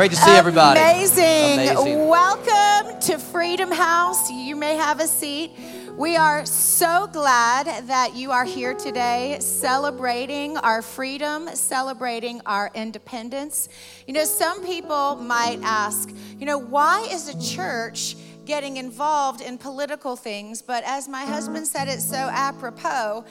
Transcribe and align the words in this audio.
Great 0.00 0.12
to 0.12 0.16
see 0.16 0.30
everybody. 0.30 0.80
Amazing. 0.80 1.68
Amazing. 1.68 2.08
Welcome 2.08 2.98
to 3.00 3.18
Freedom 3.18 3.70
House. 3.70 4.30
You 4.30 4.56
may 4.56 4.74
have 4.76 4.98
a 4.98 5.06
seat. 5.06 5.50
We 5.94 6.16
are 6.16 6.46
so 6.46 7.06
glad 7.12 7.86
that 7.86 8.16
you 8.16 8.30
are 8.30 8.46
here 8.46 8.72
today 8.72 9.36
celebrating 9.40 10.56
our 10.56 10.80
freedom, 10.80 11.50
celebrating 11.54 12.40
our 12.46 12.70
independence. 12.74 13.68
You 14.06 14.14
know, 14.14 14.24
some 14.24 14.64
people 14.64 15.16
might 15.16 15.58
ask, 15.62 16.08
you 16.38 16.46
know, 16.46 16.56
why 16.56 17.06
is 17.10 17.28
a 17.28 17.54
church 17.54 18.16
getting 18.46 18.78
involved 18.78 19.42
in 19.42 19.58
political 19.58 20.16
things? 20.16 20.62
But 20.62 20.82
as 20.84 21.08
my 21.08 21.26
husband 21.26 21.66
said 21.66 21.88
it 21.88 22.00
so 22.00 22.16
apropos, 22.16 23.26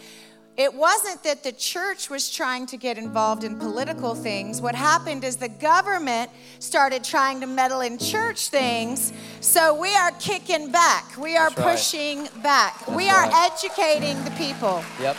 it 0.60 0.74
wasn't 0.74 1.24
that 1.24 1.42
the 1.42 1.54
church 1.54 2.10
was 2.10 2.30
trying 2.30 2.66
to 2.66 2.76
get 2.76 2.98
involved 2.98 3.46
in 3.46 3.58
political 3.58 4.14
things. 4.14 4.62
What 4.62 4.76
happened 4.76 5.24
is 5.24 5.38
the 5.38 5.48
government 5.48 6.30
started 6.60 7.02
trying 7.02 7.40
to 7.40 7.48
meddle 7.48 7.80
in 7.80 7.98
church 7.98 8.50
things. 8.50 9.14
So 9.40 9.74
we 9.74 9.96
are 9.96 10.12
kicking 10.20 10.70
back. 10.70 11.16
We 11.16 11.38
are 11.38 11.48
right. 11.48 11.56
pushing 11.56 12.28
back. 12.44 12.78
That's 12.80 12.92
we 12.92 13.10
are 13.10 13.22
right. 13.24 13.50
educating 13.50 14.22
the 14.26 14.32
people. 14.32 14.84
Yep. 15.00 15.16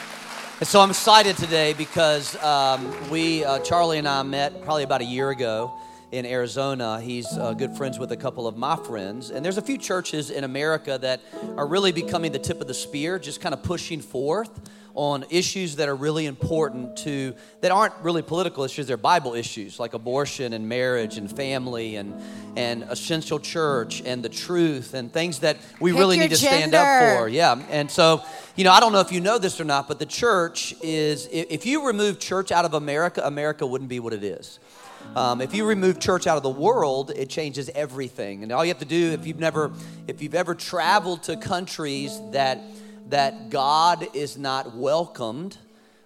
And 0.60 0.68
so 0.68 0.78
I'm 0.82 0.90
excited 0.90 1.38
today 1.38 1.72
because 1.72 2.36
um, 2.44 2.92
we, 3.08 3.42
uh, 3.42 3.60
Charlie 3.60 3.96
and 3.96 4.06
I 4.06 4.22
met 4.22 4.62
probably 4.62 4.82
about 4.82 5.00
a 5.00 5.06
year 5.06 5.30
ago 5.30 5.72
in 6.12 6.26
Arizona. 6.26 7.00
He's 7.00 7.26
uh, 7.38 7.54
good 7.54 7.74
friends 7.78 7.98
with 7.98 8.12
a 8.12 8.16
couple 8.16 8.46
of 8.46 8.58
my 8.58 8.76
friends. 8.76 9.30
And 9.30 9.42
there's 9.42 9.56
a 9.56 9.62
few 9.62 9.78
churches 9.78 10.28
in 10.28 10.44
America 10.44 10.98
that 10.98 11.22
are 11.56 11.66
really 11.66 11.92
becoming 11.92 12.30
the 12.30 12.38
tip 12.38 12.60
of 12.60 12.66
the 12.66 12.74
spear, 12.74 13.18
just 13.18 13.40
kind 13.40 13.54
of 13.54 13.62
pushing 13.62 14.02
forth 14.02 14.50
on 14.94 15.24
issues 15.30 15.76
that 15.76 15.88
are 15.88 15.94
really 15.94 16.26
important 16.26 16.96
to 16.96 17.34
that 17.60 17.70
aren't 17.70 17.94
really 18.02 18.22
political 18.22 18.64
issues 18.64 18.86
they're 18.86 18.96
bible 18.96 19.34
issues 19.34 19.78
like 19.78 19.94
abortion 19.94 20.52
and 20.52 20.68
marriage 20.68 21.18
and 21.18 21.34
family 21.34 21.96
and 21.96 22.14
and 22.56 22.82
essential 22.84 23.38
church 23.38 24.02
and 24.04 24.22
the 24.22 24.28
truth 24.28 24.94
and 24.94 25.12
things 25.12 25.40
that 25.40 25.56
we 25.80 25.92
Pick 25.92 26.00
really 26.00 26.18
need 26.18 26.30
to 26.30 26.36
stand 26.36 26.74
up 26.74 27.18
for. 27.18 27.28
Yeah 27.28 27.62
and 27.70 27.90
so 27.90 28.22
you 28.56 28.64
know 28.64 28.72
i 28.72 28.80
don't 28.80 28.92
know 28.92 29.00
if 29.00 29.12
you 29.12 29.20
know 29.20 29.38
this 29.38 29.60
or 29.60 29.64
not 29.64 29.86
but 29.88 29.98
the 29.98 30.06
church 30.06 30.74
is 30.82 31.28
if 31.30 31.66
you 31.66 31.86
remove 31.86 32.18
church 32.18 32.50
out 32.50 32.64
of 32.64 32.74
america 32.74 33.22
america 33.24 33.66
wouldn't 33.66 33.90
be 33.90 34.00
what 34.00 34.12
it 34.12 34.24
is. 34.24 34.58
Um, 35.16 35.40
if 35.40 35.54
you 35.54 35.64
remove 35.64 35.98
church 35.98 36.26
out 36.26 36.36
of 36.36 36.42
the 36.42 36.50
world, 36.50 37.10
it 37.16 37.28
changes 37.28 37.68
everything. 37.74 38.42
And 38.42 38.52
all 38.52 38.64
you 38.64 38.70
have 38.70 38.78
to 38.78 38.84
do, 38.84 39.10
if 39.10 39.26
you've 39.26 39.40
never, 39.40 39.72
if 40.06 40.22
you've 40.22 40.34
ever 40.34 40.54
traveled 40.54 41.24
to 41.24 41.36
countries 41.36 42.20
that 42.30 42.60
that 43.10 43.50
God 43.50 44.08
is 44.14 44.38
not 44.38 44.74
welcomed, 44.74 45.56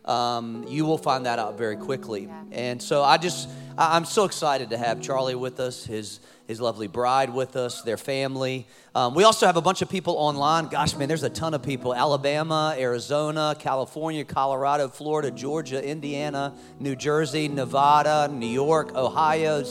um, 0.04 0.64
you 0.68 0.84
will 0.84 0.98
find 0.98 1.24
that 1.26 1.38
out 1.38 1.56
very 1.56 1.76
quickly. 1.76 2.28
And 2.52 2.82
so 2.82 3.02
I 3.02 3.16
just, 3.16 3.48
I'm 3.78 4.04
so 4.04 4.24
excited 4.24 4.70
to 4.70 4.76
have 4.76 5.00
Charlie 5.00 5.34
with 5.34 5.60
us, 5.60 5.84
his 5.84 6.20
his 6.46 6.60
lovely 6.60 6.88
bride 6.88 7.30
with 7.30 7.56
us, 7.56 7.80
their 7.82 7.96
family. 7.96 8.66
Um, 8.94 9.14
we 9.14 9.24
also 9.24 9.46
have 9.46 9.56
a 9.56 9.62
bunch 9.62 9.80
of 9.80 9.88
people 9.88 10.14
online. 10.18 10.66
Gosh, 10.66 10.94
man, 10.94 11.08
there's 11.08 11.22
a 11.22 11.30
ton 11.30 11.54
of 11.54 11.62
people: 11.62 11.94
Alabama, 11.94 12.76
Arizona, 12.78 13.56
California, 13.58 14.24
Colorado, 14.24 14.88
Florida, 14.88 15.30
Georgia, 15.30 15.82
Indiana, 15.82 16.54
New 16.78 16.96
Jersey, 16.96 17.48
Nevada, 17.48 18.28
New 18.32 18.46
York, 18.46 18.94
Ohio. 18.94 19.64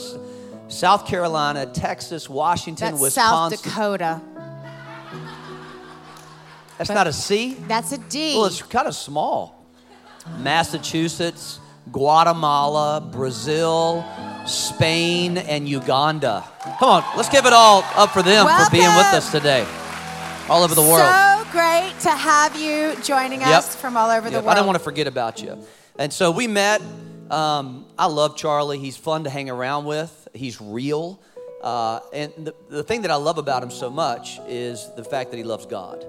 South 0.66 1.06
Carolina, 1.06 1.66
Texas, 1.66 2.26
Washington, 2.26 2.96
That's 2.96 3.12
South 3.12 3.62
Dakota. 3.62 4.22
That's 6.78 6.90
not 6.90 7.06
a 7.06 7.12
C. 7.12 7.54
That's 7.68 7.92
a 7.92 7.98
D. 7.98 8.34
Well, 8.36 8.46
it's 8.46 8.62
kind 8.62 8.88
of 8.88 8.94
small. 8.94 9.64
Massachusetts, 10.40 11.60
Guatemala, 11.92 13.00
Brazil, 13.12 14.04
Spain, 14.46 15.38
and 15.38 15.68
Uganda. 15.68 16.44
Come 16.78 16.88
on, 16.88 17.04
let's 17.16 17.28
give 17.28 17.46
it 17.46 17.52
all 17.52 17.84
up 17.94 18.10
for 18.10 18.22
them 18.22 18.46
for 18.46 18.70
being 18.70 18.84
with 18.84 19.06
us 19.12 19.30
today, 19.30 19.66
all 20.48 20.62
over 20.62 20.74
the 20.74 20.82
world. 20.82 21.00
So 21.14 21.46
great 21.52 21.92
to 22.00 22.10
have 22.10 22.58
you 22.58 22.96
joining 23.02 23.40
Yep. 23.40 23.48
us 23.50 23.76
from 23.76 23.96
all 23.96 24.10
over 24.10 24.30
the 24.30 24.36
world. 24.38 24.48
I 24.48 24.54
don't 24.54 24.66
want 24.66 24.78
to 24.78 24.84
forget 24.84 25.06
about 25.06 25.42
you. 25.42 25.58
And 25.98 26.12
so 26.12 26.30
we 26.30 26.46
met. 26.46 26.82
Um, 27.30 27.86
I 27.98 28.06
love 28.06 28.36
Charlie. 28.36 28.78
He's 28.78 28.96
fun 28.96 29.24
to 29.24 29.30
hang 29.30 29.48
around 29.48 29.84
with. 29.86 30.28
He's 30.34 30.60
real. 30.60 31.20
Uh, 31.62 32.00
and 32.12 32.32
the, 32.36 32.54
the 32.68 32.82
thing 32.82 33.02
that 33.02 33.10
I 33.10 33.14
love 33.16 33.38
about 33.38 33.62
him 33.62 33.70
so 33.70 33.88
much 33.88 34.38
is 34.46 34.90
the 34.96 35.04
fact 35.04 35.30
that 35.30 35.38
he 35.38 35.42
loves 35.44 35.64
God. 35.64 36.04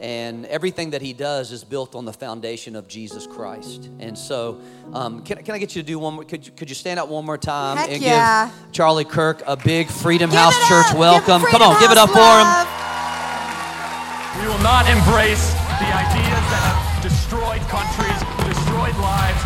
And 0.00 0.44
everything 0.46 0.90
that 0.90 1.00
he 1.00 1.12
does 1.12 1.52
is 1.52 1.64
built 1.64 1.94
on 1.94 2.04
the 2.04 2.12
foundation 2.12 2.74
of 2.76 2.88
Jesus 2.88 3.26
Christ. 3.26 3.88
And 4.00 4.18
so, 4.18 4.60
um, 4.92 5.22
can, 5.24 5.38
can 5.42 5.54
I 5.54 5.58
get 5.58 5.74
you 5.76 5.82
to 5.82 5.86
do 5.86 5.98
one 5.98 6.14
more? 6.14 6.24
Could 6.24 6.44
you, 6.46 6.52
could 6.52 6.68
you 6.68 6.74
stand 6.74 6.98
up 6.98 7.08
one 7.08 7.24
more 7.24 7.38
time 7.38 7.76
Heck 7.76 7.90
and 7.90 8.02
yeah. 8.02 8.50
give 8.50 8.72
Charlie 8.72 9.04
Kirk 9.04 9.42
a 9.46 9.56
big 9.56 9.88
Freedom 9.88 10.30
Give 10.30 10.38
House 10.38 10.56
Church 10.68 10.86
up. 10.90 10.98
Welcome? 10.98 11.42
Come 11.42 11.50
Freedom 11.50 11.68
on, 11.68 11.80
give 11.80 11.90
it 11.92 11.98
up 11.98 12.10
House 12.10 12.66
for 12.66 12.74
him. 12.74 14.42
We 14.42 14.48
will 14.48 14.62
not 14.62 14.84
embrace 14.90 15.54
the 15.78 15.88
ideas 15.94 16.42
that 16.50 16.62
have 16.74 17.02
destroyed 17.02 17.62
countries, 17.70 18.18
destroyed 18.50 18.96
lives. 18.98 19.42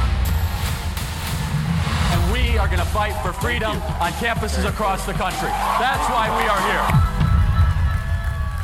And 2.12 2.32
we 2.32 2.56
are 2.58 2.66
going 2.66 2.80
to 2.80 2.88
fight 2.88 3.12
for 3.22 3.32
freedom 3.34 3.72
on 4.00 4.12
campuses 4.12 4.66
across 4.68 5.04
the 5.04 5.12
country. 5.12 5.50
That's 5.78 6.08
why 6.10 6.32
we 6.40 6.48
are 6.48 6.60
here. 6.72 7.07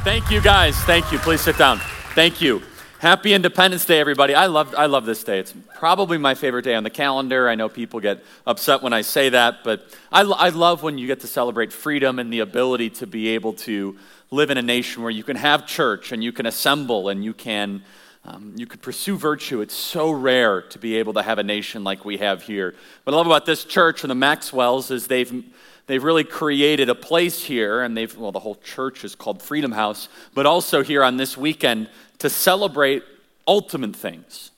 Thank 0.05 0.31
you, 0.31 0.43
guys. 0.43 0.77
Thank 0.85 1.11
you. 1.12 1.19
Please 1.19 1.41
sit 1.41 1.56
down. 1.56 1.79
Thank 2.15 2.43
you. 2.43 2.61
Happy 2.99 3.33
Independence 3.33 3.87
Day, 3.87 4.01
everybody. 4.01 4.35
I 4.35 4.49
love, 4.49 4.75
I 4.77 4.85
love 4.85 5.06
this 5.06 5.25
day. 5.25 5.39
It's 5.39 5.55
probably 5.77 6.19
my 6.19 6.35
favorite 6.35 6.62
day 6.62 6.75
on 6.75 6.85
the 6.85 6.91
calendar. 6.91 7.49
I 7.49 7.55
know 7.55 7.71
people 7.71 8.01
get 8.01 8.23
upset 8.47 8.83
when 8.83 8.93
I 8.93 9.01
say 9.01 9.31
that, 9.31 9.65
but 9.65 9.89
I, 10.12 10.21
I 10.21 10.51
love 10.51 10.83
when 10.83 10.99
you 10.99 11.06
get 11.06 11.21
to 11.21 11.27
celebrate 11.27 11.73
freedom 11.73 12.19
and 12.19 12.31
the 12.31 12.41
ability 12.41 12.91
to 12.91 13.06
be 13.06 13.29
able 13.29 13.55
to 13.55 13.97
live 14.31 14.51
in 14.51 14.59
a 14.59 14.62
nation 14.62 15.03
where 15.03 15.11
you 15.11 15.25
can 15.25 15.37
have 15.37 15.67
church 15.67 16.12
and 16.12 16.23
you 16.23 16.33
can 16.33 16.45
assemble 16.45 17.09
and 17.09 17.25
you 17.25 17.33
can, 17.33 17.83
um, 18.25 18.53
you 18.56 18.67
could 18.67 18.82
pursue 18.82 19.17
virtue. 19.17 19.61
It's 19.61 19.75
so 19.75 20.11
rare 20.11 20.62
to 20.62 20.79
be 20.79 20.97
able 20.97 21.12
to 21.15 21.23
have 21.23 21.38
a 21.38 21.43
nation 21.43 21.85
like 21.85 22.05
we 22.05 22.17
have 22.19 22.43
here. 22.43 22.75
What 23.05 23.12
I 23.12 23.17
love 23.17 23.26
about 23.26 23.47
this 23.47 23.65
church 23.65 24.03
and 24.03 24.11
the 24.11 24.15
Maxwells 24.15 24.91
is 24.91 25.06
they've 25.06 25.44
They've 25.87 26.03
really 26.03 26.25
created 26.25 26.88
a 26.88 26.94
place 26.94 27.44
here, 27.44 27.82
and 27.82 27.94
they've, 27.94 28.17
well, 28.17 28.32
the 28.32 28.41
whole 28.41 28.55
church 28.55 29.05
is 29.05 29.15
called 29.15 29.43
Freedom 29.43 29.73
House, 29.73 30.09
but 30.32 30.47
also 30.47 30.82
here 30.82 31.05
on 31.05 31.19
this 31.19 31.37
weekend 31.37 31.91
to 32.21 32.31
celebrate 32.31 33.03
ultimate 33.47 33.94
things, 33.94 34.50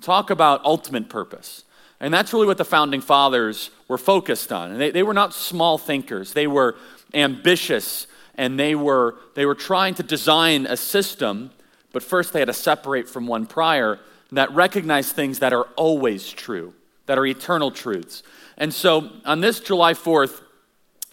talk 0.00 0.30
about 0.30 0.64
ultimate 0.64 1.08
purpose. 1.08 1.62
And 2.00 2.12
that's 2.12 2.32
really 2.32 2.48
what 2.48 2.58
the 2.58 2.64
founding 2.64 3.00
fathers 3.00 3.70
were 3.86 3.96
focused 3.96 4.50
on. 4.52 4.72
And 4.72 4.80
they, 4.80 4.90
they 4.90 5.04
were 5.04 5.14
not 5.14 5.34
small 5.34 5.78
thinkers, 5.78 6.32
they 6.32 6.48
were 6.48 6.74
ambitious, 7.14 8.08
and 8.34 8.58
they 8.58 8.74
were, 8.74 9.14
they 9.36 9.46
were 9.46 9.54
trying 9.54 9.94
to 9.94 10.02
design 10.02 10.66
a 10.66 10.76
system, 10.76 11.52
but 11.92 12.02
first 12.02 12.32
they 12.32 12.38
had 12.38 12.46
to 12.46 12.54
separate 12.54 13.08
from 13.08 13.26
one 13.26 13.46
prior 13.46 13.98
that 14.32 14.50
recognized 14.52 15.14
things 15.14 15.40
that 15.40 15.52
are 15.52 15.64
always 15.76 16.30
true, 16.30 16.74
that 17.06 17.18
are 17.18 17.26
eternal 17.26 17.70
truths. 17.70 18.22
And 18.56 18.72
so 18.72 19.10
on 19.24 19.40
this 19.40 19.60
July 19.60 19.94
4th, 19.94 20.40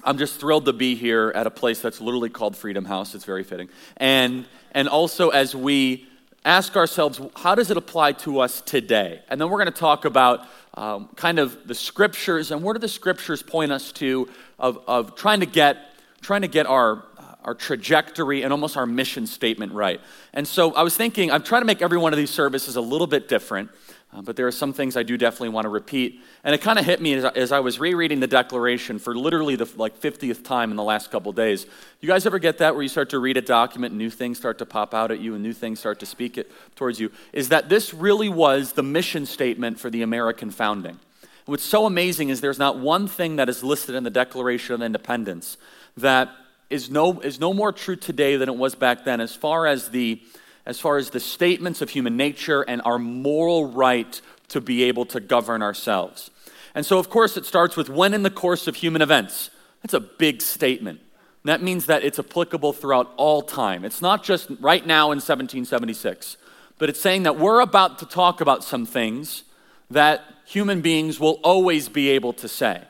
I'm 0.03 0.17
just 0.17 0.39
thrilled 0.39 0.65
to 0.65 0.73
be 0.73 0.95
here 0.95 1.31
at 1.35 1.45
a 1.45 1.51
place 1.51 1.81
that's 1.81 1.99
literally 1.99 2.29
called 2.29 2.55
Freedom 2.55 2.85
House. 2.85 3.13
It's 3.13 3.25
very 3.25 3.43
fitting. 3.43 3.69
And, 3.97 4.45
and 4.71 4.87
also, 4.87 5.29
as 5.29 5.53
we 5.53 6.07
ask 6.45 6.77
ourselves, 6.77 7.19
how 7.35 7.55
does 7.55 7.69
it 7.69 7.75
apply 7.75 8.13
to 8.13 8.39
us 8.39 8.61
today? 8.61 9.21
And 9.27 9.39
then 9.39 9.49
we're 9.49 9.57
going 9.57 9.71
to 9.73 9.79
talk 9.79 10.05
about 10.05 10.47
um, 10.75 11.09
kind 11.15 11.39
of 11.39 11.67
the 11.67 11.75
scriptures 11.75 12.51
and 12.51 12.63
where 12.63 12.73
do 12.73 12.79
the 12.79 12.87
scriptures 12.87 13.43
point 13.43 13.73
us 13.73 13.91
to 13.93 14.29
of, 14.57 14.79
of 14.87 15.15
trying 15.15 15.41
to 15.41 15.45
get, 15.45 15.77
trying 16.21 16.43
to 16.43 16.47
get 16.47 16.65
our, 16.65 17.03
our 17.43 17.55
trajectory 17.55 18.43
and 18.43 18.51
almost 18.51 18.75
our 18.75 18.85
mission 18.85 19.25
statement 19.25 19.71
right. 19.73 20.01
And 20.33 20.47
so 20.47 20.73
I 20.73 20.83
was 20.83 20.95
thinking, 20.95 21.31
I'm 21.31 21.43
trying 21.43 21.61
to 21.61 21.65
make 21.65 21.81
every 21.81 21.97
one 21.97 22.13
of 22.13 22.17
these 22.17 22.29
services 22.29 22.75
a 22.75 22.81
little 22.81 23.07
bit 23.07 23.27
different. 23.27 23.69
Uh, 24.11 24.23
but 24.23 24.35
there 24.35 24.47
are 24.47 24.51
some 24.51 24.73
things 24.73 24.97
I 24.97 25.03
do 25.03 25.17
definitely 25.17 25.49
want 25.49 25.65
to 25.65 25.69
repeat. 25.69 26.19
And 26.43 26.55
it 26.55 26.61
kind 26.61 26.79
of 26.79 26.85
hit 26.85 26.99
me 26.99 27.13
as, 27.13 27.25
I- 27.25 27.29
as 27.35 27.51
I 27.51 27.59
was 27.59 27.79
rereading 27.79 28.19
the 28.19 28.27
Declaration 28.27 28.97
for 28.97 29.15
literally 29.15 29.55
the 29.55 29.69
like 29.77 29.99
50th 29.99 30.43
time 30.43 30.71
in 30.71 30.77
the 30.77 30.83
last 30.83 31.11
couple 31.11 31.31
days. 31.31 31.67
You 32.01 32.07
guys 32.07 32.25
ever 32.25 32.39
get 32.39 32.57
that 32.57 32.73
where 32.73 32.81
you 32.81 32.89
start 32.89 33.11
to 33.11 33.19
read 33.19 33.37
a 33.37 33.41
document 33.41 33.93
new 33.93 34.09
things 34.09 34.39
start 34.39 34.57
to 34.59 34.65
pop 34.65 34.95
out 34.95 35.11
at 35.11 35.19
you 35.19 35.35
and 35.35 35.43
new 35.43 35.53
things 35.53 35.79
start 35.79 35.99
to 35.99 36.07
speak 36.07 36.39
it 36.39 36.51
towards 36.75 36.99
you? 36.99 37.11
Is 37.33 37.49
that 37.49 37.69
this 37.69 37.93
really 37.93 38.29
was 38.29 38.73
the 38.73 38.83
mission 38.83 39.27
statement 39.27 39.79
for 39.79 39.91
the 39.91 40.01
American 40.01 40.49
founding. 40.49 40.99
What's 41.45 41.63
so 41.63 41.85
amazing 41.85 42.29
is 42.29 42.41
there's 42.41 42.59
not 42.59 42.79
one 42.79 43.07
thing 43.07 43.35
that 43.35 43.47
is 43.47 43.63
listed 43.63 43.93
in 43.93 44.03
the 44.03 44.09
Declaration 44.09 44.73
of 44.73 44.81
Independence 44.81 45.57
that 45.97 46.29
is 46.69 46.89
no, 46.89 47.19
is 47.19 47.39
no 47.39 47.53
more 47.53 47.71
true 47.71 47.95
today 47.95 48.35
than 48.35 48.49
it 48.49 48.55
was 48.55 48.75
back 48.75 49.05
then 49.05 49.21
as 49.21 49.35
far 49.35 49.65
as 49.65 49.89
the 49.89 50.21
as 50.65 50.79
far 50.79 50.97
as 50.97 51.09
the 51.09 51.19
statements 51.19 51.81
of 51.81 51.89
human 51.89 52.15
nature 52.15 52.61
and 52.61 52.79
our 52.85 52.99
moral 52.99 53.71
right 53.71 54.21
to 54.49 54.61
be 54.61 54.83
able 54.83 55.03
to 55.03 55.19
govern 55.19 55.63
ourselves. 55.63 56.29
And 56.75 56.85
so, 56.85 56.99
of 56.99 57.09
course, 57.09 57.37
it 57.37 57.45
starts 57.45 57.75
with 57.75 57.89
when 57.89 58.13
in 58.13 58.21
the 58.21 58.29
course 58.29 58.67
of 58.67 58.75
human 58.75 59.01
events. 59.01 59.49
That's 59.81 59.95
a 59.95 59.99
big 59.99 60.43
statement. 60.43 60.99
That 61.45 61.63
means 61.63 61.87
that 61.87 62.03
it's 62.03 62.19
applicable 62.19 62.73
throughout 62.73 63.11
all 63.17 63.41
time. 63.41 63.83
It's 63.83 64.01
not 64.01 64.23
just 64.23 64.49
right 64.59 64.85
now 64.85 65.05
in 65.05 65.17
1776, 65.17 66.37
but 66.77 66.89
it's 66.89 66.99
saying 66.99 67.23
that 67.23 67.39
we're 67.39 67.61
about 67.61 67.97
to 67.99 68.05
talk 68.05 68.41
about 68.41 68.63
some 68.63 68.85
things 68.85 69.43
that 69.89 70.21
human 70.45 70.81
beings 70.81 71.19
will 71.19 71.39
always 71.43 71.89
be 71.89 72.09
able 72.09 72.33
to 72.33 72.47
say. 72.47 72.83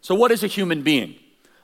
So, 0.00 0.14
what 0.14 0.30
is 0.30 0.42
a 0.44 0.48
human 0.48 0.82
being? 0.82 1.14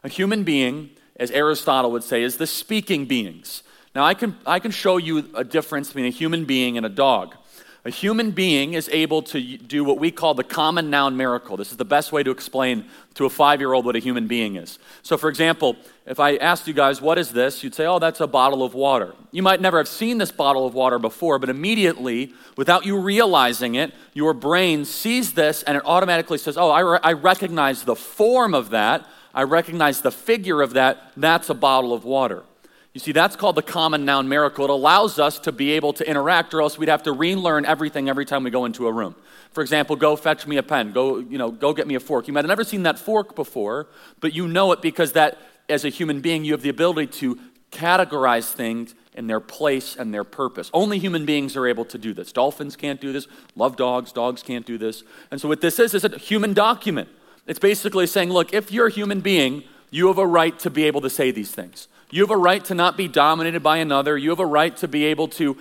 A 0.03 0.09
human 0.09 0.45
being, 0.45 0.91
as 1.21 1.31
Aristotle 1.31 1.93
would 1.93 2.03
say, 2.03 2.25
is 2.25 2.39
the 2.39 2.47
speaking 2.47 3.05
beings. 3.05 3.63
Now, 3.95 4.05
I 4.05 4.15
can, 4.15 4.37
I 4.47 4.59
can 4.59 4.71
show 4.71 4.97
you 4.97 5.31
a 5.35 5.45
difference 5.45 5.89
between 5.89 6.07
a 6.07 6.11
human 6.11 6.45
being 6.47 6.77
and 6.77 6.87
a 6.87 6.89
dog. 6.89 7.37
A 7.85 7.91
human 7.91 8.31
being 8.31 8.75
is 8.75 8.91
able 8.91 9.23
to 9.23 9.57
do 9.57 9.85
what 9.85 9.99
we 9.99 10.11
call 10.11 10.35
the 10.35 10.45
common 10.45 10.91
noun 10.91 11.17
miracle. 11.17 11.57
This 11.57 11.71
is 11.71 11.79
the 11.79 11.85
best 11.85 12.13
way 12.13 12.23
to 12.23 12.31
explain 12.31 12.85
to 13.15 13.25
a 13.25 13.31
five 13.31 13.59
year 13.59 13.73
old 13.73 13.87
what 13.87 13.97
a 13.97 14.01
human 14.01 14.27
being 14.27 14.57
is. 14.57 14.79
So, 15.03 15.17
for 15.17 15.31
example, 15.31 15.77
if 16.05 16.21
I 16.21 16.37
asked 16.37 16.69
you 16.69 16.75
guys, 16.75 17.01
what 17.01 17.17
is 17.17 17.33
this? 17.33 17.65
You'd 17.65 17.75
say, 17.75 17.87
oh, 17.87 17.99
that's 17.99 18.21
a 18.21 18.27
bottle 18.27 18.63
of 18.63 18.75
water. 18.75 19.15
You 19.33 19.43
might 19.43 19.63
never 19.63 19.79
have 19.79 19.89
seen 19.89 20.19
this 20.19 20.31
bottle 20.31 20.67
of 20.67 20.75
water 20.75 20.99
before, 20.99 21.39
but 21.39 21.49
immediately, 21.49 22.35
without 22.55 22.85
you 22.85 22.99
realizing 22.99 23.77
it, 23.77 23.95
your 24.13 24.35
brain 24.35 24.85
sees 24.85 25.33
this 25.33 25.63
and 25.63 25.79
it 25.79 25.83
automatically 25.87 26.37
says, 26.37 26.59
oh, 26.59 26.71
I, 26.71 26.81
re- 26.81 27.01
I 27.03 27.15
recognize 27.15 27.85
the 27.85 27.97
form 27.97 28.53
of 28.53 28.71
that. 28.71 29.07
I 29.35 29.43
recognize 29.43 30.01
the 30.01 30.11
figure 30.11 30.63
of 30.63 30.75
that. 30.75 31.13
That's 31.17 31.51
a 31.51 31.55
bottle 31.55 31.93
of 31.93 32.05
water. 32.05 32.43
You 32.93 33.01
see, 33.01 33.13
that's 33.13 33.37
called 33.37 33.55
the 33.55 33.63
common 33.63 34.05
noun 34.05 34.29
miracle. 34.29 34.65
It 34.65 34.71
allows 34.71 35.21
us 35.21 35.39
to 35.41 35.53
be 35.53 35.73
able 35.73 35.93
to 35.93 36.09
interact, 36.09 36.53
or 36.53 36.61
else 36.61 36.77
we'd 36.77 36.89
have 36.89 37.05
to 37.05 37.13
relearn 37.13 37.65
everything 37.65 38.09
every 38.09 38.25
time 38.25 38.43
we 38.43 38.51
go 38.51 38.65
into 38.65 38.89
a 38.89 38.93
room. 38.93 39.15
For 39.53 39.63
example, 39.63 39.95
go 39.95 40.17
fetch 40.17 40.47
me 40.47 40.57
a 40.57 40.63
pen. 40.63 40.93
Go, 40.93 41.19
you 41.19 41.39
know, 41.39 41.51
go 41.51 41.73
get 41.73 41.87
me 41.87 41.95
a 41.95 42.01
fork. 42.01 42.27
You 42.27 42.35
might 42.35 42.45
have 42.45 42.49
never 42.49 42.65
seen 42.65 42.83
that 42.83 42.99
fork 42.99 43.37
before, 43.37 43.87
but 44.21 44.35
you 44.35 44.49
know 44.49 44.73
it 44.73 44.83
because 44.83 45.13
that, 45.13 45.39
as 45.69 45.85
a 45.85 45.89
human 45.89 46.21
being, 46.21 46.45
you 46.45 46.53
have 46.53 46.63
the 46.63 46.69
ability 46.69 47.07
to 47.19 47.39
categorize 47.71 48.51
things 48.53 48.95
in 49.15 49.29
their 49.29 49.41
place 49.41 49.97
and 49.97 50.13
their 50.13 50.25
purpose. 50.25 50.71
Only 50.73 50.99
human 50.99 51.25
beings 51.25 51.57
are 51.57 51.69
able 51.69 51.85
to 51.87 51.99
do 51.99 52.13
this. 52.13 52.33
Dolphins 52.33 52.75
can't 52.75 53.01
do 53.01 53.13
this. 53.13 53.29
Love 53.55 53.77
dogs. 53.77 54.13
Dogs 54.13 54.43
can't 54.43 54.67
do 54.67 54.79
this. 54.79 55.05
And 55.31 55.41
so 55.41 55.47
what 55.47 55.61
this 55.61 55.79
is 55.79 55.95
is 55.95 56.05
a 56.05 56.19
human 56.19 56.55
document. 56.55 57.09
It's 57.47 57.59
basically 57.59 58.07
saying, 58.07 58.31
look, 58.31 58.53
if 58.53 58.71
you're 58.71 58.87
a 58.87 58.91
human 58.91 59.21
being, 59.21 59.65
you 59.91 60.07
have 60.07 60.19
a 60.19 60.27
right 60.27 60.59
to 60.61 60.71
be 60.71 60.85
able 60.85 61.01
to 61.01 61.11
say 61.11 61.31
these 61.31 61.51
things. 61.51 61.89
You 62.11 62.23
have 62.23 62.31
a 62.31 62.37
right 62.37 62.65
to 62.67 62.75
not 62.75 62.97
be 62.97 63.09
dominated 63.09 63.63
by 63.63 63.79
another. 63.79 64.17
You 64.17 64.31
have 64.31 64.41
a 64.41 64.47
right 64.47 64.77
to 64.79 64.89
be 64.89 65.05
able 65.05 65.29
to, 65.29 65.57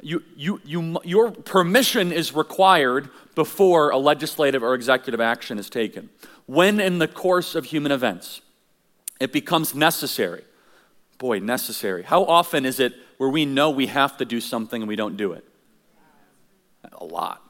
you, 0.00 0.22
you, 0.36 0.60
you, 0.64 0.98
your 1.04 1.30
permission 1.30 2.12
is 2.12 2.34
required 2.34 3.08
before 3.34 3.90
a 3.90 3.98
legislative 3.98 4.62
or 4.62 4.74
executive 4.74 5.20
action 5.20 5.58
is 5.58 5.70
taken. 5.70 6.10
When 6.46 6.80
in 6.80 6.98
the 6.98 7.08
course 7.08 7.54
of 7.54 7.66
human 7.66 7.92
events 7.92 8.42
it 9.20 9.32
becomes 9.32 9.74
necessary, 9.74 10.44
boy, 11.18 11.38
necessary. 11.38 12.02
How 12.02 12.24
often 12.24 12.66
is 12.66 12.80
it 12.80 12.94
where 13.16 13.30
we 13.30 13.46
know 13.46 13.70
we 13.70 13.86
have 13.86 14.16
to 14.18 14.24
do 14.24 14.40
something 14.40 14.82
and 14.82 14.88
we 14.88 14.96
don't 14.96 15.16
do 15.16 15.32
it? 15.32 15.44
A 16.92 17.04
lot. 17.04 17.42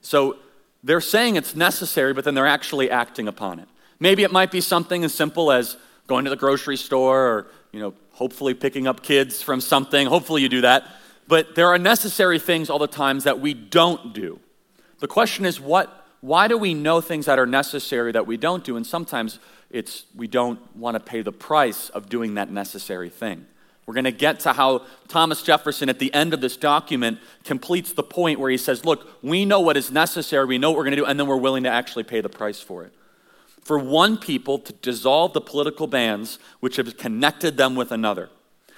So 0.00 0.36
they're 0.82 1.00
saying 1.00 1.36
it's 1.36 1.54
necessary, 1.54 2.12
but 2.12 2.24
then 2.24 2.34
they're 2.34 2.46
actually 2.46 2.90
acting 2.90 3.28
upon 3.28 3.58
it. 3.58 3.68
Maybe 3.98 4.22
it 4.22 4.32
might 4.32 4.50
be 4.50 4.60
something 4.60 5.04
as 5.04 5.12
simple 5.12 5.52
as 5.52 5.76
going 6.06 6.24
to 6.24 6.30
the 6.30 6.36
grocery 6.36 6.76
store 6.76 7.28
or 7.28 7.46
you 7.72 7.80
know, 7.80 7.94
hopefully 8.12 8.54
picking 8.54 8.86
up 8.86 9.02
kids 9.02 9.42
from 9.42 9.60
something. 9.60 10.06
Hopefully 10.06 10.42
you 10.42 10.48
do 10.48 10.62
that. 10.62 10.84
But 11.28 11.54
there 11.54 11.68
are 11.68 11.78
necessary 11.78 12.38
things 12.38 12.68
all 12.68 12.78
the 12.78 12.88
times 12.88 13.24
that 13.24 13.40
we 13.40 13.54
don't 13.54 14.12
do. 14.12 14.40
The 14.98 15.08
question 15.08 15.44
is 15.44 15.60
what 15.60 15.96
why 16.20 16.48
do 16.48 16.58
we 16.58 16.74
know 16.74 17.00
things 17.00 17.24
that 17.26 17.38
are 17.38 17.46
necessary 17.46 18.12
that 18.12 18.26
we 18.26 18.36
don't 18.36 18.62
do? 18.62 18.76
And 18.76 18.86
sometimes 18.86 19.38
it's 19.70 20.04
we 20.14 20.26
don't 20.26 20.58
want 20.76 20.96
to 20.96 21.00
pay 21.00 21.22
the 21.22 21.32
price 21.32 21.88
of 21.90 22.08
doing 22.08 22.34
that 22.34 22.50
necessary 22.50 23.08
thing. 23.08 23.46
We're 23.86 23.94
going 23.94 24.04
to 24.04 24.12
get 24.12 24.40
to 24.40 24.52
how 24.52 24.86
Thomas 25.08 25.42
Jefferson, 25.42 25.88
at 25.88 25.98
the 25.98 26.12
end 26.14 26.32
of 26.32 26.40
this 26.40 26.56
document, 26.56 27.18
completes 27.44 27.92
the 27.92 28.02
point 28.02 28.38
where 28.38 28.50
he 28.50 28.56
says, 28.56 28.84
Look, 28.84 29.08
we 29.22 29.44
know 29.44 29.60
what 29.60 29.76
is 29.76 29.90
necessary, 29.90 30.44
we 30.44 30.58
know 30.58 30.70
what 30.70 30.78
we're 30.78 30.84
going 30.84 30.96
to 30.96 31.02
do, 31.02 31.06
and 31.06 31.18
then 31.18 31.26
we're 31.26 31.36
willing 31.36 31.64
to 31.64 31.70
actually 31.70 32.04
pay 32.04 32.20
the 32.20 32.28
price 32.28 32.60
for 32.60 32.84
it 32.84 32.92
for 33.62 33.78
one 33.78 34.16
people 34.16 34.58
to 34.58 34.72
dissolve 34.72 35.32
the 35.32 35.40
political 35.40 35.86
bands 35.86 36.38
which 36.60 36.76
have 36.76 36.96
connected 36.96 37.56
them 37.56 37.74
with 37.74 37.92
another. 37.92 38.28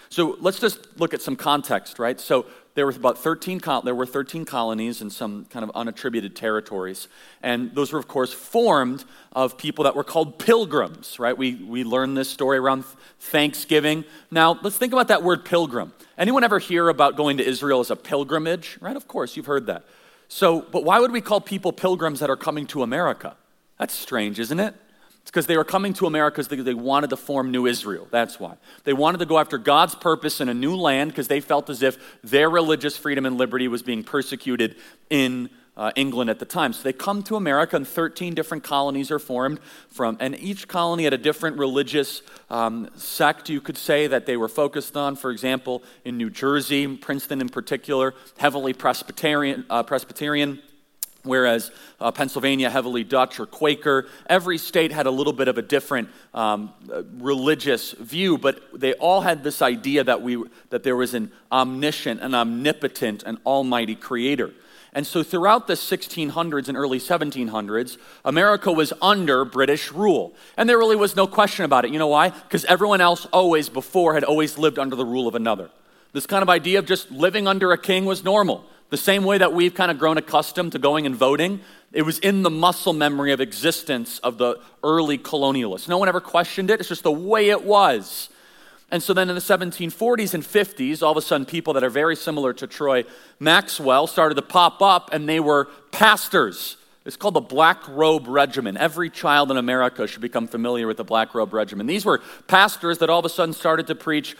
So 0.09 0.37
let's 0.41 0.61
just 0.61 1.01
look 1.01 1.15
at 1.15 1.23
some 1.23 1.37
context, 1.37 1.99
right? 1.99 2.21
So 2.21 2.45
there 2.75 2.87
were 2.87 2.93
about 2.93 3.19
13 3.19 3.61
there 3.85 3.95
were 3.95 4.07
13 4.07 4.45
colonies 4.45 5.03
in 5.03 5.11
some 5.11 5.45
kind 5.47 5.63
of 5.63 5.71
unattributed 5.75 6.35
territories, 6.35 7.09
and 7.43 7.75
those 7.75 7.93
were 7.93 7.99
of 7.99 8.09
course 8.09 8.33
formed 8.33 9.05
of 9.33 9.59
people 9.59 9.85
that 9.85 9.95
were 9.95 10.05
called 10.05 10.39
pilgrims, 10.39 11.19
right? 11.19 11.37
We 11.37 11.55
we 11.55 11.85
learned 11.85 12.17
this 12.17 12.31
story 12.31 12.59
around 12.59 12.85
Thanksgiving. 13.21 14.05
Now 14.31 14.59
let's 14.63 14.79
think 14.79 14.93
about 14.93 15.09
that 15.09 15.23
word 15.23 15.45
pilgrim. 15.45 15.93
Anyone 16.17 16.45
ever 16.45 16.59
hear 16.59 16.89
about 16.89 17.17
going 17.17 17.37
to 17.39 17.45
Israel 17.47 17.81
as 17.81 17.91
a 17.91 17.97
pilgrimage? 17.97 18.79
Right? 18.81 18.97
Of 18.97 19.07
course, 19.09 19.37
you've 19.37 19.47
heard 19.47 19.67
that. 19.67 19.85
So, 20.29 20.63
but 20.63 20.83
why 20.83 20.99
would 20.99 21.13
we 21.13 21.21
call 21.21 21.43
people 21.43 21.73
pilgrims 21.73 22.21
that 22.21 22.31
are 22.31 22.37
coming 22.37 22.67
to 22.69 22.83
America? 22.83 23.37
That's 23.79 23.93
strange, 23.93 24.39
isn't 24.39 24.61
it? 24.61 24.75
It's 25.23 25.31
because 25.31 25.47
they 25.47 25.57
were 25.57 25.65
coming 25.65 25.93
to 25.95 26.07
America 26.07 26.43
because 26.43 26.65
they 26.65 26.75
wanted 26.75 27.11
to 27.11 27.17
form 27.17 27.51
New 27.51 27.67
Israel. 27.67 28.09
That's 28.11 28.41
why. 28.41 28.57
They 28.85 28.93
wanted 28.93 29.19
to 29.19 29.27
go 29.27 29.39
after 29.39 29.57
God's 29.57 29.95
purpose 29.95 30.41
in 30.41 30.49
a 30.49 30.55
new 30.55 30.75
land 30.75 31.13
because 31.13 31.29
they 31.29 31.41
felt 31.41 31.71
as 31.71 31.83
if 31.83 31.97
their 32.23 32.51
religious 32.51 32.97
freedom 32.97 33.25
and 33.25 33.39
liberty 33.39 33.69
was 33.69 33.83
being 33.83 34.03
persecuted 34.03 34.77
in 35.11 35.49
uh, 35.77 35.91
England 35.97 36.29
at 36.29 36.39
the 36.39 36.45
time. 36.45 36.73
So 36.73 36.83
they 36.83 36.93
come 36.93 37.23
to 37.25 37.37
America, 37.37 37.77
and 37.77 37.87
13 37.87 38.35
different 38.35 38.63
colonies 38.63 39.11
are 39.11 39.19
formed 39.19 39.61
from, 39.89 40.17
and 40.21 40.39
each 40.39 40.69
colony 40.69 41.05
had 41.05 41.13
a 41.13 41.19
different 41.19 41.57
religious 41.57 42.23
um, 42.51 42.91
sect, 42.97 43.49
you 43.49 43.61
could 43.61 43.79
say, 43.79 44.07
that 44.07 44.27
they 44.27 44.37
were 44.37 44.49
focused 44.49 44.97
on. 44.97 45.17
For 45.17 45.31
example, 45.31 45.83
in 46.05 46.19
New 46.19 46.31
Jersey, 46.31 46.97
Princeton 46.97 47.41
in 47.41 47.49
particular, 47.49 48.15
heavily 48.39 48.73
Presbyterian. 48.73 49.65
Uh, 49.71 49.83
Presbyterian 49.83 50.61
whereas 51.25 51.71
uh, 52.01 52.11
Pennsylvania 52.11 52.71
heavily 52.71 53.05
Dutch 53.05 53.39
or 53.39 53.47
Quaker. 53.47 54.07
Every 54.27 54.59
state 54.59 54.93
had 54.93 55.07
a 55.07 55.11
little 55.11 55.33
bit 55.33 55.49
of 55.49 55.59
a 55.59 55.63
different 55.63 56.09
um, 56.35 56.73
uh, 56.93 57.03
religious 57.19 57.93
view, 57.93 58.39
but 58.39 58.63
they 58.79 58.95
all 58.95 59.21
had 59.21 59.45
this 59.45 59.63
idea 59.63 60.05
that 60.05 60.23
we 60.23 60.43
that 60.71 60.83
there 60.83 60.97
was 60.97 61.15
an 61.15 61.31
omniscient, 61.51 62.21
an 62.21 62.35
omnipotent, 62.35 63.23
an 63.23 63.39
almighty 63.47 63.95
Creator. 63.95 64.53
And 64.95 65.07
so 65.07 65.23
throughout 65.23 65.69
the 65.69 65.73
1600s 65.73 66.69
and 66.69 66.77
early 66.77 66.99
1700s, 66.99 67.97
America 68.27 68.71
was 68.71 68.93
under 69.01 69.43
British 69.45 69.91
rule. 69.91 70.35
And 70.59 70.69
there 70.69 70.77
really 70.77 70.97
was 70.97 71.17
no 71.17 71.27
question 71.27 71.65
about 71.65 71.87
it. 71.87 71.93
You 71.93 71.99
know 71.99 72.09
why? 72.09 72.29
Because 72.29 72.67
everyone 72.67 73.01
else 73.01 73.27
always 73.33 73.71
before 73.71 74.13
had 74.13 74.23
always 74.23 74.59
lived 74.59 74.79
under 74.79 74.95
the 74.95 75.05
rule 75.07 75.27
of 75.27 75.35
another. 75.35 75.71
This 76.13 76.27
kind 76.27 76.43
of 76.43 76.51
idea 76.51 76.79
of 76.79 76.85
just 76.85 77.11
living 77.11 77.49
under 77.49 77.73
a 77.73 77.79
king 77.79 78.05
was 78.05 78.23
normal. 78.23 78.67
The 78.93 78.99
same 78.99 79.25
way 79.25 79.39
that 79.39 79.55
we've 79.55 79.73
kind 79.73 79.91
of 79.91 79.99
grown 79.99 80.19
accustomed 80.19 80.73
to 80.73 80.79
going 80.79 81.07
and 81.07 81.17
voting, 81.17 81.61
it 81.95 82.03
was 82.03 82.19
in 82.19 82.43
the 82.43 82.51
muscle 82.51 82.93
memory 82.93 83.33
of 83.33 83.41
existence 83.41 84.19
of 84.19 84.37
the 84.37 84.61
early 84.85 85.17
colonialists. 85.17 85.89
No 85.89 85.97
one 85.97 86.11
ever 86.11 86.21
questioned 86.21 86.71
it, 86.71 86.79
it's 86.79 86.91
just 86.91 87.03
the 87.03 87.11
way 87.11 87.49
it 87.49 87.65
was. 87.65 88.29
And 88.91 89.03
so 89.03 89.15
then 89.15 89.31
in 89.31 89.35
the 89.35 89.41
1740s 89.41 90.35
and 90.35 90.43
50s, 90.43 91.03
all 91.03 91.13
of 91.13 91.17
a 91.17 91.23
sudden, 91.23 91.47
people 91.47 91.73
that 91.73 91.83
are 91.83 91.89
very 91.89 92.15
similar 92.15 92.53
to 92.53 92.67
Troy 92.67 93.05
Maxwell 93.41 94.07
started 94.07 94.35
to 94.35 94.43
pop 94.43 94.83
up, 94.83 95.09
and 95.11 95.27
they 95.27 95.41
were 95.41 95.71
pastors. 95.91 96.77
It's 97.07 97.17
called 97.17 97.33
the 97.33 97.41
Black 97.41 97.89
Robe 97.89 98.29
Regiment. 98.29 98.77
Every 98.77 99.09
child 99.09 99.51
in 99.51 99.57
America 99.57 100.07
should 100.07 100.21
become 100.21 100.47
familiar 100.47 100.87
with 100.87 100.99
the 100.99 101.05
Black 101.05 101.35
Robe 101.35 101.55
Regiment. 101.55 101.89
These 101.89 102.05
were 102.05 102.21
pastors 102.47 102.99
that 102.99 103.09
all 103.09 103.21
of 103.21 103.25
a 103.25 103.31
sudden 103.31 103.55
started 103.55 103.87
to 103.87 103.95
preach 103.95 104.37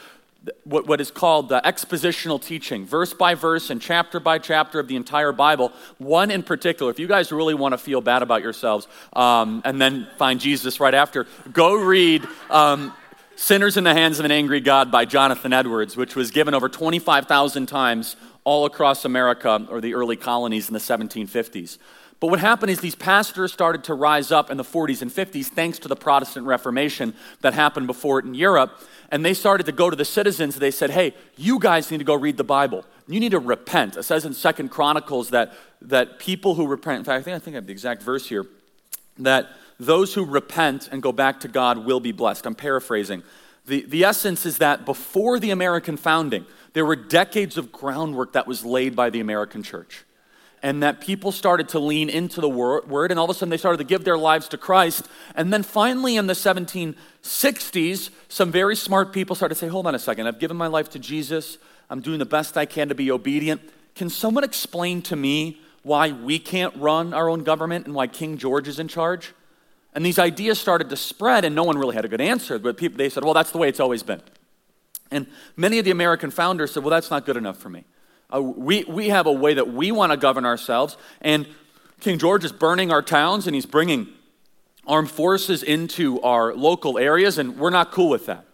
what, 0.63 0.87
what 0.87 0.99
is 0.99 1.11
called 1.11 1.49
the 1.49 1.61
expositional 1.63 2.41
teaching, 2.41 2.85
verse 2.85 3.13
by 3.13 3.35
verse 3.35 3.69
and 3.69 3.81
chapter 3.81 4.19
by 4.19 4.39
chapter 4.39 4.79
of 4.79 4.87
the 4.87 4.95
entire 4.95 5.31
Bible. 5.31 5.71
One 5.97 6.31
in 6.31 6.43
particular, 6.43 6.91
if 6.91 6.99
you 6.99 7.07
guys 7.07 7.31
really 7.31 7.53
want 7.53 7.73
to 7.73 7.77
feel 7.77 8.01
bad 8.01 8.21
about 8.21 8.41
yourselves 8.41 8.87
um, 9.13 9.61
and 9.65 9.81
then 9.81 10.07
find 10.17 10.39
Jesus 10.39 10.79
right 10.79 10.93
after, 10.93 11.27
go 11.51 11.75
read 11.75 12.27
um, 12.49 12.93
Sinners 13.35 13.77
in 13.77 13.83
the 13.83 13.93
Hands 13.93 14.19
of 14.19 14.25
an 14.25 14.31
Angry 14.31 14.59
God 14.59 14.91
by 14.91 15.05
Jonathan 15.05 15.53
Edwards, 15.53 15.97
which 15.97 16.15
was 16.15 16.31
given 16.31 16.53
over 16.53 16.69
25,000 16.69 17.65
times 17.65 18.15
all 18.43 18.65
across 18.65 19.05
America 19.05 19.65
or 19.69 19.81
the 19.81 19.93
early 19.95 20.17
colonies 20.17 20.67
in 20.67 20.73
the 20.73 20.79
1750s. 20.79 21.77
But 22.23 22.29
what 22.29 22.39
happened 22.39 22.71
is 22.71 22.79
these 22.79 22.95
pastors 22.95 23.51
started 23.51 23.83
to 23.83 23.93
rise 23.93 24.31
up 24.31 24.49
in 24.49 24.55
the 24.55 24.63
40s 24.63 25.01
and 25.01 25.11
50s 25.11 25.47
thanks 25.47 25.77
to 25.79 25.89
the 25.89 25.97
Protestant 25.97 26.45
Reformation 26.45 27.15
that 27.41 27.53
happened 27.53 27.85
before 27.85 28.17
it 28.17 28.23
in 28.23 28.33
Europe 28.33 28.79
and 29.11 29.25
they 29.25 29.33
started 29.33 29.65
to 29.65 29.73
go 29.73 29.89
to 29.89 29.95
the 29.97 30.05
citizens. 30.05 30.55
They 30.55 30.71
said, 30.71 30.91
hey, 30.91 31.15
you 31.35 31.59
guys 31.59 31.91
need 31.91 31.97
to 31.97 32.05
go 32.05 32.15
read 32.15 32.37
the 32.37 32.45
Bible. 32.45 32.85
You 33.09 33.19
need 33.19 33.31
to 33.33 33.39
repent. 33.39 33.97
It 33.97 34.03
says 34.03 34.23
in 34.23 34.33
Second 34.33 34.69
Chronicles 34.69 35.31
that, 35.31 35.51
that 35.81 36.17
people 36.17 36.55
who 36.55 36.65
repent, 36.65 36.99
in 36.99 37.03
fact, 37.03 37.19
I 37.19 37.23
think, 37.23 37.35
I 37.35 37.39
think 37.39 37.55
I 37.55 37.57
have 37.57 37.65
the 37.65 37.73
exact 37.73 38.01
verse 38.01 38.29
here, 38.29 38.45
that 39.17 39.49
those 39.77 40.13
who 40.13 40.23
repent 40.23 40.87
and 40.93 41.03
go 41.03 41.11
back 41.11 41.41
to 41.41 41.49
God 41.49 41.79
will 41.79 41.99
be 41.99 42.13
blessed. 42.13 42.45
I'm 42.45 42.55
paraphrasing. 42.55 43.21
The, 43.65 43.81
the 43.81 44.05
essence 44.05 44.45
is 44.45 44.59
that 44.59 44.85
before 44.85 45.39
the 45.39 45.51
American 45.51 45.97
founding, 45.97 46.45
there 46.71 46.85
were 46.85 46.95
decades 46.95 47.57
of 47.57 47.73
groundwork 47.73 48.31
that 48.31 48.47
was 48.47 48.63
laid 48.63 48.95
by 48.95 49.09
the 49.09 49.19
American 49.19 49.61
church 49.61 50.05
and 50.63 50.81
that 50.81 51.01
people 51.01 51.33
started 51.33 51.67
to 51.69 51.79
lean 51.79 52.09
into 52.09 52.39
the 52.39 52.49
word, 52.49 53.11
and 53.11 53.19
all 53.19 53.25
of 53.25 53.29
a 53.29 53.33
sudden 53.33 53.49
they 53.49 53.57
started 53.57 53.77
to 53.77 53.83
give 53.83 54.05
their 54.05 54.17
lives 54.17 54.47
to 54.47 54.57
Christ. 54.57 55.09
And 55.35 55.51
then 55.51 55.61
finally, 55.61 56.15
in 56.15 56.25
the 56.27 56.33
1760s, 56.33 58.09
some 58.29 58.49
very 58.49 58.77
smart 58.77 59.11
people 59.11 59.35
started 59.35 59.55
to 59.55 59.59
say, 59.59 59.67
Hold 59.67 59.85
on 59.85 59.93
a 59.93 59.99
second, 59.99 60.25
I've 60.25 60.39
given 60.39 60.55
my 60.55 60.67
life 60.67 60.89
to 60.91 60.99
Jesus, 60.99 61.57
I'm 61.89 61.99
doing 61.99 62.17
the 62.17 62.25
best 62.25 62.57
I 62.57 62.65
can 62.65 62.87
to 62.87 62.95
be 62.95 63.11
obedient. 63.11 63.61
Can 63.93 64.09
someone 64.09 64.45
explain 64.45 65.01
to 65.03 65.17
me 65.17 65.59
why 65.83 66.11
we 66.11 66.39
can't 66.39 66.73
run 66.77 67.13
our 67.13 67.29
own 67.29 67.43
government 67.43 67.85
and 67.85 67.93
why 67.93 68.07
King 68.07 68.37
George 68.37 68.69
is 68.69 68.79
in 68.79 68.87
charge? 68.87 69.33
And 69.93 70.03
these 70.03 70.17
ideas 70.17 70.59
started 70.59 70.89
to 70.89 70.95
spread, 70.95 71.43
and 71.45 71.53
no 71.53 71.63
one 71.63 71.77
really 71.77 71.95
had 71.95 72.05
a 72.05 72.07
good 72.07 72.21
answer. 72.21 72.57
But 72.57 72.77
people, 72.77 72.97
they 72.97 73.09
said, 73.09 73.23
well, 73.23 73.33
that's 73.33 73.51
the 73.51 73.59
way 73.59 73.67
it's 73.67 73.81
always 73.81 74.01
been. 74.01 74.21
And 75.11 75.27
many 75.55 75.77
of 75.77 75.85
the 75.85 75.91
American 75.91 76.31
founders 76.31 76.71
said, 76.71 76.83
well, 76.83 76.89
that's 76.89 77.11
not 77.11 77.25
good 77.25 77.37
enough 77.37 77.57
for 77.57 77.69
me. 77.69 77.83
Uh, 78.33 78.41
we, 78.41 78.83
we 78.85 79.09
have 79.09 79.27
a 79.27 79.31
way 79.31 79.53
that 79.53 79.71
we 79.71 79.91
want 79.91 80.11
to 80.11 80.17
govern 80.17 80.45
ourselves, 80.45 80.97
and 81.21 81.47
King 81.99 82.17
George 82.17 82.43
is 82.43 82.51
burning 82.51 82.91
our 82.91 83.01
towns, 83.01 83.45
and 83.45 83.53
he's 83.53 83.65
bringing 83.65 84.07
armed 84.87 85.11
forces 85.11 85.61
into 85.63 86.19
our 86.21 86.53
local 86.53 86.97
areas, 86.97 87.37
and 87.37 87.57
we're 87.57 87.69
not 87.69 87.91
cool 87.91 88.09
with 88.09 88.25
that. 88.25 88.45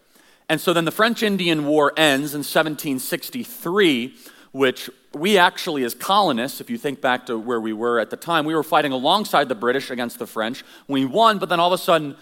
And 0.48 0.60
so 0.60 0.72
then 0.72 0.84
the 0.84 0.90
French 0.90 1.22
Indian 1.22 1.64
War 1.64 1.92
ends 1.96 2.34
in 2.34 2.40
1763, 2.40 4.14
which 4.52 4.90
we 5.14 5.38
actually, 5.38 5.84
as 5.84 5.94
colonists, 5.94 6.60
if 6.60 6.68
you 6.68 6.76
think 6.76 7.00
back 7.00 7.26
to 7.26 7.38
where 7.38 7.60
we 7.60 7.72
were 7.72 7.98
at 7.98 8.10
the 8.10 8.16
time, 8.16 8.44
we 8.44 8.54
were 8.54 8.62
fighting 8.62 8.92
alongside 8.92 9.48
the 9.48 9.54
British 9.54 9.90
against 9.90 10.18
the 10.18 10.26
French. 10.26 10.62
We 10.88 11.04
won, 11.04 11.38
but 11.38 11.48
then 11.48 11.58
all 11.58 11.72
of 11.72 11.80
a 11.80 11.82
sudden, 11.82 12.16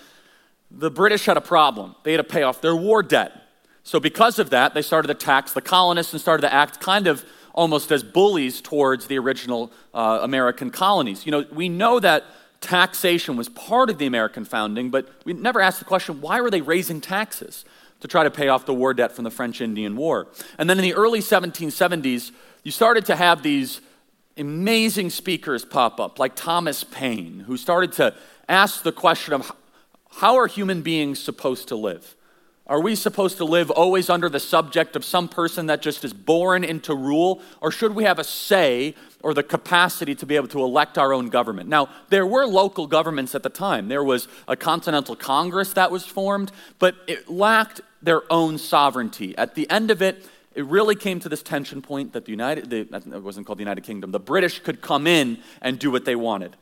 the 0.71 0.91
British 0.91 1.27
had 1.27 1.37
a 1.37 1.43
problem. 1.43 1.97
They 2.05 2.13
had 2.13 2.19
to 2.19 2.25
pay 2.25 2.43
off 2.43 2.61
their 2.61 2.77
war 2.77 3.03
debt. 3.03 3.33
So, 3.83 3.99
because 3.99 4.39
of 4.39 4.51
that, 4.51 4.75
they 4.75 4.83
started 4.83 5.09
to 5.09 5.15
tax 5.15 5.53
the 5.53 5.63
colonists 5.63 6.13
and 6.13 6.21
started 6.21 6.43
to 6.43 6.53
act 6.53 6.81
kind 6.81 7.07
of 7.07 7.25
almost 7.59 7.91
as 7.91 8.05
bullies 8.05 8.61
towards 8.61 9.09
the 9.09 9.19
original 9.19 9.73
uh, 9.93 10.21
American 10.23 10.71
colonies. 10.71 11.27
You 11.27 11.33
know, 11.33 11.45
we 11.51 11.69
know 11.69 11.99
that 11.99 12.25
taxation 12.61 13.37
was 13.37 13.49
part 13.49 13.91
of 13.91 13.99
the 13.99 14.07
American 14.07 14.45
founding, 14.45 14.91
but 14.91 15.09
we 15.25 15.33
never 15.33 15.61
asked 15.61 15.81
the 15.81 15.85
question 15.85 16.21
why 16.21 16.41
were 16.41 16.51
they 16.51 16.61
raising 16.61 17.01
taxes? 17.01 17.65
to 18.01 18.07
try 18.07 18.23
to 18.23 18.31
pay 18.31 18.47
off 18.47 18.65
the 18.65 18.73
war 18.73 18.95
debt 18.95 19.11
from 19.11 19.25
the 19.25 19.31
French 19.31 19.61
Indian 19.61 19.97
War. 19.97 20.29
And 20.57 20.71
then 20.71 20.79
in 20.79 20.85
the 20.85 20.95
early 20.95 21.19
1770s, 21.19 22.31
you 22.63 22.71
started 22.71 23.05
to 23.07 23.17
have 23.17 23.43
these 23.43 23.81
amazing 24.37 25.11
speakers 25.11 25.65
pop 25.65 25.99
up, 25.99 26.21
like 26.21 26.37
Thomas 26.37 26.85
Paine, 26.85 27.41
who 27.41 27.57
started 27.57 27.91
to 27.95 28.15
ask 28.49 28.85
the 28.85 28.93
question 28.93 29.35
of 29.35 29.51
how 30.13 30.37
are 30.37 30.47
human 30.47 30.83
beings 30.83 31.19
supposed 31.19 31.67
to 31.69 31.75
live? 31.75 32.15
Are 32.69 32.81
we 32.81 32.97
supposed 32.97 33.39
to 33.39 33.47
live 33.47 33.71
always 33.71 34.11
under 34.11 34.29
the 34.29 34.39
subject 34.39 34.95
of 34.95 35.03
some 35.03 35.27
person 35.27 35.67
that 35.67 35.81
just 35.81 36.05
is 36.05 36.13
born 36.13 36.65
into 36.65 36.95
rule? 36.95 37.41
Or 37.63 37.71
should 37.71 37.95
we 37.95 38.05
have 38.05 38.19
a 38.19 38.25
say 38.25 38.95
or 39.23 39.33
the 39.33 39.43
capacity 39.43 40.15
to 40.17 40.27
be 40.27 40.37
able 40.37 40.49
to 40.49 40.63
elect 40.63 40.99
our 40.99 41.15
own 41.15 41.31
government? 41.31 41.71
Now, 41.71 41.89
there 42.11 42.27
were 42.27 42.45
local 42.47 42.87
governments 42.87 43.35
at 43.35 43.43
the 43.43 43.49
time. 43.49 43.89
There 43.89 44.05
was 44.05 44.29
a 44.47 44.55
Continental 44.55 45.17
Congress 45.17 45.73
that 45.73 45.91
was 45.91 46.05
formed, 46.05 46.53
but 46.79 46.95
it 47.07 47.31
lacked 47.31 47.81
their 48.03 48.31
own 48.31 48.59
sovereignty. 48.59 49.37
At 49.39 49.55
the 49.55 49.69
end 49.71 49.91
of 49.91 50.03
it, 50.03 50.29
it 50.55 50.67
really 50.67 50.95
came 50.95 51.21
to 51.21 51.29
this 51.31 51.43
tension 51.43 51.81
point 51.81 52.13
that 52.13 52.27
the 52.27 52.33
United, 52.33 52.69
the, 52.69 52.81
it 52.81 53.23
wasn't 53.23 53.47
called 53.47 53.59
the 53.59 53.63
United 53.63 53.85
Kingdom, 53.85 54.11
the 54.11 54.21
British 54.21 54.59
could 54.59 54.83
come 54.83 55.07
in 55.07 55.39
and 55.63 55.79
do 55.79 55.91
what 55.91 56.05
they 56.05 56.17
wanted. 56.17 56.55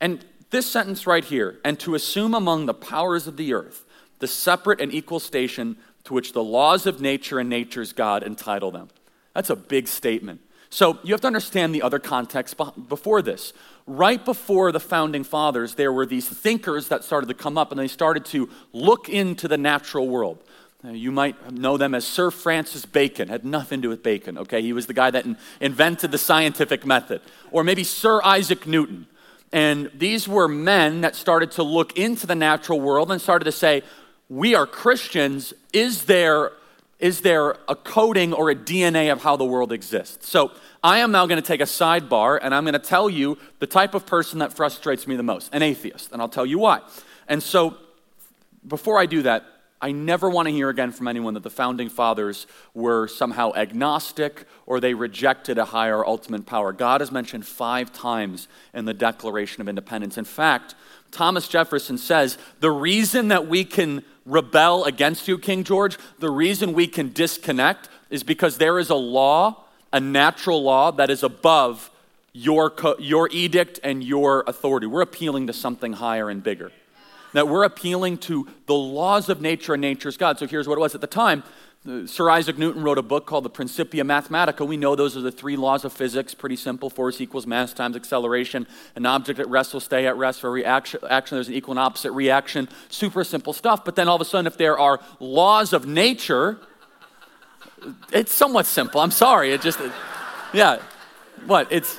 And 0.00 0.24
this 0.50 0.66
sentence 0.66 1.08
right 1.08 1.24
here, 1.24 1.58
and 1.64 1.78
to 1.80 1.96
assume 1.96 2.34
among 2.34 2.66
the 2.66 2.74
powers 2.74 3.26
of 3.26 3.36
the 3.36 3.52
earth 3.52 3.84
the 4.20 4.28
separate 4.28 4.80
and 4.80 4.94
equal 4.94 5.20
station 5.20 5.76
to 6.04 6.14
which 6.14 6.32
the 6.32 6.42
laws 6.42 6.86
of 6.86 7.00
nature 7.00 7.38
and 7.38 7.50
nature's 7.50 7.92
God 7.92 8.22
entitle 8.22 8.70
them. 8.70 8.88
That's 9.34 9.50
a 9.50 9.56
big 9.56 9.88
statement. 9.88 10.40
So 10.70 10.98
you 11.02 11.12
have 11.12 11.20
to 11.22 11.26
understand 11.26 11.74
the 11.74 11.82
other 11.82 11.98
context 11.98 12.56
before 12.88 13.22
this. 13.22 13.52
Right 13.86 14.24
before 14.24 14.70
the 14.70 14.78
founding 14.78 15.24
fathers, 15.24 15.74
there 15.74 15.92
were 15.92 16.06
these 16.06 16.28
thinkers 16.28 16.88
that 16.88 17.02
started 17.02 17.26
to 17.26 17.34
come 17.34 17.58
up 17.58 17.72
and 17.72 17.80
they 17.80 17.88
started 17.88 18.24
to 18.26 18.48
look 18.72 19.08
into 19.08 19.48
the 19.48 19.58
natural 19.58 20.08
world. 20.08 20.38
You 20.84 21.12
might 21.12 21.52
know 21.52 21.76
them 21.76 21.94
as 21.94 22.06
Sir 22.06 22.30
Francis 22.30 22.86
Bacon. 22.86 23.28
Had 23.28 23.44
nothing 23.44 23.80
to 23.80 23.82
do 23.82 23.88
with 23.90 24.02
bacon, 24.02 24.38
okay? 24.38 24.62
He 24.62 24.72
was 24.72 24.86
the 24.86 24.94
guy 24.94 25.10
that 25.10 25.26
in, 25.26 25.36
invented 25.60 26.12
the 26.12 26.18
scientific 26.18 26.86
method. 26.86 27.20
Or 27.50 27.64
maybe 27.64 27.84
Sir 27.84 28.22
Isaac 28.22 28.66
Newton. 28.66 29.06
And 29.52 29.90
these 29.92 30.28
were 30.28 30.46
men 30.46 31.00
that 31.00 31.16
started 31.16 31.50
to 31.52 31.64
look 31.64 31.98
into 31.98 32.26
the 32.26 32.36
natural 32.36 32.80
world 32.80 33.10
and 33.10 33.20
started 33.20 33.44
to 33.46 33.52
say, 33.52 33.82
we 34.30 34.54
are 34.54 34.64
Christians. 34.64 35.52
Is 35.74 36.04
there, 36.04 36.52
is 37.00 37.20
there 37.20 37.56
a 37.68 37.74
coding 37.74 38.32
or 38.32 38.48
a 38.48 38.54
DNA 38.54 39.12
of 39.12 39.22
how 39.22 39.36
the 39.36 39.44
world 39.44 39.72
exists? 39.72 40.30
So 40.30 40.52
I 40.82 40.98
am 40.98 41.10
now 41.10 41.26
going 41.26 41.42
to 41.42 41.46
take 41.46 41.60
a 41.60 41.64
sidebar 41.64 42.38
and 42.40 42.54
I'm 42.54 42.62
going 42.62 42.72
to 42.72 42.78
tell 42.78 43.10
you 43.10 43.36
the 43.58 43.66
type 43.66 43.92
of 43.92 44.06
person 44.06 44.38
that 44.38 44.52
frustrates 44.52 45.06
me 45.06 45.16
the 45.16 45.24
most 45.24 45.52
an 45.52 45.62
atheist. 45.62 46.12
And 46.12 46.22
I'll 46.22 46.28
tell 46.28 46.46
you 46.46 46.60
why. 46.60 46.80
And 47.28 47.42
so 47.42 47.76
before 48.66 48.98
I 48.98 49.06
do 49.06 49.22
that, 49.22 49.44
I 49.82 49.92
never 49.92 50.28
want 50.28 50.46
to 50.46 50.52
hear 50.52 50.68
again 50.68 50.92
from 50.92 51.08
anyone 51.08 51.34
that 51.34 51.42
the 51.42 51.50
founding 51.50 51.88
fathers 51.88 52.46
were 52.74 53.08
somehow 53.08 53.52
agnostic 53.54 54.44
or 54.66 54.78
they 54.78 54.92
rejected 54.92 55.56
a 55.56 55.64
higher 55.64 56.04
ultimate 56.06 56.44
power. 56.44 56.72
God 56.72 57.00
is 57.00 57.10
mentioned 57.10 57.46
five 57.46 57.90
times 57.90 58.46
in 58.74 58.84
the 58.84 58.92
Declaration 58.92 59.62
of 59.62 59.68
Independence. 59.68 60.18
In 60.18 60.26
fact, 60.26 60.74
Thomas 61.10 61.48
Jefferson 61.48 61.96
says 61.96 62.36
the 62.60 62.70
reason 62.70 63.28
that 63.28 63.48
we 63.48 63.64
can 63.64 64.04
rebel 64.30 64.84
against 64.84 65.28
you, 65.28 65.38
King 65.38 65.64
George, 65.64 65.98
the 66.18 66.30
reason 66.30 66.72
we 66.72 66.86
can 66.86 67.12
disconnect 67.12 67.88
is 68.08 68.22
because 68.22 68.58
there 68.58 68.78
is 68.78 68.90
a 68.90 68.94
law, 68.94 69.64
a 69.92 70.00
natural 70.00 70.62
law, 70.62 70.90
that 70.92 71.10
is 71.10 71.22
above 71.22 71.90
your, 72.32 72.72
your 72.98 73.28
edict 73.32 73.80
and 73.82 74.04
your 74.04 74.44
authority. 74.46 74.86
We're 74.86 75.02
appealing 75.02 75.48
to 75.48 75.52
something 75.52 75.94
higher 75.94 76.30
and 76.30 76.42
bigger 76.42 76.72
that 77.32 77.48
we're 77.48 77.64
appealing 77.64 78.18
to 78.18 78.48
the 78.66 78.74
laws 78.74 79.28
of 79.28 79.40
nature 79.40 79.74
and 79.74 79.80
nature's 79.80 80.16
God. 80.16 80.38
So 80.38 80.46
here's 80.46 80.66
what 80.66 80.76
it 80.76 80.80
was 80.80 80.94
at 80.94 81.00
the 81.00 81.06
time. 81.06 81.42
Sir 82.04 82.28
Isaac 82.28 82.58
Newton 82.58 82.82
wrote 82.82 82.98
a 82.98 83.02
book 83.02 83.24
called 83.24 83.42
The 83.42 83.48
Principia 83.50 84.04
Mathematica. 84.04 84.66
We 84.66 84.76
know 84.76 84.94
those 84.94 85.16
are 85.16 85.22
the 85.22 85.32
three 85.32 85.56
laws 85.56 85.82
of 85.86 85.94
physics, 85.94 86.34
pretty 86.34 86.56
simple. 86.56 86.90
Force 86.90 87.22
equals 87.22 87.46
mass 87.46 87.72
times 87.72 87.96
acceleration. 87.96 88.66
An 88.96 89.06
object 89.06 89.40
at 89.40 89.48
rest 89.48 89.72
will 89.72 89.80
stay 89.80 90.06
at 90.06 90.14
rest. 90.18 90.42
For 90.42 90.50
reaction, 90.50 91.00
action, 91.08 91.36
there's 91.36 91.48
an 91.48 91.54
equal 91.54 91.72
and 91.72 91.78
opposite 91.78 92.12
reaction. 92.12 92.68
Super 92.90 93.24
simple 93.24 93.54
stuff. 93.54 93.82
But 93.82 93.96
then 93.96 94.08
all 94.08 94.16
of 94.16 94.20
a 94.20 94.26
sudden, 94.26 94.46
if 94.46 94.58
there 94.58 94.78
are 94.78 95.00
laws 95.20 95.72
of 95.72 95.86
nature, 95.86 96.58
it's 98.12 98.32
somewhat 98.32 98.66
simple. 98.66 99.00
I'm 99.00 99.10
sorry. 99.10 99.52
It 99.52 99.62
just, 99.62 99.80
yeah. 100.52 100.82
What? 101.46 101.72
It's, 101.72 101.98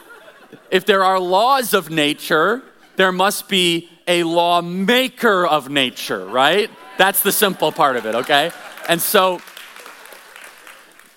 if 0.69 0.85
there 0.85 1.03
are 1.03 1.19
laws 1.19 1.73
of 1.73 1.89
nature, 1.89 2.61
there 2.97 3.11
must 3.11 3.50
be 3.50 3.89
a 4.07 4.21
lawmaker 4.21 5.47
of 5.47 5.69
nature, 5.71 6.23
right? 6.27 6.69
That's 7.00 7.23
the 7.23 7.31
simple 7.31 7.71
part 7.71 7.95
of 7.95 8.05
it, 8.05 8.13
okay? 8.13 8.51
And 8.88 9.01
so, 9.01 9.41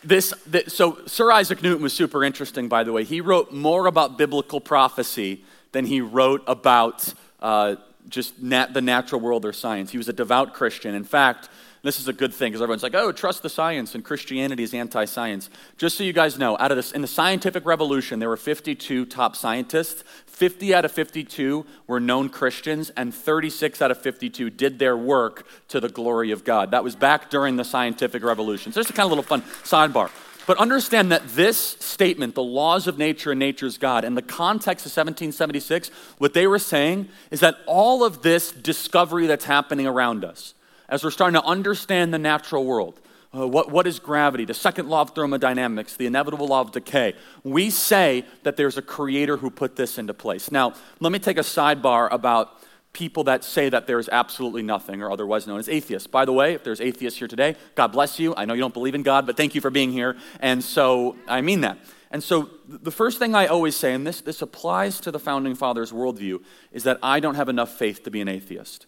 this, 0.04 0.34
this, 0.46 0.75
so 0.75 0.99
Sir 1.06 1.30
Isaac 1.32 1.62
Newton 1.62 1.82
was 1.82 1.92
super 1.92 2.23
interesting, 2.23 2.68
by 2.68 2.84
the 2.84 2.92
way. 2.92 3.04
He 3.04 3.20
wrote 3.20 3.52
more 3.52 3.87
about 3.87 4.18
biblical 4.18 4.61
prophecy 4.61 5.44
than 5.73 5.87
he 5.87 6.00
wrote 6.00 6.42
about 6.46 7.12
uh, 7.40 7.76
just 8.08 8.40
nat- 8.40 8.75
the 8.75 8.82
natural 8.82 9.20
world 9.20 9.44
or 9.44 9.52
science. 9.52 9.90
He 9.90 9.99
was 9.99 10.08
a 10.08 10.12
devout 10.12 10.54
Christian. 10.54 10.94
In 10.94 11.04
fact, 11.04 11.49
this 11.82 12.00
is 12.00 12.08
a 12.08 12.12
good 12.14 12.32
thing 12.32 12.50
because 12.50 12.62
everyone's 12.62 12.82
like, 12.82 12.94
oh, 12.94 13.12
trust 13.12 13.42
the 13.42 13.50
science, 13.50 13.94
and 13.94 14.02
Christianity 14.02 14.62
is 14.62 14.73
anti 14.73 15.04
science. 15.04 15.50
Just 15.76 15.99
so 15.99 16.04
you 16.04 16.14
guys 16.14 16.38
know, 16.38 16.56
out 16.58 16.70
of 16.70 16.76
this, 16.76 16.92
in 16.92 17.02
the 17.02 17.06
scientific 17.06 17.66
revolution, 17.66 18.20
there 18.20 18.30
were 18.30 18.38
52 18.38 19.04
top 19.06 19.37
scientists. 19.37 20.02
50 20.35 20.75
out 20.75 20.85
of 20.85 20.91
52 20.91 21.64
were 21.87 22.00
known 22.00 22.29
Christians, 22.29 22.91
and 22.97 23.14
36 23.14 23.81
out 23.81 23.93
of 23.93 24.03
52 24.03 24.50
did 24.50 24.81
their 24.81 24.97
work 24.97 25.47
to 25.69 25.79
the 25.79 25.88
glory 25.88 26.33
of 26.33 26.43
God. 26.43 26.73
That 26.73 26.83
was 26.83 26.97
back 26.97 27.31
during 27.31 27.55
the 27.55 27.64
scientific 27.64 28.25
revolution. 28.25 28.73
So, 28.73 28.81
just 28.81 28.91
a 28.91 28.95
kind 28.95 29.07
of 29.07 29.11
little 29.11 29.23
fun 29.23 29.43
sidebar. 29.62 30.11
But 30.45 30.59
understand 30.59 31.12
that 31.12 31.26
this 31.29 31.76
statement, 31.79 32.35
the 32.35 32.43
laws 32.43 32.88
of 32.88 32.99
nature 32.99 33.31
and 33.31 33.38
nature's 33.38 33.79
God, 33.79 34.05
in 34.05 34.17
the 34.17 34.23
context 34.23 34.85
of 34.85 34.91
1776, 34.91 35.91
what 36.19 36.35
they 36.35 36.49
were 36.49 36.59
saying 36.59 37.09
is 37.31 37.38
that 37.38 37.59
all 37.67 38.03
of 38.03 38.23
this 38.23 38.50
discovery 38.50 39.29
that's 39.29 39.45
happening 39.45 39.87
around 39.87 40.25
us, 40.25 40.55
as 40.88 41.05
we're 41.05 41.12
starting 41.12 41.41
to 41.41 41.47
understand 41.47 42.12
the 42.12 42.19
natural 42.19 42.64
world. 42.64 43.00
Uh, 43.35 43.49
what, 43.49 43.71
what 43.71 43.87
is 43.87 43.99
gravity? 43.99 44.45
The 44.45 44.55
second 44.55 44.88
law 44.88 45.03
of 45.03 45.11
thermodynamics, 45.11 45.97
the 45.97 46.07
inevitable 46.07 46.47
law 46.47 46.61
of 46.61 46.71
decay. 46.71 47.14
We 47.43 47.71
say 47.71 48.25
that 48.45 48.57
there's 48.57 48.79
a 48.79 48.83
creator 48.83 49.37
who 49.37 49.50
put 49.50 49.75
this 49.75 49.99
into 49.99 50.14
place. 50.14 50.53
Now, 50.53 50.75
let 51.00 51.11
me 51.11 51.19
take 51.19 51.37
a 51.37 51.43
sidebar 51.43 52.09
about 52.12 52.62
people 52.93 53.25
that 53.25 53.43
say 53.43 53.69
that 53.69 53.88
there's 53.88 54.09
absolutely 54.09 54.62
nothing, 54.62 55.03
or 55.03 55.11
otherwise 55.11 55.49
known 55.49 55.59
as 55.59 55.69
atheists. 55.69 56.07
By 56.07 56.25
the 56.25 56.33
way, 56.33 56.55
if 56.55 56.62
there's 56.62 56.81
atheists 56.81 57.19
here 57.19 57.26
today, 57.26 57.57
God 57.75 57.88
bless 57.88 58.21
you. 58.21 58.35
I 58.37 58.45
know 58.45 58.55
you 58.55 58.61
don't 58.61 58.73
believe 58.73 58.95
in 58.95 59.03
God, 59.03 59.26
but 59.26 59.37
thank 59.37 59.57
you 59.57 59.61
for 59.61 59.71
being 59.71 59.91
here. 59.91 60.17
And 60.38 60.62
so 60.62 61.17
I 61.26 61.41
mean 61.41 61.62
that. 61.62 61.79
And 62.12 62.23
so 62.23 62.50
the 62.69 62.93
first 62.93 63.19
thing 63.19 63.35
I 63.35 63.49
always 63.49 63.75
say, 63.75 63.93
and 63.93 64.07
this, 64.07 64.21
this 64.21 64.43
applies 64.43 65.00
to 65.00 65.11
the 65.11 65.19
founding 65.19 65.57
fathers' 65.57 65.91
worldview, 65.91 66.45
is 66.71 66.85
that 66.85 67.00
I 67.03 67.19
don't 67.19 67.35
have 67.35 67.49
enough 67.49 67.76
faith 67.76 68.05
to 68.05 68.12
be 68.12 68.21
an 68.21 68.29
atheist. 68.29 68.87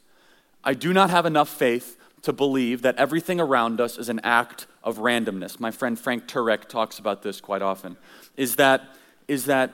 I 0.63 0.75
do 0.75 0.93
not 0.93 1.11
have 1.11 1.27
enough 1.27 1.49
faith 1.49 1.97
to 2.27 2.33
believe 2.33 2.83
that 2.83 2.97
everything 2.97 3.41
around 3.41 3.81
us 3.81 3.97
is 3.97 4.09
an 4.09 4.21
act 4.25 4.67
of 4.83 4.99
randomness. 4.99 5.61
My 5.61 5.71
friend 5.71 5.97
Frank 5.97 6.27
Turek 6.27 6.69
talks 6.69 6.99
about 6.99 7.23
this 7.23 7.41
quite 7.41 7.63
often. 7.63 7.97
Is 8.37 8.57
that, 8.57 8.83
is 9.29 9.45
that 9.45 9.73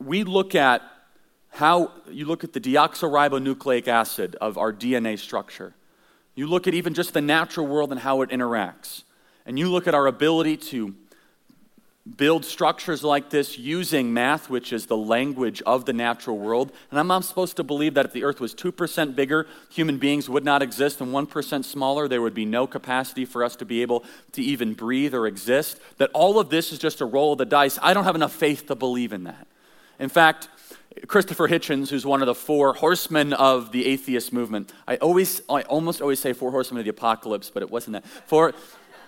we 0.00 0.24
look 0.24 0.56
at 0.56 0.82
how 1.50 1.92
you 2.10 2.26
look 2.26 2.42
at 2.42 2.52
the 2.52 2.60
deoxyribonucleic 2.60 3.86
acid 3.86 4.34
of 4.40 4.58
our 4.58 4.72
DNA 4.72 5.16
structure. 5.16 5.74
You 6.34 6.48
look 6.48 6.66
at 6.66 6.74
even 6.74 6.92
just 6.92 7.14
the 7.14 7.20
natural 7.20 7.68
world 7.68 7.92
and 7.92 8.00
how 8.00 8.20
it 8.22 8.30
interacts. 8.30 9.04
And 9.46 9.56
you 9.56 9.70
look 9.70 9.86
at 9.86 9.94
our 9.94 10.08
ability 10.08 10.56
to 10.56 10.92
build 12.16 12.44
structures 12.44 13.02
like 13.02 13.30
this 13.30 13.58
using 13.58 14.14
math, 14.14 14.48
which 14.48 14.72
is 14.72 14.86
the 14.86 14.96
language 14.96 15.60
of 15.62 15.86
the 15.86 15.92
natural 15.92 16.38
world. 16.38 16.70
And 16.90 17.00
I'm 17.00 17.08
not 17.08 17.24
supposed 17.24 17.56
to 17.56 17.64
believe 17.64 17.94
that 17.94 18.06
if 18.06 18.12
the 18.12 18.22
earth 18.22 18.40
was 18.40 18.54
2% 18.54 19.16
bigger, 19.16 19.46
human 19.70 19.98
beings 19.98 20.28
would 20.28 20.44
not 20.44 20.62
exist, 20.62 21.00
and 21.00 21.12
1% 21.12 21.64
smaller, 21.64 22.06
there 22.06 22.22
would 22.22 22.34
be 22.34 22.44
no 22.44 22.66
capacity 22.66 23.24
for 23.24 23.42
us 23.42 23.56
to 23.56 23.64
be 23.64 23.82
able 23.82 24.04
to 24.32 24.42
even 24.42 24.74
breathe 24.74 25.14
or 25.14 25.26
exist. 25.26 25.80
That 25.98 26.10
all 26.14 26.38
of 26.38 26.48
this 26.48 26.72
is 26.72 26.78
just 26.78 27.00
a 27.00 27.04
roll 27.04 27.32
of 27.32 27.38
the 27.38 27.44
dice. 27.44 27.78
I 27.82 27.92
don't 27.92 28.04
have 28.04 28.14
enough 28.14 28.32
faith 28.32 28.66
to 28.68 28.76
believe 28.76 29.12
in 29.12 29.24
that. 29.24 29.46
In 29.98 30.08
fact, 30.08 30.48
Christopher 31.08 31.48
Hitchens, 31.48 31.90
who's 31.90 32.06
one 32.06 32.22
of 32.22 32.26
the 32.26 32.34
four 32.34 32.72
horsemen 32.72 33.32
of 33.32 33.72
the 33.72 33.86
atheist 33.86 34.32
movement, 34.32 34.72
I 34.86 34.96
always, 34.96 35.42
I 35.48 35.62
almost 35.62 36.00
always 36.00 36.20
say 36.20 36.32
four 36.32 36.50
horsemen 36.50 36.80
of 36.80 36.84
the 36.84 36.90
apocalypse, 36.90 37.50
but 37.50 37.62
it 37.62 37.70
wasn't 37.70 37.94
that. 37.94 38.06
Four, 38.26 38.54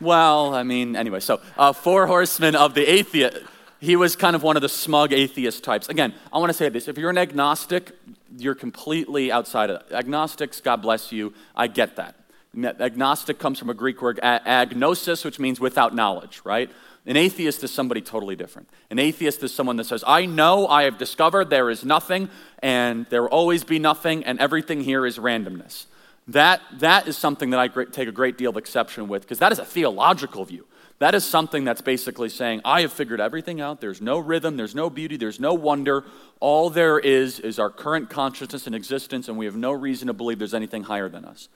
well, 0.01 0.55
I 0.55 0.63
mean, 0.63 0.97
anyway, 0.97 1.21
so 1.21 1.41
uh, 1.57 1.73
four 1.73 2.07
horsemen 2.07 2.55
of 2.57 2.75
the 2.75 2.89
atheist. 2.89 3.39
He 3.81 3.95
was 3.95 4.17
kind 4.17 4.35
of 4.35 4.43
one 4.43 4.57
of 4.57 4.63
the 4.63 4.69
smug 4.69 5.13
atheist 5.13 5.63
types. 5.63 5.89
Again, 5.89 6.13
I 6.33 6.39
want 6.39 6.51
to 6.51 6.55
say 6.55 6.69
this. 6.69 6.89
If 6.89 6.99
you're 6.99 7.11
an 7.11 7.19
agnostic, 7.19 7.93
you're 8.37 8.57
completely 8.57 9.31
outside 9.31 9.71
of 9.71 9.89
that. 9.89 9.97
Agnostics, 9.97 10.61
God 10.61 10.83
bless 10.83 11.13
you. 11.13 11.33
I 11.55 11.69
get 11.69 11.97
that. 11.97 12.17
Agnostic 12.57 13.39
comes 13.39 13.59
from 13.59 13.71
a 13.71 13.75
Greek 13.75 14.03
word, 14.03 14.19
agnosis, 14.23 15.25
which 15.25 15.39
means 15.39 15.61
without 15.61 15.95
knowledge, 15.95 16.41
right? 16.45 16.71
An 17.07 17.17
atheist 17.17 17.63
is 17.63 17.71
somebody 17.71 18.01
totally 18.01 18.37
different. 18.37 18.69
An 18.91 18.99
atheist 18.99 19.43
is 19.43 19.55
someone 19.55 19.77
that 19.77 19.85
says, 19.85 20.03
I 20.07 20.27
know, 20.27 20.67
I 20.67 20.83
have 20.83 20.99
discovered 20.99 21.49
there 21.49 21.71
is 21.71 21.85
nothing, 21.85 22.29
and 22.61 23.07
there 23.11 23.23
will 23.23 23.29
always 23.29 23.65
be 23.65 23.79
nothing, 23.79 24.25
and 24.25 24.41
everything 24.41 24.83
here 24.83 25.07
is 25.07 25.19
randomness. 25.19 25.87
That, 26.29 26.61
that 26.81 27.09
is 27.09 27.17
something 27.17 27.51
that 27.51 27.61
I 27.61 27.69
take 27.69 28.07
a 28.07 28.12
great 28.12 28.37
deal 28.37 28.51
of 28.51 28.57
exception 28.57 29.09
with 29.09 29.23
because 29.23 29.38
that 29.38 29.51
is 29.51 29.59
a 29.59 29.64
theological 29.64 30.45
view. 30.45 30.67
That 30.99 31.14
is 31.14 31.25
something 31.25 31.64
that's 31.64 31.81
basically 31.81 32.29
saying, 32.29 32.61
I 32.64 32.83
have 32.83 32.93
figured 32.93 33.21
everything 33.21 33.61
out. 33.61 33.81
There's 33.81 34.03
no 34.03 34.19
rhythm, 34.19 34.57
there's 34.57 34.75
no 34.75 34.91
beauty, 34.91 35.17
there's 35.17 35.38
no 35.41 35.55
wonder. 35.55 36.05
All 36.41 36.71
there 36.71 36.99
is 36.99 37.38
is 37.41 37.59
our 37.59 37.71
current 37.71 38.11
consciousness 38.11 38.67
and 38.67 38.75
existence, 38.75 39.29
and 39.29 39.38
we 39.38 39.47
have 39.47 39.57
no 39.57 39.71
reason 39.73 40.09
to 40.09 40.12
believe 40.12 40.38
there's 40.38 40.55
anything 40.55 40.83
higher 40.83 41.09
than 41.09 41.25
us. 41.25 41.49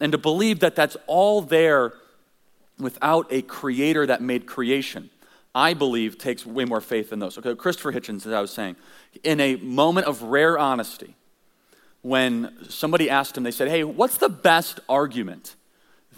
And 0.00 0.12
to 0.12 0.18
believe 0.18 0.60
that 0.60 0.74
that's 0.74 0.96
all 1.06 1.42
there 1.42 1.92
without 2.78 3.26
a 3.30 3.42
creator 3.42 4.06
that 4.06 4.22
made 4.22 4.46
creation, 4.46 5.10
I 5.54 5.74
believe 5.74 6.18
takes 6.18 6.46
way 6.46 6.64
more 6.64 6.80
faith 6.80 7.10
than 7.10 7.18
those. 7.18 7.36
Okay, 7.36 7.54
Christopher 7.54 7.92
Hitchens, 7.92 8.26
as 8.26 8.32
I 8.32 8.40
was 8.40 8.52
saying, 8.52 8.76
in 9.22 9.38
a 9.40 9.56
moment 9.56 10.06
of 10.06 10.22
rare 10.22 10.58
honesty, 10.58 11.14
when 12.08 12.56
somebody 12.68 13.10
asked 13.10 13.36
him, 13.36 13.42
they 13.42 13.50
said, 13.50 13.68
Hey, 13.68 13.84
what's 13.84 14.18
the 14.18 14.28
best 14.28 14.80
argument 14.88 15.56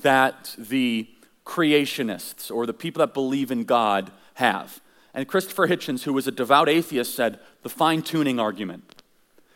that 0.02 0.54
the 0.56 1.08
creationists 1.44 2.50
or 2.50 2.64
the 2.64 2.72
people 2.72 3.00
that 3.00 3.12
believe 3.12 3.50
in 3.50 3.64
God 3.64 4.12
have? 4.34 4.80
And 5.12 5.26
Christopher 5.26 5.66
Hitchens, 5.66 6.04
who 6.04 6.12
was 6.12 6.28
a 6.28 6.32
devout 6.32 6.68
atheist, 6.68 7.14
said, 7.14 7.40
The 7.62 7.68
fine 7.68 8.02
tuning 8.02 8.38
argument. 8.38 9.02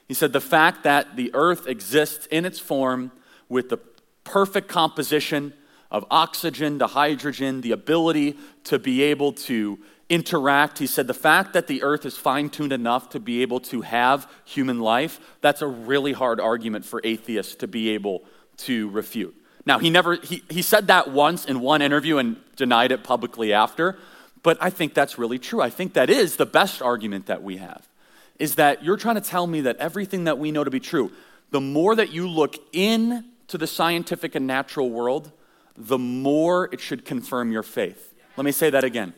He 0.09 0.15
said, 0.15 0.33
The 0.33 0.41
fact 0.41 0.83
that 0.83 1.17
the 1.17 1.31
earth 1.35 1.69
exists 1.69 2.27
in 2.27 2.45
its 2.45 2.59
form 2.59 3.13
with 3.49 3.69
the 3.69 3.79
perfect 4.25 4.69
composition 4.69 5.53
of 5.91 6.05
oxygen 6.11 6.81
to 6.81 6.89
hydrogen, 6.89 7.61
the 7.61 7.71
ability 7.71 8.37
to 8.65 8.81
be 8.81 9.03
able 9.03 9.33
to 9.33 9.79
interact. 10.09 10.79
He 10.79 10.87
said 10.87 11.07
the 11.07 11.15
fact 11.15 11.53
that 11.55 11.67
the 11.67 11.83
earth 11.83 12.05
is 12.05 12.17
fine 12.17 12.51
tuned 12.51 12.73
enough 12.73 13.09
to 13.11 13.21
be 13.21 13.43
able 13.43 13.61
to 13.61 13.83
have 13.83 14.31
human 14.45 14.81
life, 14.81 15.21
that's 15.41 15.63
a 15.63 15.67
really 15.67 16.13
hard 16.13 16.41
argument 16.41 16.85
for 16.85 17.01
atheists 17.05 17.55
to 17.57 17.67
be 17.67 17.91
able 17.91 18.25
to 18.59 18.91
refute. 18.91 19.35
Now, 19.67 19.79
he 19.79 19.89
never, 19.89 20.17
he, 20.17 20.43
he 20.51 20.63
said 20.63 20.89
that 20.89 21.11
once 21.11 21.47
in 21.47 21.61
one 21.61 21.81
interview 21.81 22.19
and 22.19 22.37
denied 22.57 22.93
it 22.93 23.03
publicly 23.03 23.53
after, 23.53 23.97
but 24.43 24.59
I 24.61 24.69
think 24.69 24.93
that's 24.93 25.19
really 25.19 25.39
true. 25.39 25.63
I 25.63 25.71
think 25.71 25.95
that 25.95 26.11
is 26.11 26.37
the 26.37 26.47
best 26.47 26.83
argument 26.83 27.27
that 27.27 27.43
we 27.43 27.57
have, 27.57 27.89
is 28.39 28.57
that 28.57 28.85
you're 28.85 28.99
trying 28.99 29.15
to 29.15 29.23
tell 29.23 29.47
me 29.47 29.63
that 29.63 29.79
everything 29.79 30.25
that 30.25 30.39
we 30.39 30.53
know 30.53 30.65
to 30.65 30.71
be 30.71 30.81
true, 30.81 31.11
the 31.51 31.63
more 31.63 31.97
that 31.97 32.13
you 32.13 32.29
look 32.29 32.57
into 32.75 33.57
the 33.57 33.67
scientific 33.67 34.35
and 34.35 34.47
natural 34.47 34.91
world, 34.91 35.33
the 35.77 35.99
more 35.99 36.69
it 36.73 36.81
should 36.81 37.07
confirm 37.07 37.51
your 37.51 37.63
faith. 37.63 38.15
Let 38.37 38.45
me 38.45 38.53
say 38.53 38.69
that 38.71 38.85
again 38.85 39.15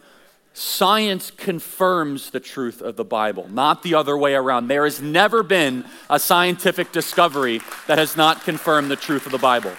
science 0.56 1.30
confirms 1.30 2.30
the 2.30 2.40
truth 2.40 2.80
of 2.80 2.96
the 2.96 3.04
Bible, 3.04 3.46
not 3.50 3.82
the 3.82 3.94
other 3.94 4.16
way 4.16 4.34
around. 4.34 4.68
There 4.68 4.84
has 4.84 5.02
never 5.02 5.42
been 5.42 5.84
a 6.08 6.18
scientific 6.18 6.92
discovery 6.92 7.60
that 7.88 7.98
has 7.98 8.16
not 8.16 8.42
confirmed 8.42 8.90
the 8.90 8.96
truth 8.96 9.26
of 9.26 9.32
the 9.32 9.38
Bible. 9.38 9.72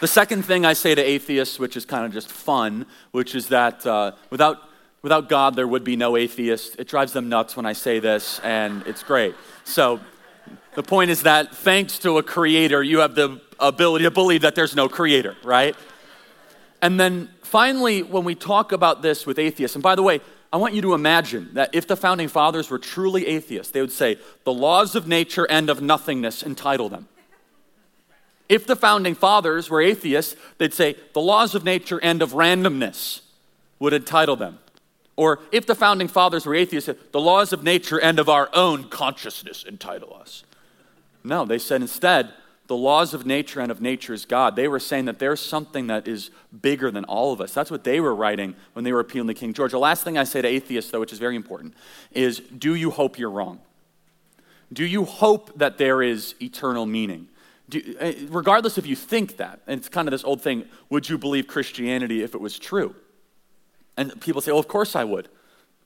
The 0.00 0.08
second 0.08 0.44
thing 0.44 0.66
I 0.66 0.72
say 0.72 0.96
to 0.96 1.00
atheists, 1.00 1.60
which 1.60 1.76
is 1.76 1.84
kind 1.84 2.04
of 2.04 2.12
just 2.12 2.28
fun, 2.28 2.86
which 3.12 3.36
is 3.36 3.48
that 3.48 3.86
uh, 3.86 4.12
without, 4.30 4.68
without 5.00 5.28
God, 5.28 5.54
there 5.54 5.68
would 5.68 5.84
be 5.84 5.94
no 5.94 6.16
atheist. 6.16 6.74
It 6.80 6.88
drives 6.88 7.12
them 7.12 7.28
nuts 7.28 7.56
when 7.56 7.64
I 7.64 7.72
say 7.72 8.00
this, 8.00 8.40
and 8.42 8.84
it's 8.84 9.04
great. 9.04 9.36
So 9.62 10.00
the 10.74 10.82
point 10.82 11.12
is 11.12 11.22
that 11.22 11.54
thanks 11.54 12.00
to 12.00 12.18
a 12.18 12.22
creator, 12.24 12.82
you 12.82 12.98
have 12.98 13.14
the 13.14 13.40
ability 13.60 14.06
to 14.06 14.10
believe 14.10 14.42
that 14.42 14.56
there's 14.56 14.74
no 14.74 14.88
creator, 14.88 15.36
right? 15.44 15.76
And 16.82 16.98
then 16.98 17.28
finally, 17.42 18.02
when 18.02 18.24
we 18.24 18.34
talk 18.34 18.72
about 18.72 19.00
this 19.00 19.24
with 19.24 19.38
atheists, 19.38 19.76
and 19.76 19.82
by 19.82 19.94
the 19.94 20.02
way, 20.02 20.20
I 20.52 20.58
want 20.58 20.74
you 20.74 20.82
to 20.82 20.94
imagine 20.94 21.50
that 21.54 21.70
if 21.72 21.86
the 21.86 21.96
founding 21.96 22.28
fathers 22.28 22.68
were 22.68 22.78
truly 22.78 23.26
atheists, 23.26 23.72
they 23.72 23.80
would 23.80 23.92
say, 23.92 24.18
the 24.44 24.52
laws 24.52 24.94
of 24.94 25.06
nature 25.06 25.46
and 25.48 25.70
of 25.70 25.80
nothingness 25.80 26.42
entitle 26.42 26.90
them. 26.90 27.08
If 28.48 28.66
the 28.66 28.76
founding 28.76 29.14
fathers 29.14 29.70
were 29.70 29.80
atheists, 29.80 30.36
they'd 30.58 30.74
say, 30.74 30.96
the 31.14 31.22
laws 31.22 31.54
of 31.54 31.64
nature 31.64 31.98
and 32.02 32.20
of 32.20 32.32
randomness 32.32 33.20
would 33.78 33.94
entitle 33.94 34.36
them. 34.36 34.58
Or 35.16 35.40
if 35.52 35.66
the 35.66 35.74
founding 35.74 36.08
fathers 36.08 36.44
were 36.44 36.54
atheists, 36.54 36.90
the 37.12 37.20
laws 37.20 37.52
of 37.52 37.62
nature 37.62 37.98
and 37.98 38.18
of 38.18 38.28
our 38.28 38.50
own 38.52 38.88
consciousness 38.88 39.64
entitle 39.64 40.14
us. 40.14 40.44
No, 41.24 41.44
they 41.44 41.58
said 41.58 41.80
instead, 41.80 42.34
the 42.72 42.76
laws 42.78 43.12
of 43.12 43.26
nature 43.26 43.60
and 43.60 43.70
of 43.70 43.82
nature's 43.82 44.24
God. 44.24 44.56
They 44.56 44.66
were 44.66 44.80
saying 44.80 45.04
that 45.04 45.18
there's 45.18 45.40
something 45.40 45.88
that 45.88 46.08
is 46.08 46.30
bigger 46.62 46.90
than 46.90 47.04
all 47.04 47.30
of 47.30 47.38
us. 47.42 47.52
That's 47.52 47.70
what 47.70 47.84
they 47.84 48.00
were 48.00 48.14
writing 48.14 48.54
when 48.72 48.82
they 48.82 48.94
were 48.94 49.00
appealing 49.00 49.28
to 49.28 49.34
King 49.34 49.52
George. 49.52 49.72
The 49.72 49.78
last 49.78 50.04
thing 50.04 50.16
I 50.16 50.24
say 50.24 50.40
to 50.40 50.48
atheists, 50.48 50.90
though, 50.90 51.00
which 51.00 51.12
is 51.12 51.18
very 51.18 51.36
important, 51.36 51.74
is 52.12 52.38
do 52.38 52.74
you 52.74 52.90
hope 52.90 53.18
you're 53.18 53.28
wrong? 53.28 53.60
Do 54.72 54.86
you 54.86 55.04
hope 55.04 55.58
that 55.58 55.76
there 55.76 56.00
is 56.00 56.34
eternal 56.40 56.86
meaning? 56.86 57.28
Do, 57.68 57.82
eh, 58.00 58.14
regardless 58.30 58.78
if 58.78 58.86
you 58.86 58.96
think 58.96 59.36
that, 59.36 59.60
and 59.66 59.78
it's 59.78 59.90
kind 59.90 60.08
of 60.08 60.12
this 60.12 60.24
old 60.24 60.40
thing, 60.40 60.64
would 60.88 61.10
you 61.10 61.18
believe 61.18 61.46
Christianity 61.46 62.22
if 62.22 62.34
it 62.34 62.40
was 62.40 62.58
true? 62.58 62.94
And 63.98 64.18
people 64.22 64.40
say, 64.40 64.50
oh, 64.50 64.58
of 64.58 64.66
course 64.66 64.96
I 64.96 65.04
would. 65.04 65.28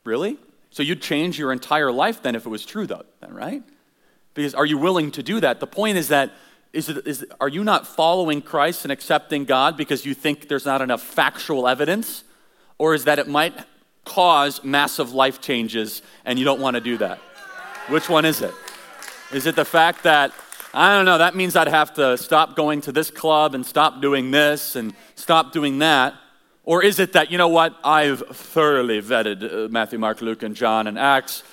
Really? 0.04 0.38
So 0.70 0.84
you'd 0.84 1.02
change 1.02 1.36
your 1.36 1.50
entire 1.50 1.90
life 1.90 2.22
then 2.22 2.36
if 2.36 2.46
it 2.46 2.48
was 2.48 2.64
true, 2.64 2.86
though, 2.86 3.06
then, 3.20 3.34
right? 3.34 3.64
Because 4.34 4.54
are 4.54 4.66
you 4.66 4.78
willing 4.78 5.10
to 5.10 5.22
do 5.24 5.40
that? 5.40 5.58
The 5.58 5.66
point 5.66 5.98
is 5.98 6.06
that 6.08 6.32
is 6.72 6.88
it, 6.88 7.06
is, 7.06 7.24
are 7.40 7.48
you 7.48 7.64
not 7.64 7.86
following 7.86 8.42
Christ 8.42 8.84
and 8.84 8.92
accepting 8.92 9.44
God 9.44 9.76
because 9.76 10.04
you 10.04 10.14
think 10.14 10.48
there's 10.48 10.66
not 10.66 10.82
enough 10.82 11.02
factual 11.02 11.66
evidence? 11.66 12.24
Or 12.78 12.94
is 12.94 13.04
that 13.04 13.18
it 13.18 13.28
might 13.28 13.54
cause 14.04 14.62
massive 14.62 15.12
life 15.12 15.40
changes 15.40 16.02
and 16.24 16.38
you 16.38 16.44
don't 16.44 16.60
want 16.60 16.74
to 16.74 16.80
do 16.80 16.98
that? 16.98 17.18
Which 17.88 18.08
one 18.08 18.24
is 18.24 18.42
it? 18.42 18.54
Is 19.32 19.46
it 19.46 19.56
the 19.56 19.64
fact 19.64 20.02
that, 20.04 20.32
I 20.74 20.94
don't 20.94 21.04
know, 21.04 21.18
that 21.18 21.34
means 21.34 21.56
I'd 21.56 21.68
have 21.68 21.94
to 21.94 22.16
stop 22.18 22.56
going 22.56 22.80
to 22.82 22.92
this 22.92 23.10
club 23.10 23.54
and 23.54 23.64
stop 23.64 24.02
doing 24.02 24.30
this 24.30 24.76
and 24.76 24.94
stop 25.14 25.52
doing 25.52 25.78
that? 25.78 26.14
Or 26.64 26.82
is 26.82 26.98
it 26.98 27.12
that, 27.12 27.30
you 27.30 27.38
know 27.38 27.48
what, 27.48 27.76
I've 27.84 28.20
thoroughly 28.20 29.00
vetted 29.00 29.42
uh, 29.42 29.68
Matthew, 29.68 29.98
Mark, 29.98 30.20
Luke, 30.20 30.42
and 30.42 30.54
John 30.54 30.88
and 30.88 30.98
Acts, 30.98 31.44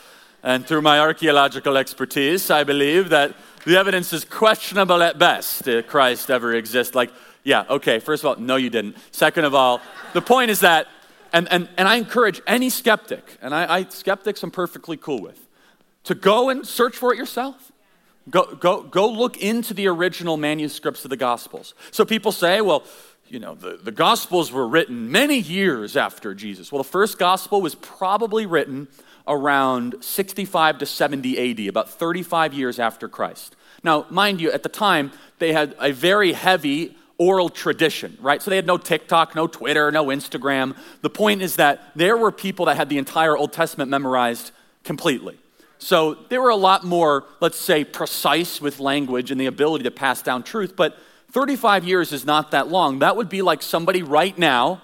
and 0.43 0.67
through 0.67 0.81
my 0.81 0.99
archaeological 0.99 1.77
expertise, 1.77 2.51
I 2.51 2.63
believe 2.63 3.09
that 3.09 3.33
the 3.65 3.77
evidence 3.77 4.11
is 4.11 4.25
questionable 4.25 5.01
at 5.01 5.17
best. 5.17 5.63
Did 5.63 5.87
Christ 5.87 6.29
ever 6.29 6.53
exist? 6.53 6.95
Like, 6.95 7.11
yeah, 7.43 7.65
okay, 7.69 7.99
first 7.99 8.23
of 8.23 8.27
all, 8.27 8.35
no, 8.35 8.57
you 8.57 8.69
didn't. 8.69 8.97
Second 9.11 9.45
of 9.45 9.55
all, 9.55 9.81
the 10.13 10.21
point 10.21 10.51
is 10.51 10.59
that, 10.59 10.87
and, 11.31 11.49
and, 11.51 11.69
and 11.77 11.87
I 11.87 11.95
encourage 11.95 12.41
any 12.45 12.69
skeptic, 12.69 13.37
and 13.41 13.55
I, 13.55 13.79
I 13.79 13.83
skeptics 13.85 14.43
I'm 14.43 14.51
perfectly 14.51 14.97
cool 14.97 15.21
with, 15.21 15.47
to 16.03 16.15
go 16.15 16.49
and 16.49 16.67
search 16.67 16.97
for 16.97 17.13
it 17.13 17.17
yourself. 17.17 17.71
Go, 18.29 18.55
go, 18.55 18.83
go 18.83 19.09
look 19.09 19.37
into 19.37 19.73
the 19.73 19.87
original 19.87 20.37
manuscripts 20.37 21.03
of 21.03 21.09
the 21.09 21.17
Gospels. 21.17 21.73
So 21.91 22.05
people 22.05 22.31
say, 22.31 22.61
well, 22.61 22.83
you 23.27 23.39
know, 23.39 23.55
the, 23.55 23.79
the 23.81 23.91
Gospels 23.91 24.51
were 24.51 24.67
written 24.67 25.11
many 25.11 25.39
years 25.39 25.97
after 25.97 26.33
Jesus. 26.33 26.71
Well, 26.71 26.83
the 26.83 26.89
first 26.89 27.17
Gospel 27.17 27.61
was 27.61 27.75
probably 27.75 28.45
written 28.45 28.87
around 29.27 29.95
65 30.01 30.79
to 30.79 30.85
70 30.85 31.51
AD, 31.51 31.67
about 31.67 31.89
35 31.89 32.53
years 32.53 32.79
after 32.79 33.07
Christ. 33.07 33.55
Now, 33.83 34.05
mind 34.09 34.41
you, 34.41 34.51
at 34.51 34.63
the 34.63 34.69
time, 34.69 35.11
they 35.39 35.53
had 35.53 35.75
a 35.79 35.91
very 35.91 36.33
heavy 36.33 36.95
oral 37.17 37.49
tradition, 37.49 38.17
right? 38.21 38.41
So 38.41 38.49
they 38.49 38.55
had 38.55 38.67
no 38.67 38.77
TikTok, 38.77 39.35
no 39.35 39.47
Twitter, 39.47 39.91
no 39.91 40.05
Instagram. 40.05 40.75
The 41.01 41.09
point 41.09 41.41
is 41.41 41.57
that 41.57 41.91
there 41.95 42.17
were 42.17 42.31
people 42.31 42.65
that 42.65 42.77
had 42.77 42.89
the 42.89 42.97
entire 42.97 43.37
Old 43.37 43.53
Testament 43.53 43.89
memorized 43.89 44.51
completely. 44.83 45.37
So 45.77 46.15
they 46.29 46.37
were 46.37 46.49
a 46.49 46.55
lot 46.55 46.83
more, 46.83 47.25
let's 47.39 47.59
say, 47.59 47.83
precise 47.83 48.61
with 48.61 48.79
language 48.79 49.31
and 49.31 49.39
the 49.39 49.45
ability 49.47 49.83
to 49.83 49.91
pass 49.91 50.21
down 50.21 50.43
truth. 50.43 50.75
But 50.75 50.97
35 51.31 51.83
years 51.83 52.13
is 52.13 52.25
not 52.25 52.51
that 52.51 52.69
long. 52.69 52.99
That 52.99 53.15
would 53.15 53.29
be 53.29 53.41
like 53.41 53.61
somebody 53.61 54.01
right 54.01 54.37
now 54.37 54.81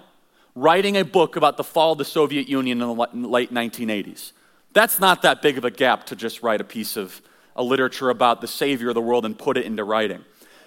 writing 0.60 0.98
a 0.98 1.06
book 1.06 1.36
about 1.36 1.58
the 1.58 1.64
fall 1.64 1.94
of 1.94 1.98
the 1.98 2.06
Soviet 2.06 2.50
Union 2.50 2.82
in 2.82 2.88
the 2.88 3.28
late 3.28 3.54
1980s. 3.54 4.34
That's 4.74 5.00
not 5.00 5.22
that 5.22 5.42
big 5.42 5.58
of 5.58 5.66
a 5.66 5.72
gap 5.72 6.06
to 6.08 6.16
just 6.16 6.44
write 6.44 6.62
a 6.62 6.64
piece 6.64 6.98
of 6.98 7.22
a 7.56 7.64
literature 7.64 8.10
about 8.10 8.42
the 8.42 8.48
Savior 8.48 8.90
of 8.90 8.96
the 8.96 9.02
world 9.02 9.26
and 9.26 9.38
put 9.38 9.58
it 9.58 9.66
into 9.66 9.84
writing. 9.84 10.24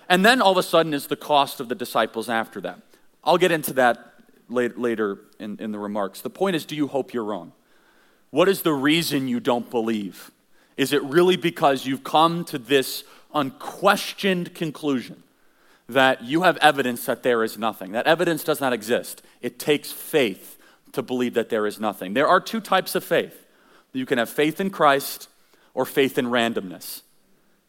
And 0.08 0.24
then 0.24 0.42
all 0.42 0.52
of 0.52 0.58
a 0.58 0.62
sudden 0.62 0.92
is 0.92 1.06
the 1.06 1.16
cost 1.16 1.60
of 1.60 1.68
the 1.68 1.74
disciples 1.74 2.28
after 2.28 2.60
that. 2.62 2.80
I'll 3.22 3.38
get 3.38 3.52
into 3.52 3.72
that 3.74 4.14
later 4.48 5.18
in, 5.38 5.58
in 5.58 5.72
the 5.72 5.78
remarks. 5.78 6.20
The 6.20 6.30
point 6.30 6.56
is 6.56 6.64
do 6.64 6.76
you 6.76 6.88
hope 6.88 7.14
you're 7.14 7.24
wrong? 7.24 7.52
What 8.30 8.48
is 8.48 8.62
the 8.62 8.72
reason 8.72 9.28
you 9.28 9.40
don't 9.40 9.70
believe? 9.70 10.30
Is 10.76 10.92
it 10.92 11.02
really 11.04 11.36
because 11.36 11.86
you've 11.86 12.04
come 12.04 12.44
to 12.46 12.58
this 12.58 13.04
unquestioned 13.34 14.54
conclusion 14.54 15.22
that 15.92 16.24
you 16.24 16.42
have 16.42 16.56
evidence 16.58 17.06
that 17.06 17.22
there 17.22 17.42
is 17.42 17.58
nothing? 17.58 17.92
That 17.92 18.06
evidence 18.06 18.44
does 18.44 18.60
not 18.60 18.72
exist. 18.72 19.22
It 19.40 19.58
takes 19.58 19.90
faith 19.90 20.58
to 20.92 21.02
believe 21.02 21.34
that 21.34 21.48
there 21.48 21.66
is 21.66 21.80
nothing. 21.80 22.14
There 22.14 22.28
are 22.28 22.40
two 22.40 22.60
types 22.60 22.94
of 22.94 23.02
faith 23.02 23.42
you 23.92 24.06
can 24.06 24.18
have 24.18 24.30
faith 24.30 24.60
in 24.60 24.70
Christ 24.70 25.28
or 25.74 25.84
faith 25.84 26.18
in 26.18 26.26
randomness. 26.26 27.02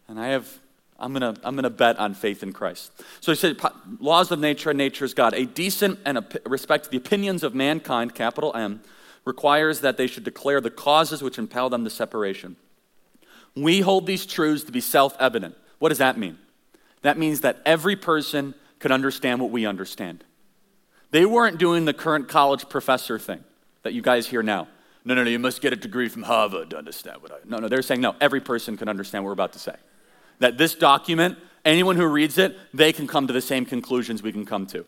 And 0.08 0.20
I 0.20 0.28
have 0.28 0.60
I'm 1.00 1.14
to 1.16 1.36
I'm 1.44 1.58
to 1.58 1.70
bet 1.70 1.98
on 2.00 2.14
faith 2.14 2.44
in 2.44 2.54
Christ. 2.54 2.92
So 3.20 3.32
he 3.32 3.36
said, 3.36 3.58
laws 4.00 4.32
of 4.32 4.40
nature 4.40 4.70
and 4.70 4.78
nature 4.78 5.04
is 5.04 5.14
God. 5.14 5.34
A 5.34 5.46
decent 5.46 6.00
and 6.06 6.26
respect 6.46 6.86
to 6.86 6.90
the 6.92 6.98
opinions 6.98 7.44
of 7.44 7.54
mankind, 7.54 8.16
capital 8.16 8.56
M, 8.56 8.82
requires 9.26 9.82
that 9.82 9.98
they 9.98 10.08
should 10.08 10.24
declare 10.24 10.62
the 10.62 10.70
causes 10.70 11.22
which 11.22 11.38
impel 11.38 11.70
them 11.70 11.84
to 11.84 11.90
separation. 11.90 12.56
We 13.56 13.82
hold 13.82 14.06
these 14.06 14.26
truths 14.26 14.64
to 14.66 14.72
be 14.72 14.82
self 14.82 15.18
evident. 15.20 15.56
What 15.80 15.90
does 15.90 15.98
that 15.98 16.18
mean? 16.18 16.38
That 17.04 17.18
means 17.18 17.42
that 17.42 17.62
every 17.66 17.96
person 17.96 18.56
can 18.80 18.92
understand 18.92 19.40
what 19.40 19.52
we 19.52 19.66
understand. 19.66 20.24
They 21.12 21.26
weren't 21.26 21.60
doing 21.60 21.86
the 21.86 21.94
current 21.94 22.28
college 22.28 22.68
professor 22.68 23.20
thing 23.20 23.44
that 23.84 23.94
you 23.94 24.02
guys 24.02 24.28
hear 24.28 24.42
now. 24.42 24.68
No, 25.06 25.14
no, 25.14 25.24
no, 25.24 25.30
you 25.30 25.40
must 25.40 25.62
get 25.62 25.74
a 25.74 25.76
degree 25.76 26.10
from 26.10 26.24
Harvard 26.24 26.70
to 26.72 26.78
understand 26.78 27.22
what 27.22 27.32
I. 27.32 27.36
No, 27.46 27.58
no, 27.58 27.68
they're 27.68 27.82
saying 27.82 28.02
no, 28.02 28.16
every 28.20 28.42
person 28.42 28.78
can 28.78 28.88
understand 28.88 29.24
what 29.24 29.28
we're 29.28 29.34
about 29.34 29.54
to 29.54 29.60
say. 29.60 29.76
That 30.40 30.58
this 30.58 30.76
document, 30.76 31.38
anyone 31.66 31.98
who 31.98 32.08
reads 32.08 32.38
it, 32.38 32.58
they 32.74 32.94
can 32.94 33.06
come 33.06 33.28
to 33.28 33.34
the 33.34 33.42
same 33.42 33.66
conclusions 33.66 34.24
we 34.24 34.32
can 34.32 34.46
come 34.46 34.66
to. 34.68 34.86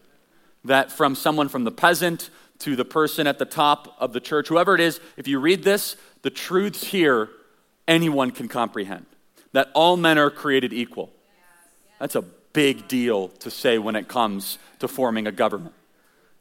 That 0.63 0.91
from 0.91 1.15
someone 1.15 1.49
from 1.49 1.63
the 1.63 1.71
peasant 1.71 2.29
to 2.59 2.75
the 2.75 2.85
person 2.85 3.27
at 3.27 3.39
the 3.39 3.45
top 3.45 3.95
of 3.99 4.13
the 4.13 4.21
church, 4.21 4.47
whoever 4.47 4.73
it 4.73 4.81
is, 4.81 5.01
if 5.17 5.27
you 5.27 5.39
read 5.39 5.63
this, 5.63 5.97
the 6.21 6.29
truths 6.29 6.85
here, 6.85 7.29
anyone 7.87 8.31
can 8.31 8.47
comprehend. 8.47 9.05
That 9.51 9.69
all 9.73 9.97
men 9.97 10.17
are 10.17 10.29
created 10.29 10.73
equal. 10.73 11.11
That's 11.99 12.15
a 12.15 12.21
big 12.21 12.87
deal 12.87 13.29
to 13.39 13.51
say 13.51 13.77
when 13.77 13.95
it 13.95 14.07
comes 14.07 14.57
to 14.79 14.87
forming 14.87 15.27
a 15.27 15.31
government. 15.31 15.75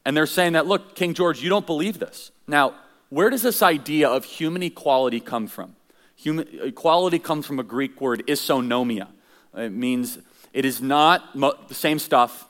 And 0.05 0.17
they're 0.17 0.27
saying 0.27 0.53
that, 0.53 0.67
look, 0.67 0.95
King 0.95 1.15
George, 1.15 1.43
you 1.43 1.49
don't 1.49 1.67
believe 1.67 1.99
this. 1.99 2.31
Now, 2.47 2.75
where 3.09 3.31
does 3.31 3.43
this 3.43 3.63
idea 3.63 4.09
of 4.09 4.25
human 4.25 4.63
equality 4.63 5.21
come 5.21 5.47
from? 5.47 5.77
Human, 6.17 6.49
equality 6.63 7.19
comes 7.19 7.47
from 7.47 7.59
a 7.59 7.63
Greek 7.63 8.01
word, 8.01 8.25
isonomia. 8.27 9.09
It 9.57 9.73
means 9.73 10.19
it 10.53 10.65
is 10.65 10.81
not 10.81 11.35
mo- 11.35 11.59
the 11.69 11.75
same 11.75 11.99
stuff. 11.99 12.49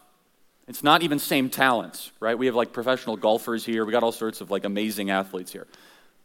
It's 0.66 0.82
not 0.82 1.02
even 1.02 1.18
same 1.18 1.50
talents, 1.50 2.10
right? 2.20 2.36
We 2.36 2.46
have 2.46 2.54
like 2.54 2.72
professional 2.72 3.16
golfers 3.16 3.64
here. 3.64 3.84
We 3.84 3.92
got 3.92 4.02
all 4.02 4.12
sorts 4.12 4.40
of 4.40 4.50
like 4.50 4.64
amazing 4.64 5.10
athletes 5.10 5.52
here. 5.52 5.66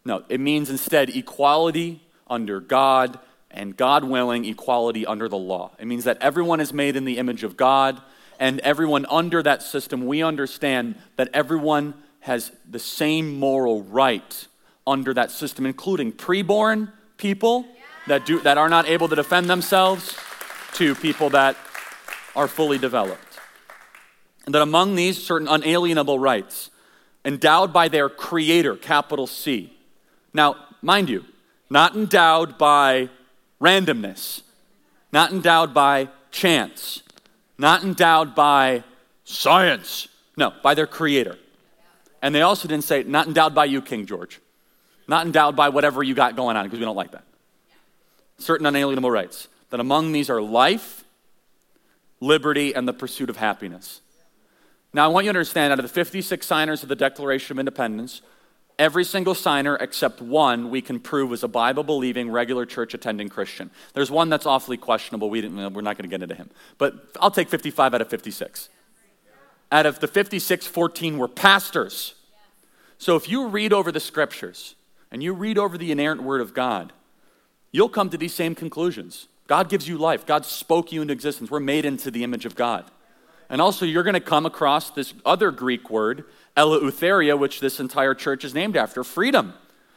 No, 0.05 0.23
it 0.29 0.39
means 0.39 0.69
instead 0.69 1.09
equality 1.09 2.01
under 2.27 2.59
God 2.59 3.19
and 3.51 3.75
God 3.75 4.03
willing 4.03 4.45
equality 4.45 5.05
under 5.05 5.27
the 5.27 5.37
law. 5.37 5.71
It 5.79 5.85
means 5.85 6.03
that 6.03 6.17
everyone 6.21 6.59
is 6.59 6.73
made 6.73 6.95
in 6.95 7.05
the 7.05 7.17
image 7.17 7.43
of 7.43 7.57
God 7.57 8.01
and 8.39 8.61
everyone 8.61 9.05
under 9.09 9.43
that 9.43 9.61
system, 9.61 10.05
we 10.05 10.23
understand 10.23 10.95
that 11.17 11.29
everyone 11.33 11.93
has 12.21 12.51
the 12.69 12.79
same 12.79 13.37
moral 13.37 13.83
right 13.83 14.47
under 14.87 15.13
that 15.13 15.29
system, 15.29 15.65
including 15.65 16.13
preborn 16.13 16.91
people 17.17 17.65
that, 18.07 18.25
do, 18.25 18.39
that 18.39 18.57
are 18.57 18.69
not 18.69 18.87
able 18.87 19.09
to 19.09 19.15
defend 19.15 19.49
themselves 19.49 20.15
to 20.73 20.95
people 20.95 21.29
that 21.31 21.57
are 22.35 22.47
fully 22.47 22.77
developed. 22.77 23.39
And 24.45 24.55
that 24.55 24.61
among 24.61 24.95
these, 24.95 25.21
certain 25.21 25.47
unalienable 25.47 26.17
rights 26.17 26.71
endowed 27.25 27.73
by 27.73 27.89
their 27.89 28.07
creator, 28.07 28.77
capital 28.77 29.27
C. 29.27 29.77
Now, 30.33 30.55
mind 30.81 31.09
you, 31.09 31.25
not 31.69 31.95
endowed 31.95 32.57
by 32.57 33.09
randomness, 33.61 34.41
not 35.11 35.31
endowed 35.31 35.73
by 35.73 36.09
chance, 36.31 37.03
not 37.57 37.83
endowed 37.83 38.35
by 38.35 38.83
science. 39.23 40.07
No, 40.37 40.53
by 40.63 40.73
their 40.73 40.87
creator. 40.87 41.37
And 42.21 42.33
they 42.33 42.41
also 42.41 42.67
didn't 42.67 42.85
say, 42.85 43.03
not 43.03 43.27
endowed 43.27 43.53
by 43.53 43.65
you, 43.65 43.81
King 43.81 44.05
George. 44.05 44.39
Not 45.07 45.25
endowed 45.25 45.55
by 45.55 45.69
whatever 45.69 46.03
you 46.03 46.13
got 46.13 46.35
going 46.35 46.55
on, 46.55 46.65
because 46.65 46.79
we 46.79 46.85
don't 46.85 46.95
like 46.95 47.11
that. 47.11 47.23
Certain 48.37 48.65
unalienable 48.65 49.11
rights. 49.11 49.47
That 49.69 49.79
among 49.79 50.11
these 50.11 50.29
are 50.29 50.41
life, 50.41 51.03
liberty, 52.19 52.73
and 52.73 52.87
the 52.87 52.93
pursuit 52.93 53.29
of 53.29 53.37
happiness. 53.37 54.01
Now, 54.93 55.05
I 55.05 55.07
want 55.07 55.25
you 55.25 55.31
to 55.31 55.37
understand 55.37 55.71
out 55.71 55.79
of 55.79 55.83
the 55.83 55.89
56 55.89 56.45
signers 56.45 56.83
of 56.83 56.89
the 56.89 56.95
Declaration 56.95 57.55
of 57.55 57.59
Independence, 57.59 58.21
every 58.79 59.03
single 59.03 59.35
signer 59.35 59.75
except 59.75 60.21
one 60.21 60.71
we 60.71 60.81
can 60.81 60.99
prove 60.99 61.29
was 61.29 61.43
a 61.43 61.47
Bible 61.47 61.83
believing, 61.83 62.31
regular 62.31 62.65
church 62.65 62.95
attending 62.95 63.29
Christian. 63.29 63.69
There's 63.93 64.09
one 64.09 64.29
that's 64.29 64.47
awfully 64.47 64.77
questionable. 64.77 65.29
We 65.29 65.41
didn't, 65.41 65.73
we're 65.73 65.81
not 65.81 65.97
going 65.97 66.09
to 66.09 66.17
get 66.17 66.23
into 66.23 66.33
him. 66.33 66.49
But 66.79 66.95
I'll 67.21 67.29
take 67.29 67.49
55 67.49 67.93
out 67.93 68.01
of 68.01 68.09
56 68.09 68.69
out 69.71 69.85
of 69.85 69.99
the 69.99 70.07
56, 70.07 70.67
14 70.67 71.17
were 71.17 71.27
pastors. 71.27 72.15
So 72.97 73.15
if 73.15 73.29
you 73.29 73.47
read 73.47 73.71
over 73.71 73.91
the 73.91 73.99
scriptures 73.99 74.75
and 75.11 75.23
you 75.23 75.33
read 75.33 75.57
over 75.57 75.77
the 75.77 75.91
inerrant 75.91 76.23
word 76.23 76.41
of 76.41 76.53
God, 76.53 76.91
you'll 77.71 77.89
come 77.89 78.09
to 78.09 78.17
these 78.17 78.33
same 78.33 78.55
conclusions. 78.55 79.27
God 79.47 79.69
gives 79.69 79.87
you 79.87 79.97
life, 79.97 80.25
God 80.25 80.45
spoke 80.45 80.91
you 80.91 81.01
into 81.01 81.13
existence. 81.13 81.49
We're 81.49 81.59
made 81.59 81.85
into 81.85 82.11
the 82.11 82.23
image 82.23 82.45
of 82.45 82.55
God. 82.55 82.85
And 83.49 83.61
also, 83.61 83.85
you're 83.85 84.03
going 84.03 84.13
to 84.13 84.19
come 84.19 84.45
across 84.45 84.91
this 84.91 85.13
other 85.25 85.51
Greek 85.51 85.89
word, 85.89 86.25
eleutheria, 86.55 87.37
which 87.37 87.59
this 87.59 87.79
entire 87.79 88.13
church 88.13 88.43
is 88.43 88.53
named 88.53 88.77
after 88.77 89.03
freedom, 89.03 89.53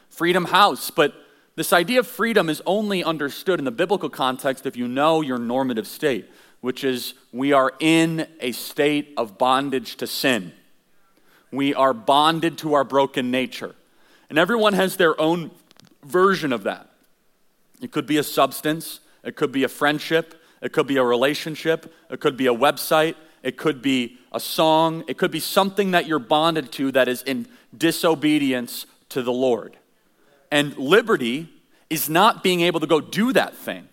freedom 0.08 0.46
house. 0.46 0.90
But 0.90 1.14
this 1.54 1.72
idea 1.72 2.00
of 2.00 2.06
freedom 2.06 2.48
is 2.48 2.62
only 2.64 3.04
understood 3.04 3.58
in 3.58 3.64
the 3.64 3.70
biblical 3.70 4.08
context 4.08 4.64
if 4.64 4.76
you 4.76 4.88
know 4.88 5.20
your 5.20 5.38
normative 5.38 5.86
state 5.86 6.30
which 6.62 6.84
is 6.84 7.14
we 7.32 7.52
are 7.52 7.72
in 7.80 8.26
a 8.40 8.52
state 8.52 9.12
of 9.18 9.36
bondage 9.36 9.96
to 9.96 10.06
sin. 10.06 10.52
We 11.50 11.74
are 11.74 11.92
bonded 11.92 12.56
to 12.58 12.74
our 12.74 12.84
broken 12.84 13.30
nature. 13.30 13.74
And 14.30 14.38
everyone 14.38 14.72
has 14.72 14.96
their 14.96 15.20
own 15.20 15.50
version 16.04 16.52
of 16.52 16.62
that. 16.62 16.88
It 17.82 17.90
could 17.90 18.06
be 18.06 18.16
a 18.16 18.22
substance, 18.22 19.00
it 19.24 19.34
could 19.34 19.52
be 19.52 19.64
a 19.64 19.68
friendship, 19.68 20.40
it 20.62 20.72
could 20.72 20.86
be 20.86 20.96
a 20.96 21.04
relationship, 21.04 21.92
it 22.08 22.20
could 22.20 22.36
be 22.36 22.46
a 22.46 22.54
website, 22.54 23.16
it 23.42 23.56
could 23.56 23.82
be 23.82 24.18
a 24.32 24.40
song, 24.40 25.04
it 25.08 25.18
could 25.18 25.30
be 25.30 25.40
something 25.40 25.90
that 25.92 26.06
you're 26.06 26.18
bonded 26.18 26.72
to 26.72 26.92
that 26.92 27.08
is 27.08 27.22
in 27.22 27.46
disobedience 27.76 28.86
to 29.10 29.22
the 29.22 29.32
Lord. 29.32 29.76
And 30.50 30.76
liberty 30.76 31.48
is 31.90 32.08
not 32.08 32.42
being 32.42 32.60
able 32.60 32.80
to 32.80 32.86
go 32.86 33.00
do 33.00 33.32
that 33.32 33.54
thing. 33.54 33.88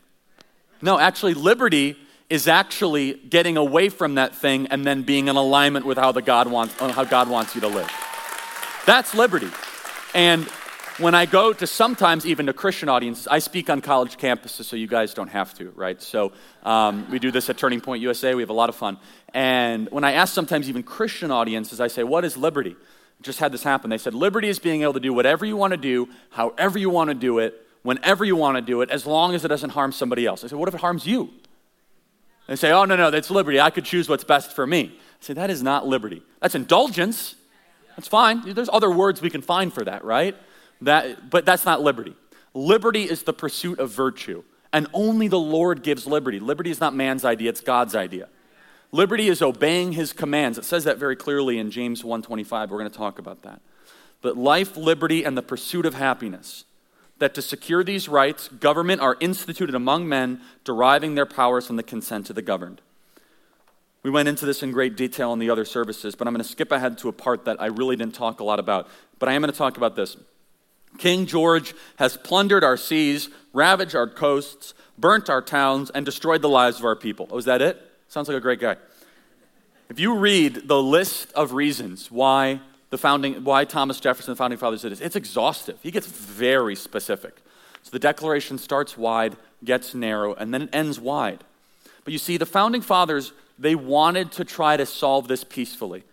No, 0.81 0.99
actually, 0.99 1.33
liberty 1.33 1.97
is 2.29 2.47
actually 2.47 3.13
getting 3.13 3.57
away 3.57 3.89
from 3.89 4.15
that 4.15 4.35
thing 4.35 4.67
and 4.67 4.85
then 4.85 5.01
being 5.01 5.27
in 5.27 5.35
alignment 5.35 5.85
with 5.85 5.97
how 5.97 6.11
the 6.11 6.21
God 6.21 6.47
wants 6.47 6.73
how 6.75 7.03
God 7.03 7.29
wants 7.29 7.55
you 7.55 7.61
to 7.61 7.67
live. 7.67 7.91
That's 8.85 9.13
liberty. 9.13 9.49
And 10.13 10.47
when 10.99 11.15
I 11.15 11.25
go 11.25 11.53
to 11.53 11.65
sometimes 11.65 12.25
even 12.25 12.45
to 12.47 12.53
Christian 12.53 12.89
audiences, 12.89 13.27
I 13.27 13.39
speak 13.39 13.69
on 13.69 13.81
college 13.81 14.17
campuses, 14.17 14.65
so 14.65 14.75
you 14.75 14.87
guys 14.87 15.13
don't 15.13 15.29
have 15.29 15.53
to, 15.55 15.71
right? 15.71 16.01
So 16.01 16.33
um, 16.63 17.09
we 17.09 17.19
do 17.19 17.31
this 17.31 17.49
at 17.49 17.57
Turning 17.57 17.81
Point 17.81 18.01
USA. 18.01 18.35
We 18.35 18.41
have 18.41 18.49
a 18.49 18.53
lot 18.53 18.69
of 18.69 18.75
fun. 18.75 18.97
And 19.33 19.89
when 19.91 20.03
I 20.03 20.13
ask 20.13 20.33
sometimes 20.33 20.69
even 20.69 20.83
Christian 20.83 21.31
audiences, 21.31 21.79
I 21.79 21.87
say, 21.87 22.03
"What 22.03 22.25
is 22.25 22.35
liberty?" 22.35 22.75
I 22.79 23.23
just 23.23 23.39
had 23.39 23.51
this 23.51 23.63
happen. 23.63 23.89
They 23.89 23.97
said, 23.97 24.13
"Liberty 24.13 24.49
is 24.49 24.59
being 24.59 24.81
able 24.83 24.93
to 24.93 24.99
do 24.99 25.13
whatever 25.13 25.45
you 25.45 25.55
want 25.55 25.71
to 25.71 25.77
do, 25.77 26.09
however 26.31 26.77
you 26.77 26.89
want 26.89 27.09
to 27.09 27.13
do 27.15 27.39
it, 27.39 27.53
whenever 27.83 28.25
you 28.25 28.35
want 28.35 28.57
to 28.57 28.61
do 28.61 28.81
it, 28.81 28.89
as 28.89 29.05
long 29.05 29.33
as 29.35 29.45
it 29.45 29.47
doesn't 29.47 29.71
harm 29.71 29.91
somebody 29.91 30.25
else." 30.25 30.43
I 30.43 30.47
said, 30.47 30.59
"What 30.59 30.67
if 30.67 30.75
it 30.75 30.81
harms 30.81 31.05
you?" 31.07 31.29
They 32.47 32.55
say, 32.55 32.71
oh, 32.71 32.85
no, 32.85 32.95
no, 32.95 33.11
that's 33.11 33.29
liberty. 33.29 33.61
I 33.61 33.69
could 33.69 33.85
choose 33.85 34.09
what's 34.09 34.23
best 34.23 34.53
for 34.53 34.65
me. 34.65 34.91
I 34.95 35.23
say, 35.23 35.33
that 35.35 35.51
is 35.51 35.61
not 35.61 35.85
liberty. 35.85 36.23
That's 36.41 36.55
indulgence. 36.55 37.35
That's 37.95 38.07
fine. 38.07 38.41
There's 38.53 38.69
other 38.73 38.89
words 38.89 39.21
we 39.21 39.29
can 39.29 39.43
find 39.43 39.71
for 39.71 39.85
that, 39.85 40.03
right? 40.03 40.35
That, 40.81 41.29
but 41.29 41.45
that's 41.45 41.65
not 41.65 41.81
liberty. 41.81 42.15
Liberty 42.53 43.03
is 43.03 43.23
the 43.23 43.33
pursuit 43.33 43.79
of 43.79 43.91
virtue, 43.91 44.43
and 44.71 44.87
only 44.93 45.27
the 45.27 45.39
Lord 45.39 45.83
gives 45.83 46.07
liberty. 46.07 46.39
Liberty 46.39 46.71
is 46.71 46.79
not 46.79 46.95
man's 46.95 47.25
idea, 47.25 47.49
it's 47.49 47.61
God's 47.61 47.95
idea. 47.95 48.29
Liberty 48.91 49.27
is 49.27 49.41
obeying 49.41 49.91
his 49.91 50.13
commands. 50.13 50.57
It 50.57 50.65
says 50.65 50.85
that 50.85 50.97
very 50.97 51.15
clearly 51.15 51.59
in 51.59 51.69
James 51.69 52.01
1:25. 52.01 52.69
We're 52.69 52.79
going 52.79 52.89
to 52.89 52.97
talk 52.97 53.19
about 53.19 53.43
that. 53.43 53.61
But 54.21 54.35
life, 54.35 54.75
liberty, 54.75 55.23
and 55.23 55.37
the 55.37 55.41
pursuit 55.41 55.85
of 55.85 55.93
happiness 55.93 56.65
that 57.19 57.33
to 57.35 57.41
secure 57.41 57.83
these 57.83 58.09
rights, 58.09 58.47
government 58.47 59.01
are 59.01 59.17
instituted 59.19 59.75
among 59.75 60.07
men, 60.07 60.41
deriving 60.63 61.15
their 61.15 61.25
powers 61.25 61.67
from 61.67 61.75
the 61.75 61.83
consent 61.83 62.29
of 62.29 62.35
the 62.35 62.41
governed. 62.41 62.81
We 64.03 64.09
went 64.09 64.29
into 64.29 64.45
this 64.45 64.63
in 64.63 64.71
great 64.71 64.95
detail 64.95 65.33
in 65.33 65.39
the 65.39 65.49
other 65.49 65.65
services, 65.65 66.15
but 66.15 66.27
I'm 66.27 66.33
going 66.33 66.43
to 66.43 66.49
skip 66.49 66.71
ahead 66.71 66.97
to 66.99 67.09
a 67.09 67.13
part 67.13 67.45
that 67.45 67.61
I 67.61 67.65
really 67.65 67.97
didn't 67.97 68.15
talk 68.15 68.39
a 68.39 68.45
lot 68.45 68.59
about. 68.59 68.87
But 69.19 69.27
I 69.27 69.33
am 69.33 69.41
going 69.41 69.51
to 69.51 69.57
talk 69.57 69.75
about 69.75 69.97
this. 69.97 70.15
King 70.97 71.25
George 71.25 71.73
has 71.97 72.17
plundered 72.17 72.63
our 72.63 72.77
seas, 72.77 73.29
ravaged 73.53 73.95
our 73.95 74.07
coasts, 74.07 74.73
burnt 74.97 75.29
our 75.29 75.41
towns, 75.41 75.89
and 75.89 76.05
destroyed 76.05 76.41
the 76.41 76.49
lives 76.49 76.79
of 76.79 76.85
our 76.85 76.95
people. 76.95 77.27
Oh, 77.31 77.37
is 77.37 77.45
that 77.45 77.61
it? 77.61 77.81
Sounds 78.09 78.27
like 78.27 78.37
a 78.37 78.41
great 78.41 78.59
guy. 78.59 78.75
If 79.89 79.99
you 79.99 80.17
read 80.17 80.67
the 80.67 80.81
list 80.81 81.31
of 81.33 81.53
reasons 81.53 82.11
why 82.11 82.59
the 82.89 82.97
founding, 82.97 83.43
why 83.43 83.65
Thomas 83.65 83.99
Jefferson, 83.99 84.31
the 84.31 84.35
founding 84.35 84.59
fathers 84.59 84.81
did 84.81 84.91
this, 84.91 85.01
it's 85.01 85.15
exhaustive. 85.15 85.77
He 85.81 85.91
gets 85.91 86.07
very 86.07 86.75
specific. 86.75 87.41
So 87.83 87.91
the 87.91 87.99
Declaration 87.99 88.57
starts 88.57 88.97
wide, 88.97 89.37
gets 89.63 89.95
narrow, 89.95 90.33
and 90.33 90.53
then 90.53 90.63
it 90.63 90.69
ends 90.73 90.99
wide. 90.99 91.43
But 92.03 92.13
you 92.13 92.19
see, 92.19 92.37
the 92.37 92.45
founding 92.45 92.81
fathers, 92.81 93.31
they 93.57 93.75
wanted 93.75 94.31
to 94.33 94.45
try 94.45 94.77
to 94.77 94.85
solve 94.85 95.27
this 95.27 95.43
peacefully. 95.43 96.03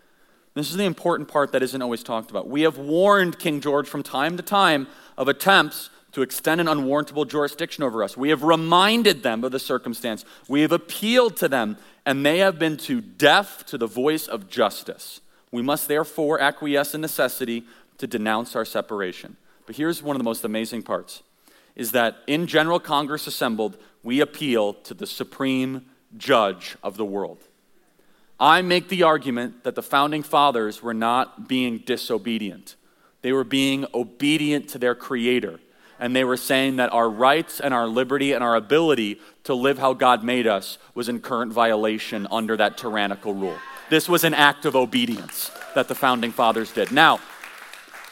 This 0.57 0.71
is 0.71 0.79
the 0.79 0.87
important 0.87 1.29
part 1.29 1.53
that 1.53 1.63
isn't 1.63 1.83
always 1.83 2.03
talked 2.03 2.31
about. 2.31 2.49
We 2.49 2.63
have 2.63 2.79
warned 2.79 3.39
King 3.39 3.61
George 3.61 3.87
from 3.87 4.03
time 4.03 4.39
to 4.39 4.43
time 4.43 4.87
of 5.19 5.29
attempts 5.29 5.91
to 6.13 6.23
extend 6.23 6.63
an 6.63 6.67
unwarrantable 6.67 7.27
jurisdiction 7.27 7.85
over 7.85 8.03
us. 8.03 8.17
We 8.17 8.31
have 8.31 8.43
reminded 8.43 9.23
them 9.23 9.45
of 9.45 9.53
the 9.53 9.59
circumstance. 9.59 10.25
We 10.49 10.63
have 10.63 10.73
appealed 10.73 11.37
to 11.37 11.49
them, 11.49 11.77
and 12.07 12.25
they 12.25 12.39
have 12.39 12.59
been 12.59 12.79
too 12.79 13.03
deaf 13.03 13.67
to 13.67 13.77
the 13.77 13.87
voice 13.87 14.27
of 14.27 14.49
justice. 14.49 15.21
We 15.53 15.61
must 15.61 15.89
therefore 15.89 16.41
acquiesce 16.41 16.95
in 16.95 17.03
necessity 17.03 17.65
to 17.99 18.07
denounce 18.07 18.57
our 18.57 18.65
separation. 18.65 19.37
But 19.67 19.77
here's 19.77 20.03
one 20.03 20.17
of 20.17 20.21
the 20.21 20.25
most 20.25 20.43
amazing 20.43 20.85
parts 20.85 21.23
is 21.75 21.93
that 21.93 22.17
in 22.27 22.47
General 22.47 22.81
Congress 22.81 23.27
assembled, 23.27 23.77
we 24.03 24.21
appeal 24.21 24.73
to 24.73 24.95
the 24.95 25.07
supreme 25.07 25.85
judge 26.17 26.79
of 26.83 26.97
the 26.97 27.05
world. 27.05 27.45
I 28.39 28.63
make 28.63 28.89
the 28.89 29.03
argument 29.03 29.65
that 29.65 29.75
the 29.75 29.83
founding 29.83 30.23
fathers 30.23 30.83
were 30.83 30.95
not 30.95 31.49
being 31.49 31.79
disobedient. 31.79 32.77
They 33.23 33.33
were 33.33 33.45
being 33.45 33.87
obedient 33.95 34.69
to 34.71 34.79
their 34.79 34.95
creator. 34.95 35.59
And 35.99 36.15
they 36.15 36.25
were 36.25 36.37
saying 36.37 36.77
that 36.77 36.93
our 36.93 37.09
rights 37.09 37.61
and 37.61 37.73
our 37.73 37.87
liberty 37.87 38.33
and 38.33 38.45
our 38.45 38.55
ability 38.55 39.19
to 39.45 39.55
live 39.55 39.79
how 39.79 39.95
God 39.95 40.23
made 40.23 40.47
us 40.47 40.77
was 40.95 41.09
in 41.09 41.21
current 41.21 41.53
violation 41.53 42.27
under 42.31 42.57
that 42.59 42.77
tyrannical 42.77 43.33
rule. 43.33 43.57
This 43.89 44.09
was 44.09 44.25
an 44.25 44.35
act 44.35 44.67
of 44.67 44.77
obedience 44.77 45.51
that 45.75 45.89
the 45.89 45.95
founding 45.95 46.33
fathers 46.33 46.73
did. 46.73 46.93
Now, 46.93 47.21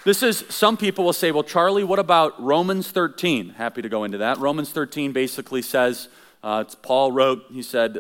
this 0.05 0.23
is, 0.23 0.45
some 0.49 0.77
people 0.77 1.05
will 1.05 1.13
say, 1.13 1.33
well, 1.33 1.43
Charlie, 1.43 1.85
what 1.85 1.99
about 1.99 2.43
Romans 2.43 2.91
13? 2.91 3.51
Happy 3.51 3.83
to 3.83 3.89
go 3.89 4.05
into 4.05 4.19
that. 4.19 4.39
Romans 4.39 4.71
13 4.71 5.13
basically 5.13 5.63
says, 5.63 6.09
uh, 6.43 6.65
Paul 6.83 7.13
wrote, 7.13 7.45
he 7.51 7.63
said, 7.63 7.99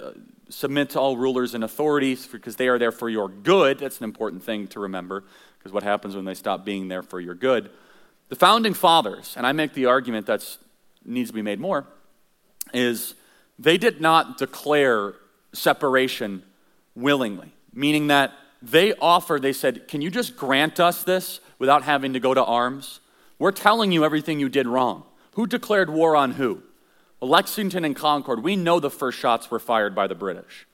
submit 0.49 0.91
to 0.91 1.01
all 1.01 1.17
rulers 1.17 1.55
and 1.55 1.65
authorities 1.65 2.27
because 2.27 2.57
they 2.57 2.69
are 2.69 2.79
there 2.79 2.93
for 2.93 3.09
your 3.09 3.29
good. 3.29 3.79
That's 3.79 3.99
an 3.99 4.05
important 4.05 4.43
thing 4.43 4.67
to 4.69 4.81
remember 4.81 5.25
because 5.59 5.73
what 5.73 5.83
happens 5.83 6.15
when 6.15 6.25
they 6.25 6.35
stop 6.35 6.65
being 6.65 6.89
there 6.89 7.03
for 7.03 7.21
your 7.21 7.35
good? 7.35 7.71
The 8.29 8.37
founding 8.37 8.75
fathers, 8.75 9.35
and 9.37 9.47
I 9.47 9.53
make 9.53 9.75
the 9.75 9.87
argument 9.87 10.27
that 10.27 10.57
needs 11.05 11.31
to 11.31 11.35
be 11.35 11.43
made 11.43 11.61
more, 11.61 11.87
is 12.73 13.15
they 13.59 13.79
did 13.79 14.01
not 14.01 14.39
declare 14.39 15.15
separation 15.53 16.43
willingly, 16.95 17.53
meaning 17.73 18.09
that 18.09 18.33
they 18.61 18.95
offered, 18.95 19.43
they 19.43 19.53
said, 19.53 19.89
Can 19.89 20.01
you 20.01 20.11
just 20.11 20.37
grant 20.37 20.81
us 20.81 21.05
this 21.05 21.41
without 21.59 21.83
having 21.83 22.15
to 22.15 22.21
go 22.21 22.35
to 22.35 22.45
arms? 22.45 23.01
We're 23.39 23.53
telling 23.53 23.93
you 23.93 24.05
everything 24.05 24.41
you 24.41 24.49
did 24.49 24.67
wrong. 24.67 25.05
Who 25.33 25.47
declared 25.47 25.91
war 25.91 26.17
on 26.17 26.33
who? 26.33 26.63
Lexington 27.25 27.85
and 27.85 27.97
Concord, 27.97 28.43
we 28.43 28.57
know 28.57 28.81
the 28.81 28.91
first 28.91 29.19
shots 29.19 29.51
were 29.51 29.59
fired 29.59 29.95
by 29.95 30.07
the 30.07 30.15
British. 30.15 30.67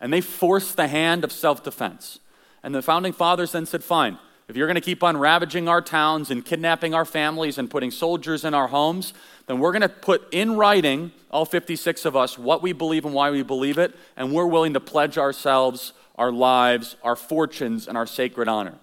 And 0.00 0.12
they 0.12 0.20
forced 0.20 0.76
the 0.76 0.88
hand 0.88 1.24
of 1.24 1.32
self 1.32 1.62
defense. 1.62 2.20
And 2.62 2.74
the 2.74 2.82
founding 2.82 3.12
fathers 3.12 3.52
then 3.52 3.66
said, 3.66 3.84
fine, 3.84 4.18
if 4.48 4.56
you're 4.56 4.66
going 4.66 4.76
to 4.76 4.80
keep 4.80 5.02
on 5.02 5.16
ravaging 5.16 5.68
our 5.68 5.80
towns 5.80 6.30
and 6.30 6.44
kidnapping 6.44 6.94
our 6.94 7.04
families 7.04 7.58
and 7.58 7.70
putting 7.70 7.90
soldiers 7.90 8.44
in 8.44 8.54
our 8.54 8.68
homes, 8.68 9.12
then 9.46 9.58
we're 9.58 9.72
going 9.72 9.82
to 9.82 9.88
put 9.88 10.32
in 10.32 10.56
writing, 10.56 11.12
all 11.30 11.44
56 11.44 12.04
of 12.04 12.14
us, 12.14 12.38
what 12.38 12.62
we 12.62 12.72
believe 12.72 13.04
and 13.04 13.14
why 13.14 13.30
we 13.30 13.42
believe 13.42 13.78
it, 13.78 13.94
and 14.16 14.32
we're 14.32 14.46
willing 14.46 14.74
to 14.74 14.80
pledge 14.80 15.18
ourselves, 15.18 15.92
our 16.16 16.30
lives, 16.30 16.96
our 17.02 17.16
fortunes, 17.16 17.88
and 17.88 17.98
our 17.98 18.06
sacred 18.06 18.48
honor. 18.48 18.74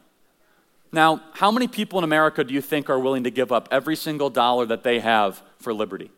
Now, 0.92 1.22
how 1.34 1.50
many 1.50 1.68
people 1.68 1.98
in 1.98 2.04
America 2.04 2.44
do 2.44 2.54
you 2.54 2.62
think 2.62 2.90
are 2.90 3.00
willing 3.00 3.24
to 3.24 3.32
give 3.32 3.52
up 3.52 3.68
every 3.72 3.96
single 3.96 4.30
dollar 4.30 4.66
that 4.66 4.84
they 4.84 5.00
have 5.00 5.42
for 5.60 5.74
liberty? 5.74 6.12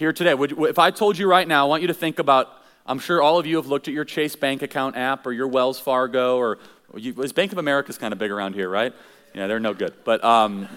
Here 0.00 0.14
today. 0.14 0.32
Would, 0.32 0.58
if 0.62 0.78
I 0.78 0.90
told 0.90 1.18
you 1.18 1.28
right 1.28 1.46
now, 1.46 1.66
I 1.66 1.68
want 1.68 1.82
you 1.82 1.88
to 1.88 1.94
think 1.94 2.18
about, 2.18 2.48
I'm 2.86 2.98
sure 2.98 3.20
all 3.22 3.38
of 3.38 3.46
you 3.46 3.56
have 3.56 3.66
looked 3.66 3.86
at 3.86 3.92
your 3.92 4.06
Chase 4.06 4.34
bank 4.34 4.62
account 4.62 4.96
app 4.96 5.26
or 5.26 5.32
your 5.32 5.46
Wells 5.46 5.78
Fargo 5.78 6.38
or, 6.38 6.58
you, 6.96 7.12
Bank 7.12 7.52
of 7.52 7.58
America 7.58 7.90
is 7.90 7.98
kind 7.98 8.12
of 8.12 8.18
big 8.18 8.30
around 8.30 8.54
here, 8.54 8.68
right? 8.68 8.94
Yeah, 9.34 9.46
they're 9.46 9.60
no 9.60 9.74
good. 9.74 9.92
But 10.02 10.24
um, 10.24 10.68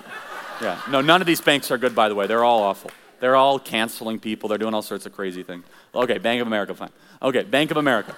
yeah, 0.62 0.80
no, 0.90 1.00
none 1.00 1.22
of 1.22 1.26
these 1.26 1.40
banks 1.40 1.72
are 1.72 1.78
good, 1.78 1.96
by 1.96 2.10
the 2.10 2.16
way. 2.16 2.28
They're 2.28 2.44
all 2.44 2.62
awful. 2.62 2.92
They're 3.22 3.38
all 3.38 3.60
canceling 3.60 4.20
people. 4.20 4.50
They're 4.50 4.58
doing 4.58 4.74
all 4.74 4.82
sorts 4.82 5.06
of 5.06 5.14
crazy 5.14 5.42
things. 5.42 5.66
Okay, 5.96 6.18
Bank 6.18 6.42
of 6.42 6.48
America, 6.48 6.76
fine. 6.76 6.92
Okay, 7.22 7.44
Bank 7.44 7.72
of 7.72 7.78
America. 7.78 8.16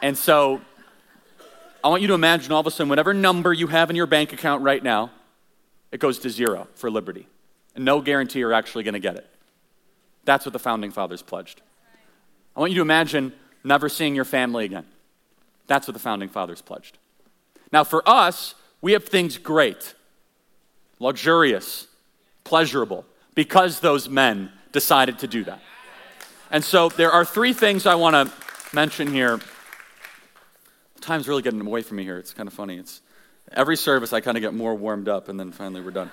And 0.00 0.16
so 0.16 0.60
I 1.82 1.88
want 1.88 2.00
you 2.00 2.08
to 2.08 2.14
imagine 2.14 2.52
all 2.52 2.60
of 2.60 2.66
a 2.68 2.70
sudden, 2.70 2.88
whatever 2.88 3.12
number 3.12 3.52
you 3.52 3.66
have 3.66 3.90
in 3.90 3.96
your 3.96 4.06
bank 4.06 4.32
account 4.32 4.62
right 4.62 4.82
now, 4.82 5.10
it 5.90 5.98
goes 5.98 6.20
to 6.20 6.30
zero 6.30 6.68
for 6.76 6.92
liberty. 6.92 7.26
And 7.74 7.84
no 7.84 8.00
guarantee 8.00 8.38
you're 8.38 8.52
actually 8.52 8.84
going 8.84 8.94
to 8.94 9.00
get 9.00 9.16
it. 9.16 9.28
That's 10.24 10.46
what 10.46 10.52
the 10.52 10.58
founding 10.58 10.90
fathers 10.90 11.22
pledged. 11.22 11.62
I 12.56 12.60
want 12.60 12.72
you 12.72 12.76
to 12.76 12.82
imagine 12.82 13.32
never 13.62 13.88
seeing 13.88 14.14
your 14.14 14.24
family 14.24 14.64
again. 14.64 14.86
That's 15.66 15.86
what 15.86 15.94
the 15.94 16.00
founding 16.00 16.28
fathers 16.28 16.60
pledged. 16.62 16.98
Now, 17.72 17.84
for 17.84 18.06
us, 18.08 18.54
we 18.80 18.92
have 18.92 19.04
things 19.04 19.38
great, 19.38 19.94
luxurious, 20.98 21.88
pleasurable, 22.44 23.04
because 23.34 23.80
those 23.80 24.08
men 24.08 24.52
decided 24.72 25.18
to 25.20 25.26
do 25.26 25.44
that. 25.44 25.60
And 26.50 26.62
so 26.62 26.88
there 26.90 27.10
are 27.10 27.24
three 27.24 27.52
things 27.52 27.86
I 27.86 27.94
want 27.94 28.14
to 28.14 28.32
mention 28.74 29.12
here. 29.12 29.40
Time's 31.00 31.26
really 31.26 31.42
getting 31.42 31.60
away 31.60 31.82
from 31.82 31.96
me 31.96 32.04
here. 32.04 32.18
It's 32.18 32.32
kind 32.32 32.46
of 32.46 32.52
funny. 32.52 32.78
It's 32.78 33.00
every 33.52 33.76
service 33.76 34.12
I 34.12 34.20
kind 34.20 34.36
of 34.36 34.40
get 34.40 34.54
more 34.54 34.74
warmed 34.74 35.08
up 35.08 35.28
and 35.28 35.38
then 35.38 35.52
finally 35.52 35.80
we're 35.80 35.90
done. 35.90 36.10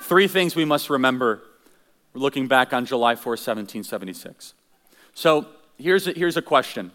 three 0.00 0.28
things 0.28 0.54
we 0.54 0.64
must 0.64 0.90
remember 0.90 1.42
we're 2.16 2.22
looking 2.22 2.48
back 2.48 2.72
on 2.72 2.86
July 2.86 3.14
4, 3.14 3.32
1776. 3.32 4.54
So 5.12 5.46
here's 5.76 6.06
a, 6.06 6.12
here's 6.12 6.38
a 6.38 6.42
question 6.42 6.90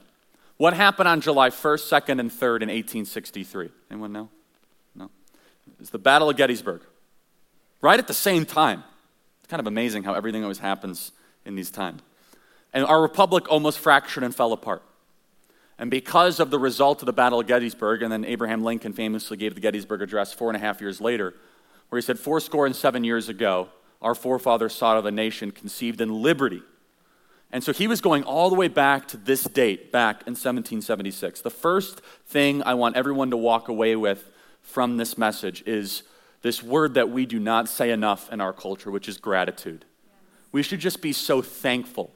What 0.58 0.74
happened 0.74 1.08
on 1.08 1.22
July 1.22 1.52
1st, 1.52 2.02
2nd, 2.02 2.20
and 2.20 2.32
3rd 2.32 2.64
in 2.64 2.70
1863? 2.70 3.70
Anyone 3.92 4.14
know? 4.14 4.30
No? 4.96 5.12
It's 5.80 5.92
the 5.92 6.00
Battle 6.00 6.32
of 6.32 6.38
Gettysburg. 6.38 6.82
Right 7.82 8.00
at 8.00 8.08
the 8.08 8.16
same 8.16 8.46
time. 8.46 8.84
It's 9.42 9.50
kind 9.50 9.60
of 9.60 9.68
amazing 9.68 10.04
how 10.04 10.16
everything 10.16 10.42
always 10.42 10.58
happens 10.58 11.12
in 11.46 11.54
these 11.54 11.70
times. 11.70 12.02
And 12.74 12.84
our 12.84 13.02
republic 13.02 13.46
almost 13.48 13.78
fractured 13.78 14.24
and 14.24 14.34
fell 14.34 14.54
apart. 14.54 14.82
And 15.78 15.92
because 15.92 16.40
of 16.40 16.50
the 16.50 16.60
result 16.60 17.04
of 17.04 17.06
the 17.06 17.14
Battle 17.14 17.40
of 17.40 17.48
Gettysburg, 17.48 18.02
and 18.02 18.12
then 18.12 18.26
Abraham 18.26 18.64
Lincoln 18.64 18.94
famously 18.94 19.38
gave 19.38 19.54
the 19.54 19.62
Gettysburg 19.62 20.02
Address 20.02 20.34
four 20.34 20.50
and 20.50 20.58
a 20.58 20.60
half 20.60 20.82
years 20.82 21.00
later, 21.00 21.36
where 21.90 22.00
he 22.00 22.06
said, 22.06 22.18
Four 22.18 22.40
score 22.40 22.66
and 22.66 22.76
seven 22.76 23.04
years 23.04 23.30
ago, 23.30 23.70
our 24.02 24.16
forefathers 24.16 24.74
sought 24.74 24.98
of 24.98 25.06
a 25.06 25.12
nation 25.12 25.52
conceived 25.52 26.02
in 26.02 26.22
liberty. 26.22 26.62
And 27.52 27.64
so 27.64 27.74
he 27.74 27.88
was 27.88 28.02
going 28.02 28.24
all 28.24 28.50
the 28.50 28.56
way 28.56 28.70
back 28.70 29.08
to 29.10 29.18
this 29.18 29.44
date, 29.44 29.92
back 29.92 30.22
in 30.22 30.32
1776. 30.32 31.42
The 31.42 31.50
first 31.50 32.02
thing 32.26 32.64
I 32.64 32.74
want 32.74 32.96
everyone 32.96 33.30
to 33.32 33.38
walk 33.38 33.68
away 33.68 33.96
with 33.96 34.32
from 34.62 34.98
this 34.98 35.18
message 35.18 35.64
is 35.66 36.04
this 36.42 36.64
word 36.64 36.94
that 36.94 37.10
we 37.10 37.26
do 37.26 37.40
not 37.40 37.68
say 37.68 37.92
enough 37.92 38.32
in 38.32 38.42
our 38.42 38.54
culture, 38.54 38.90
which 38.90 39.10
is 39.10 39.18
gratitude. 39.18 39.86
We 40.52 40.64
should 40.64 40.80
just 40.80 41.02
be 41.02 41.14
so 41.14 41.42
thankful 41.42 42.12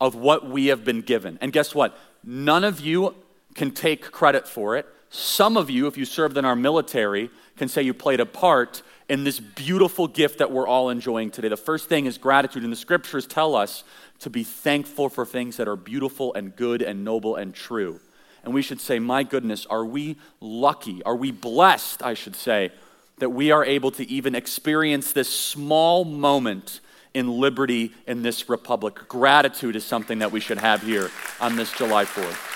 of 0.00 0.14
what 0.14 0.48
we 0.48 0.66
have 0.66 0.84
been 0.84 1.00
given. 1.00 1.38
And 1.40 1.52
guess 1.52 1.74
what? 1.74 1.96
None 2.22 2.64
of 2.64 2.80
you 2.80 3.14
can 3.54 3.70
take 3.70 4.10
credit 4.10 4.46
for 4.46 4.76
it. 4.76 4.86
Some 5.10 5.56
of 5.56 5.70
you, 5.70 5.86
if 5.86 5.96
you 5.96 6.04
served 6.04 6.36
in 6.36 6.44
our 6.44 6.56
military, 6.56 7.30
can 7.56 7.68
say 7.68 7.82
you 7.82 7.94
played 7.94 8.20
a 8.20 8.26
part 8.26 8.82
in 9.12 9.24
this 9.24 9.38
beautiful 9.38 10.08
gift 10.08 10.38
that 10.38 10.50
we're 10.50 10.66
all 10.66 10.88
enjoying 10.88 11.30
today. 11.30 11.48
The 11.48 11.56
first 11.58 11.86
thing 11.86 12.06
is 12.06 12.16
gratitude, 12.16 12.64
and 12.64 12.72
the 12.72 12.76
scriptures 12.76 13.26
tell 13.26 13.54
us 13.54 13.84
to 14.20 14.30
be 14.30 14.42
thankful 14.42 15.10
for 15.10 15.26
things 15.26 15.58
that 15.58 15.68
are 15.68 15.76
beautiful 15.76 16.32
and 16.32 16.56
good 16.56 16.80
and 16.80 17.04
noble 17.04 17.36
and 17.36 17.54
true. 17.54 18.00
And 18.42 18.54
we 18.54 18.62
should 18.62 18.80
say, 18.80 18.98
My 18.98 19.22
goodness, 19.22 19.66
are 19.66 19.84
we 19.84 20.16
lucky? 20.40 21.02
Are 21.02 21.14
we 21.14 21.30
blessed, 21.30 22.02
I 22.02 22.14
should 22.14 22.34
say, 22.34 22.72
that 23.18 23.28
we 23.28 23.50
are 23.50 23.62
able 23.62 23.90
to 23.90 24.08
even 24.08 24.34
experience 24.34 25.12
this 25.12 25.28
small 25.28 26.06
moment 26.06 26.80
in 27.12 27.38
liberty 27.38 27.92
in 28.06 28.22
this 28.22 28.48
republic? 28.48 28.94
Gratitude 29.08 29.76
is 29.76 29.84
something 29.84 30.20
that 30.20 30.32
we 30.32 30.40
should 30.40 30.56
have 30.56 30.82
here 30.82 31.10
on 31.38 31.56
this 31.56 31.70
July 31.74 32.06
4th. 32.06 32.48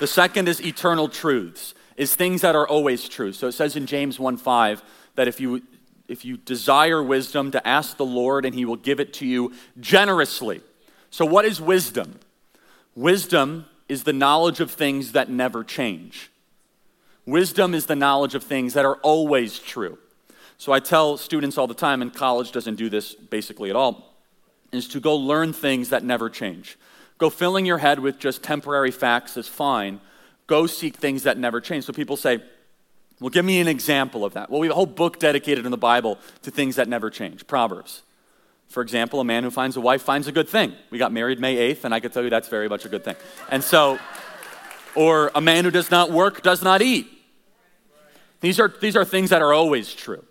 The 0.00 0.06
second 0.06 0.50
is 0.50 0.60
eternal 0.60 1.08
truths 1.08 1.72
is 1.96 2.14
things 2.14 2.40
that 2.40 2.54
are 2.54 2.66
always 2.66 3.08
true. 3.08 3.32
So 3.32 3.48
it 3.48 3.52
says 3.52 3.76
in 3.76 3.86
James 3.86 4.18
1 4.18 4.36
5 4.36 4.82
that 5.14 5.28
if 5.28 5.40
you 5.40 5.62
if 6.08 6.24
you 6.24 6.36
desire 6.36 7.02
wisdom, 7.02 7.50
to 7.52 7.66
ask 7.66 7.96
the 7.96 8.04
Lord, 8.04 8.44
and 8.44 8.54
He 8.54 8.64
will 8.64 8.76
give 8.76 9.00
it 9.00 9.12
to 9.14 9.26
you 9.26 9.52
generously. 9.80 10.60
So, 11.10 11.24
what 11.24 11.44
is 11.44 11.60
wisdom? 11.60 12.20
Wisdom 12.94 13.66
is 13.88 14.04
the 14.04 14.12
knowledge 14.12 14.60
of 14.60 14.70
things 14.70 15.12
that 15.12 15.30
never 15.30 15.64
change. 15.64 16.30
Wisdom 17.26 17.74
is 17.74 17.86
the 17.86 17.96
knowledge 17.96 18.34
of 18.34 18.42
things 18.42 18.74
that 18.74 18.84
are 18.84 18.96
always 18.96 19.58
true. 19.58 19.98
So, 20.58 20.72
I 20.72 20.80
tell 20.80 21.16
students 21.16 21.56
all 21.56 21.66
the 21.66 21.74
time, 21.74 22.02
and 22.02 22.12
college 22.12 22.52
doesn't 22.52 22.76
do 22.76 22.90
this 22.90 23.14
basically 23.14 23.70
at 23.70 23.76
all, 23.76 24.14
is 24.72 24.88
to 24.88 25.00
go 25.00 25.16
learn 25.16 25.52
things 25.52 25.88
that 25.88 26.04
never 26.04 26.28
change. 26.28 26.76
Go 27.16 27.30
filling 27.30 27.64
your 27.64 27.78
head 27.78 28.00
with 28.00 28.18
just 28.18 28.42
temporary 28.42 28.90
facts 28.90 29.36
is 29.36 29.48
fine. 29.48 30.00
Go 30.46 30.66
seek 30.66 30.96
things 30.96 31.22
that 31.22 31.38
never 31.38 31.60
change. 31.60 31.84
So, 31.84 31.92
people 31.92 32.16
say, 32.16 32.42
well, 33.20 33.30
give 33.30 33.44
me 33.44 33.60
an 33.60 33.68
example 33.68 34.24
of 34.24 34.34
that. 34.34 34.50
Well, 34.50 34.60
we 34.60 34.66
have 34.66 34.72
a 34.72 34.74
whole 34.74 34.86
book 34.86 35.18
dedicated 35.18 35.64
in 35.64 35.70
the 35.70 35.78
Bible 35.78 36.18
to 36.42 36.50
things 36.50 36.76
that 36.76 36.88
never 36.88 37.10
change 37.10 37.46
Proverbs. 37.46 38.02
For 38.68 38.82
example, 38.82 39.20
a 39.20 39.24
man 39.24 39.44
who 39.44 39.50
finds 39.50 39.76
a 39.76 39.80
wife 39.80 40.02
finds 40.02 40.26
a 40.26 40.32
good 40.32 40.48
thing. 40.48 40.74
We 40.90 40.98
got 40.98 41.12
married 41.12 41.38
May 41.38 41.72
8th, 41.72 41.84
and 41.84 41.94
I 41.94 42.00
can 42.00 42.10
tell 42.10 42.24
you 42.24 42.30
that's 42.30 42.48
very 42.48 42.68
much 42.68 42.84
a 42.84 42.88
good 42.88 43.04
thing. 43.04 43.16
And 43.50 43.62
so, 43.62 43.98
or 44.94 45.30
a 45.34 45.40
man 45.40 45.64
who 45.64 45.70
does 45.70 45.90
not 45.90 46.10
work 46.10 46.42
does 46.42 46.62
not 46.62 46.82
eat. 46.82 47.06
These 48.40 48.58
are, 48.60 48.68
these 48.68 48.96
are 48.96 49.04
things 49.04 49.30
that 49.30 49.42
are 49.42 49.52
always 49.52 49.94
true, 49.94 50.24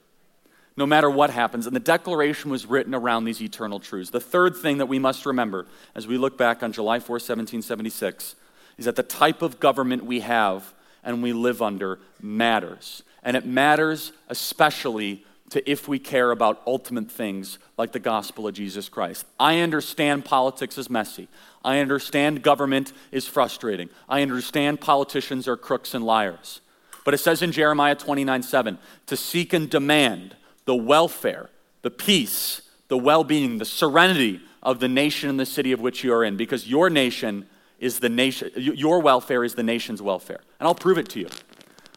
no 0.75 0.85
matter 0.85 1.09
what 1.09 1.29
happens. 1.29 1.67
And 1.67 1.75
the 1.75 1.79
declaration 1.79 2.51
was 2.51 2.65
written 2.65 2.93
around 2.93 3.23
these 3.23 3.41
eternal 3.41 3.79
truths. 3.79 4.09
The 4.09 4.19
third 4.19 4.55
thing 4.55 4.77
that 4.79 4.87
we 4.87 4.99
must 4.99 5.25
remember 5.25 5.65
as 5.95 6.05
we 6.05 6.17
look 6.17 6.37
back 6.37 6.61
on 6.63 6.73
July 6.73 6.99
4, 6.99 7.13
1776, 7.13 8.35
is 8.77 8.85
that 8.85 8.95
the 8.95 9.03
type 9.03 9.41
of 9.41 9.59
government 9.59 10.05
we 10.05 10.21
have 10.21 10.73
and 11.03 11.21
we 11.21 11.33
live 11.33 11.61
under 11.61 11.99
matters. 12.21 13.03
And 13.23 13.37
it 13.37 13.45
matters 13.45 14.11
especially 14.29 15.25
to 15.49 15.69
if 15.69 15.87
we 15.87 15.99
care 15.99 16.31
about 16.31 16.61
ultimate 16.65 17.11
things 17.11 17.59
like 17.77 17.91
the 17.91 17.99
gospel 17.99 18.47
of 18.47 18.55
Jesus 18.55 18.89
Christ. 18.89 19.25
I 19.39 19.59
understand 19.59 20.25
politics 20.25 20.77
is 20.77 20.89
messy. 20.89 21.27
I 21.63 21.77
understand 21.77 22.41
government 22.41 22.91
is 23.11 23.27
frustrating. 23.27 23.89
I 24.09 24.21
understand 24.21 24.81
politicians 24.81 25.47
are 25.47 25.55
crooks 25.55 25.93
and 25.93 26.03
liars. 26.03 26.61
But 27.05 27.13
it 27.13 27.19
says 27.19 27.41
in 27.41 27.51
Jeremiah 27.51 27.95
29 27.95 28.43
7 28.43 28.79
to 29.07 29.17
seek 29.17 29.53
and 29.53 29.69
demand 29.69 30.35
the 30.65 30.75
welfare, 30.75 31.49
the 31.81 31.91
peace, 31.91 32.61
the 32.87 32.97
well 32.97 33.23
being, 33.23 33.57
the 33.57 33.65
serenity 33.65 34.41
of 34.61 34.79
the 34.79 34.87
nation 34.87 35.29
and 35.29 35.39
the 35.39 35.45
city 35.45 35.71
of 35.71 35.81
which 35.81 36.03
you 36.03 36.13
are 36.13 36.23
in, 36.23 36.37
because 36.37 36.67
your 36.67 36.89
nation 36.89 37.45
is 37.83 37.99
the 37.99 38.07
nation, 38.07 38.49
your 38.55 38.99
welfare 38.99 39.43
is 39.43 39.55
the 39.55 39.63
nation's 39.63 40.01
welfare. 40.01 40.39
And 40.59 40.67
I'll 40.67 40.73
prove 40.73 40.97
it 40.97 41.09
to 41.09 41.19
you. 41.19 41.27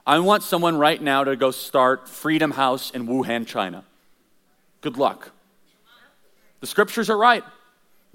I 0.04 0.18
want 0.18 0.42
someone 0.42 0.76
right 0.76 1.00
now 1.00 1.22
to 1.22 1.36
go 1.36 1.52
start 1.52 2.08
Freedom 2.08 2.50
House 2.50 2.90
in 2.90 3.06
Wuhan, 3.06 3.46
China. 3.46 3.84
Good 4.80 4.96
luck. 4.96 5.30
The 6.60 6.66
scriptures 6.66 7.08
are 7.08 7.16
right. 7.16 7.44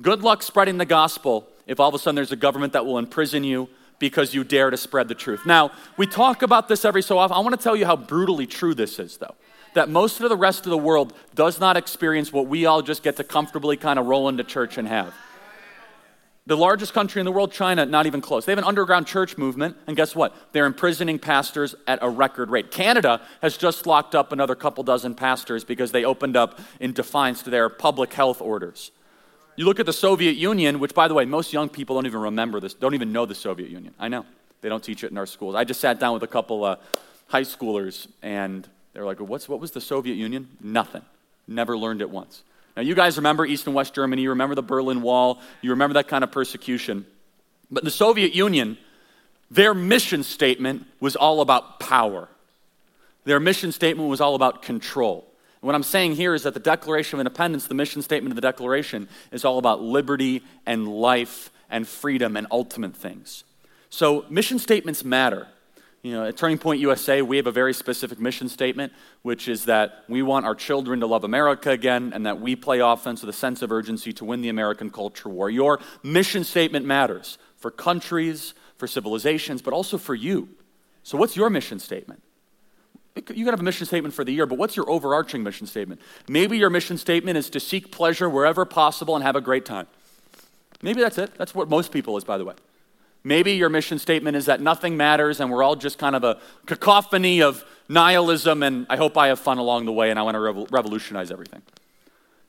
Good 0.01 0.21
luck 0.21 0.43
spreading 0.43 0.77
the 0.77 0.85
gospel 0.85 1.47
if 1.65 1.79
all 1.79 1.87
of 1.87 1.95
a 1.95 1.99
sudden 1.99 2.15
there's 2.15 2.33
a 2.33 2.37
government 2.37 2.73
that 2.73 2.85
will 2.85 2.97
imprison 2.97 3.45
you 3.45 3.69
because 3.99 4.33
you 4.33 4.43
dare 4.43 4.69
to 4.69 4.77
spread 4.77 5.07
the 5.07 5.15
truth. 5.15 5.45
Now, 5.45 5.71
we 5.95 6.07
talk 6.07 6.41
about 6.41 6.67
this 6.67 6.83
every 6.83 7.03
so 7.03 7.17
often. 7.17 7.37
I 7.37 7.39
want 7.39 7.57
to 7.57 7.63
tell 7.63 7.75
you 7.75 7.85
how 7.85 7.95
brutally 7.95 8.47
true 8.47 8.73
this 8.73 8.99
is, 8.99 9.17
though. 9.17 9.35
That 9.75 9.87
most 9.87 10.19
of 10.19 10.27
the 10.27 10.35
rest 10.35 10.65
of 10.65 10.71
the 10.71 10.77
world 10.77 11.13
does 11.35 11.59
not 11.59 11.77
experience 11.77 12.33
what 12.33 12.47
we 12.47 12.65
all 12.65 12.81
just 12.81 13.03
get 13.03 13.15
to 13.17 13.23
comfortably 13.23 13.77
kind 13.77 13.97
of 13.97 14.07
roll 14.07 14.27
into 14.27 14.43
church 14.43 14.77
and 14.77 14.87
have. 14.87 15.13
The 16.47 16.57
largest 16.57 16.93
country 16.93 17.19
in 17.19 17.25
the 17.25 17.31
world, 17.31 17.51
China, 17.51 17.85
not 17.85 18.07
even 18.07 18.19
close. 18.19 18.45
They 18.45 18.51
have 18.51 18.59
an 18.59 18.65
underground 18.65 19.05
church 19.05 19.37
movement, 19.37 19.77
and 19.85 19.95
guess 19.95 20.15
what? 20.15 20.35
They're 20.53 20.65
imprisoning 20.65 21.19
pastors 21.19 21.75
at 21.85 21.99
a 22.01 22.09
record 22.09 22.49
rate. 22.49 22.71
Canada 22.71 23.21
has 23.43 23.57
just 23.57 23.85
locked 23.85 24.15
up 24.15 24.31
another 24.31 24.55
couple 24.55 24.83
dozen 24.83 25.13
pastors 25.13 25.63
because 25.63 25.91
they 25.91 26.03
opened 26.03 26.35
up 26.35 26.59
in 26.79 26.93
defiance 26.93 27.43
to 27.43 27.51
their 27.51 27.69
public 27.69 28.13
health 28.13 28.41
orders. 28.41 28.91
You 29.55 29.65
look 29.65 29.79
at 29.79 29.85
the 29.85 29.93
Soviet 29.93 30.35
Union, 30.35 30.79
which, 30.79 30.95
by 30.95 31.07
the 31.07 31.13
way, 31.13 31.25
most 31.25 31.53
young 31.53 31.69
people 31.69 31.95
don't 31.95 32.07
even 32.07 32.21
remember 32.21 32.59
this, 32.59 32.73
don't 32.73 32.95
even 32.95 33.11
know 33.11 33.27
the 33.27 33.35
Soviet 33.35 33.69
Union. 33.69 33.93
I 33.99 34.07
know. 34.07 34.25
They 34.61 34.69
don't 34.69 34.83
teach 34.83 35.03
it 35.03 35.11
in 35.11 35.17
our 35.17 35.27
schools. 35.27 35.53
I 35.53 35.63
just 35.63 35.79
sat 35.79 35.99
down 35.99 36.13
with 36.13 36.23
a 36.23 36.27
couple 36.27 36.63
uh, 36.63 36.77
high 37.27 37.41
schoolers, 37.41 38.07
and 38.23 38.67
they're 38.93 39.05
like, 39.05 39.19
What's, 39.19 39.47
What 39.47 39.59
was 39.59 39.71
the 39.71 39.81
Soviet 39.81 40.15
Union? 40.15 40.49
Nothing. 40.59 41.03
Never 41.47 41.77
learned 41.77 42.01
it 42.01 42.09
once. 42.09 42.41
Now, 42.75 42.83
you 42.83 42.95
guys 42.95 43.17
remember 43.17 43.45
East 43.45 43.65
and 43.67 43.75
West 43.75 43.93
Germany, 43.93 44.21
you 44.21 44.29
remember 44.29 44.55
the 44.55 44.63
Berlin 44.63 45.01
Wall, 45.01 45.39
you 45.61 45.71
remember 45.71 45.95
that 45.95 46.07
kind 46.07 46.23
of 46.23 46.31
persecution. 46.31 47.05
But 47.69 47.83
the 47.83 47.91
Soviet 47.91 48.33
Union, 48.33 48.77
their 49.49 49.73
mission 49.73 50.23
statement 50.23 50.85
was 50.99 51.15
all 51.15 51.41
about 51.41 51.79
power. 51.79 52.29
Their 53.25 53.39
mission 53.39 53.71
statement 53.71 54.09
was 54.09 54.21
all 54.21 54.35
about 54.35 54.61
control. 54.61 55.25
And 55.61 55.67
what 55.67 55.75
I'm 55.75 55.83
saying 55.83 56.15
here 56.15 56.33
is 56.33 56.43
that 56.43 56.53
the 56.53 56.59
Declaration 56.59 57.17
of 57.17 57.19
Independence, 57.19 57.67
the 57.67 57.75
mission 57.75 58.01
statement 58.01 58.31
of 58.31 58.35
the 58.35 58.41
Declaration, 58.41 59.07
is 59.31 59.45
all 59.45 59.57
about 59.57 59.81
liberty 59.81 60.43
and 60.65 60.87
life 60.87 61.51
and 61.69 61.87
freedom 61.87 62.35
and 62.35 62.47
ultimate 62.49 62.95
things. 62.95 63.43
So, 63.89 64.25
mission 64.29 64.57
statements 64.57 65.03
matter. 65.03 65.47
You 66.03 66.13
know, 66.13 66.25
at 66.25 66.35
Turning 66.35 66.57
Point 66.57 66.79
USA, 66.79 67.21
we 67.21 67.37
have 67.37 67.45
a 67.45 67.51
very 67.51 67.73
specific 67.75 68.19
mission 68.19 68.49
statement, 68.49 68.91
which 69.21 69.47
is 69.47 69.65
that 69.65 70.03
we 70.07 70.23
want 70.23 70.47
our 70.47 70.55
children 70.55 70.99
to 71.01 71.05
love 71.05 71.23
America 71.23 71.69
again 71.69 72.11
and 72.15 72.25
that 72.25 72.41
we 72.41 72.55
play 72.55 72.79
offense 72.79 73.21
with 73.21 73.29
a 73.29 73.37
sense 73.37 73.61
of 73.61 73.71
urgency 73.71 74.11
to 74.13 74.25
win 74.25 74.41
the 74.41 74.49
American 74.49 74.89
culture 74.89 75.29
war. 75.29 75.49
Your 75.49 75.79
mission 76.01 76.43
statement 76.43 76.87
matters 76.87 77.37
for 77.57 77.69
countries, 77.69 78.55
for 78.77 78.87
civilizations, 78.87 79.61
but 79.61 79.73
also 79.73 79.99
for 79.99 80.15
you. 80.15 80.49
So, 81.03 81.19
what's 81.19 81.35
your 81.35 81.51
mission 81.51 81.77
statement? 81.79 82.23
You 83.15 83.21
can 83.21 83.45
have 83.47 83.59
a 83.59 83.63
mission 83.63 83.85
statement 83.85 84.15
for 84.15 84.23
the 84.23 84.31
year, 84.31 84.47
but 84.47 84.57
what's 84.57 84.75
your 84.75 84.89
overarching 84.89 85.43
mission 85.43 85.67
statement? 85.67 86.01
Maybe 86.27 86.57
your 86.57 86.69
mission 86.71 86.97
statement 86.97 87.37
is 87.37 87.49
to 87.51 87.59
seek 87.59 87.91
pleasure 87.91 88.29
wherever 88.29 88.65
possible 88.65 89.15
and 89.15 89.23
have 89.23 89.35
a 89.35 89.41
great 89.41 89.65
time. 89.65 89.85
Maybe 90.81 91.01
that's 91.01 91.17
it. 91.19 91.35
That's 91.35 91.53
what 91.53 91.69
most 91.69 91.91
people 91.91 92.17
is, 92.17 92.23
by 92.23 92.39
the 92.39 92.45
way. 92.45 92.55
Maybe 93.23 93.53
your 93.53 93.69
mission 93.69 93.99
statement 93.99 94.35
is 94.35 94.47
that 94.47 94.61
nothing 94.61 94.97
matters 94.97 95.39
and 95.39 95.51
we're 95.51 95.63
all 95.63 95.75
just 95.75 95.97
kind 95.97 96.15
of 96.15 96.23
a 96.23 96.39
cacophony 96.65 97.41
of 97.41 97.63
nihilism 97.87 98.63
and 98.63 98.87
I 98.89 98.97
hope 98.97 99.17
I 99.17 99.27
have 99.27 99.39
fun 99.39 99.59
along 99.59 99.85
the 99.85 99.91
way 99.91 100.09
and 100.09 100.17
I 100.17 100.23
want 100.23 100.35
to 100.35 100.67
revolutionize 100.71 101.29
everything. 101.29 101.61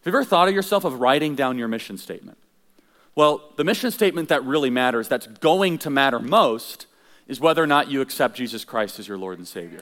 Have 0.04 0.12
you 0.12 0.18
ever 0.18 0.24
thought 0.24 0.48
of 0.48 0.54
yourself 0.54 0.84
of 0.84 1.00
writing 1.00 1.34
down 1.34 1.58
your 1.58 1.68
mission 1.68 1.98
statement? 1.98 2.38
Well, 3.14 3.52
the 3.56 3.64
mission 3.64 3.90
statement 3.90 4.30
that 4.30 4.42
really 4.44 4.70
matters, 4.70 5.08
that's 5.08 5.26
going 5.26 5.78
to 5.78 5.90
matter 5.90 6.18
most, 6.18 6.86
is 7.28 7.38
whether 7.38 7.62
or 7.62 7.66
not 7.66 7.90
you 7.90 8.00
accept 8.00 8.34
Jesus 8.36 8.64
Christ 8.64 8.98
as 8.98 9.06
your 9.06 9.18
Lord 9.18 9.38
and 9.38 9.46
Savior. 9.46 9.80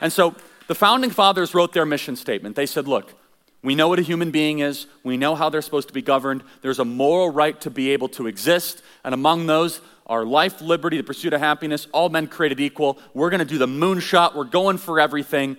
And 0.00 0.12
so 0.12 0.34
the 0.66 0.74
founding 0.74 1.10
fathers 1.10 1.54
wrote 1.54 1.72
their 1.72 1.86
mission 1.86 2.16
statement. 2.16 2.54
They 2.54 2.66
said, 2.66 2.86
look, 2.86 3.14
we 3.62 3.74
know 3.74 3.88
what 3.88 3.98
a 3.98 4.02
human 4.02 4.30
being 4.30 4.58
is. 4.58 4.86
We 5.02 5.16
know 5.16 5.34
how 5.34 5.48
they're 5.48 5.62
supposed 5.62 5.88
to 5.88 5.94
be 5.94 6.02
governed. 6.02 6.44
There's 6.62 6.78
a 6.78 6.84
moral 6.84 7.30
right 7.30 7.58
to 7.62 7.70
be 7.70 7.90
able 7.90 8.08
to 8.10 8.26
exist. 8.26 8.82
And 9.02 9.14
among 9.14 9.46
those, 9.46 9.80
our 10.06 10.24
life, 10.24 10.60
liberty, 10.60 10.96
the 10.96 11.02
pursuit 11.02 11.32
of 11.32 11.40
happiness, 11.40 11.86
all 11.92 12.08
men 12.08 12.28
created 12.28 12.60
equal. 12.60 12.98
We're 13.12 13.30
going 13.30 13.40
to 13.40 13.44
do 13.44 13.58
the 13.58 13.66
moonshot. 13.66 14.34
We're 14.34 14.44
going 14.44 14.78
for 14.78 15.00
everything, 15.00 15.56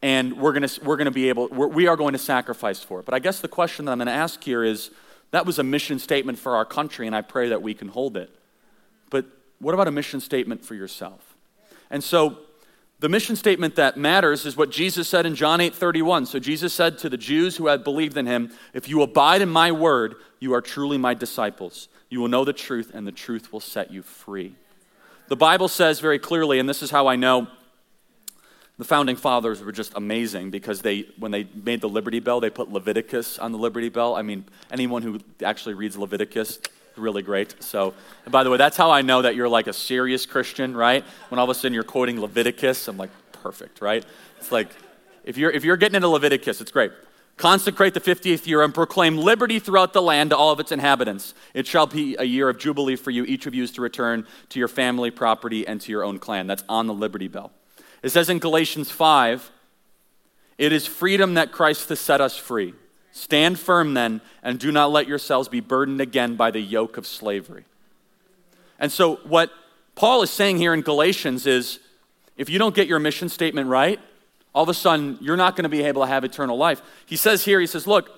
and 0.00 0.38
we're 0.38 0.52
going 0.52 0.66
to, 0.66 0.84
we're 0.84 0.96
to 0.96 1.10
be 1.10 1.28
able, 1.28 1.48
we're, 1.48 1.68
we 1.68 1.86
are 1.86 1.96
going 1.96 2.12
to 2.12 2.18
sacrifice 2.18 2.82
for 2.82 3.00
it. 3.00 3.04
But 3.04 3.14
I 3.14 3.18
guess 3.18 3.40
the 3.40 3.48
question 3.48 3.84
that 3.84 3.92
I'm 3.92 3.98
going 3.98 4.06
to 4.06 4.12
ask 4.12 4.42
here 4.42 4.64
is 4.64 4.90
that 5.30 5.44
was 5.44 5.58
a 5.58 5.62
mission 5.62 5.98
statement 5.98 6.38
for 6.38 6.56
our 6.56 6.64
country, 6.64 7.06
and 7.06 7.14
I 7.14 7.20
pray 7.20 7.50
that 7.50 7.60
we 7.60 7.74
can 7.74 7.88
hold 7.88 8.16
it. 8.16 8.30
But 9.10 9.26
what 9.58 9.74
about 9.74 9.88
a 9.88 9.92
mission 9.92 10.20
statement 10.20 10.64
for 10.64 10.74
yourself? 10.74 11.34
And 11.90 12.02
so 12.02 12.38
the 13.00 13.08
mission 13.08 13.36
statement 13.36 13.76
that 13.76 13.96
matters 13.96 14.46
is 14.46 14.56
what 14.56 14.70
Jesus 14.70 15.08
said 15.08 15.26
in 15.26 15.34
John 15.34 15.60
8 15.60 15.74
31. 15.74 16.26
So 16.26 16.38
Jesus 16.38 16.72
said 16.72 16.98
to 16.98 17.10
the 17.10 17.16
Jews 17.16 17.56
who 17.56 17.66
had 17.66 17.84
believed 17.84 18.16
in 18.16 18.26
him, 18.26 18.52
If 18.72 18.88
you 18.88 19.02
abide 19.02 19.42
in 19.42 19.50
my 19.50 19.72
word, 19.72 20.14
you 20.38 20.54
are 20.54 20.62
truly 20.62 20.98
my 20.98 21.12
disciples. 21.12 21.88
You 22.12 22.20
will 22.20 22.28
know 22.28 22.44
the 22.44 22.52
truth, 22.52 22.90
and 22.92 23.06
the 23.06 23.10
truth 23.10 23.54
will 23.54 23.60
set 23.60 23.90
you 23.90 24.02
free. 24.02 24.54
The 25.28 25.36
Bible 25.36 25.66
says 25.66 25.98
very 25.98 26.18
clearly, 26.18 26.58
and 26.58 26.68
this 26.68 26.82
is 26.82 26.90
how 26.90 27.06
I 27.06 27.16
know 27.16 27.46
the 28.76 28.84
founding 28.84 29.16
fathers 29.16 29.62
were 29.62 29.72
just 29.72 29.94
amazing 29.96 30.50
because 30.50 30.82
they, 30.82 31.06
when 31.18 31.30
they 31.30 31.48
made 31.54 31.80
the 31.80 31.88
Liberty 31.88 32.20
Bell, 32.20 32.38
they 32.38 32.50
put 32.50 32.70
Leviticus 32.70 33.38
on 33.38 33.50
the 33.50 33.56
Liberty 33.56 33.88
Bell. 33.88 34.14
I 34.14 34.20
mean, 34.20 34.44
anyone 34.70 35.00
who 35.00 35.20
actually 35.42 35.72
reads 35.72 35.96
Leviticus, 35.96 36.60
really 36.98 37.22
great. 37.22 37.54
So, 37.62 37.94
by 38.28 38.44
the 38.44 38.50
way, 38.50 38.58
that's 38.58 38.76
how 38.76 38.90
I 38.90 39.00
know 39.00 39.22
that 39.22 39.34
you're 39.34 39.48
like 39.48 39.66
a 39.66 39.72
serious 39.72 40.26
Christian, 40.26 40.76
right? 40.76 41.02
When 41.30 41.38
all 41.38 41.44
of 41.44 41.50
a 41.50 41.54
sudden 41.54 41.72
you're 41.72 41.82
quoting 41.82 42.20
Leviticus, 42.20 42.88
I'm 42.88 42.98
like, 42.98 43.08
perfect, 43.32 43.80
right? 43.80 44.04
It's 44.36 44.52
like, 44.52 44.68
if 45.24 45.38
you're, 45.38 45.50
if 45.50 45.64
you're 45.64 45.78
getting 45.78 45.96
into 45.96 46.08
Leviticus, 46.08 46.60
it's 46.60 46.72
great. 46.72 46.92
Consecrate 47.36 47.94
the 47.94 48.00
50th 48.00 48.46
year 48.46 48.62
and 48.62 48.74
proclaim 48.74 49.16
liberty 49.16 49.58
throughout 49.58 49.92
the 49.92 50.02
land 50.02 50.30
to 50.30 50.36
all 50.36 50.52
of 50.52 50.60
its 50.60 50.70
inhabitants. 50.70 51.34
It 51.54 51.66
shall 51.66 51.86
be 51.86 52.14
a 52.18 52.24
year 52.24 52.48
of 52.48 52.58
jubilee 52.58 52.96
for 52.96 53.10
you. 53.10 53.24
Each 53.24 53.46
of 53.46 53.54
you 53.54 53.62
is 53.62 53.72
to 53.72 53.80
return 53.80 54.26
to 54.50 54.58
your 54.58 54.68
family, 54.68 55.10
property, 55.10 55.66
and 55.66 55.80
to 55.80 55.90
your 55.90 56.04
own 56.04 56.18
clan. 56.18 56.46
That's 56.46 56.64
on 56.68 56.86
the 56.86 56.94
Liberty 56.94 57.28
Bell. 57.28 57.50
It 58.02 58.10
says 58.10 58.28
in 58.28 58.38
Galatians 58.38 58.90
5 58.90 59.50
it 60.58 60.72
is 60.72 60.86
freedom 60.86 61.34
that 61.34 61.50
Christ 61.50 61.88
has 61.88 61.98
set 61.98 62.20
us 62.20 62.36
free. 62.36 62.74
Stand 63.10 63.58
firm 63.58 63.94
then, 63.94 64.20
and 64.42 64.58
do 64.58 64.70
not 64.70 64.90
let 64.90 65.08
yourselves 65.08 65.48
be 65.48 65.60
burdened 65.60 66.00
again 66.00 66.36
by 66.36 66.50
the 66.50 66.60
yoke 66.60 66.96
of 66.96 67.06
slavery. 67.06 67.64
And 68.78 68.90
so, 68.90 69.16
what 69.16 69.50
Paul 69.94 70.22
is 70.22 70.30
saying 70.30 70.58
here 70.58 70.72
in 70.72 70.82
Galatians 70.82 71.46
is 71.46 71.78
if 72.36 72.48
you 72.48 72.58
don't 72.58 72.74
get 72.74 72.88
your 72.88 72.98
mission 72.98 73.28
statement 73.28 73.68
right, 73.68 74.00
all 74.54 74.62
of 74.62 74.68
a 74.68 74.74
sudden 74.74 75.18
you're 75.20 75.36
not 75.36 75.56
going 75.56 75.64
to 75.64 75.68
be 75.68 75.82
able 75.82 76.02
to 76.02 76.08
have 76.08 76.24
eternal 76.24 76.56
life. 76.56 76.82
He 77.06 77.16
says 77.16 77.44
here, 77.44 77.60
he 77.60 77.66
says, 77.66 77.86
look, 77.86 78.10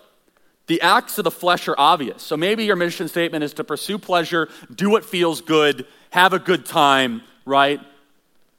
the 0.66 0.80
acts 0.80 1.18
of 1.18 1.24
the 1.24 1.30
flesh 1.30 1.68
are 1.68 1.74
obvious. 1.76 2.22
So 2.22 2.36
maybe 2.36 2.64
your 2.64 2.76
mission 2.76 3.08
statement 3.08 3.44
is 3.44 3.52
to 3.54 3.64
pursue 3.64 3.98
pleasure, 3.98 4.48
do 4.74 4.90
what 4.90 5.04
feels 5.04 5.40
good, 5.40 5.86
have 6.10 6.32
a 6.32 6.38
good 6.38 6.64
time, 6.64 7.22
right? 7.44 7.80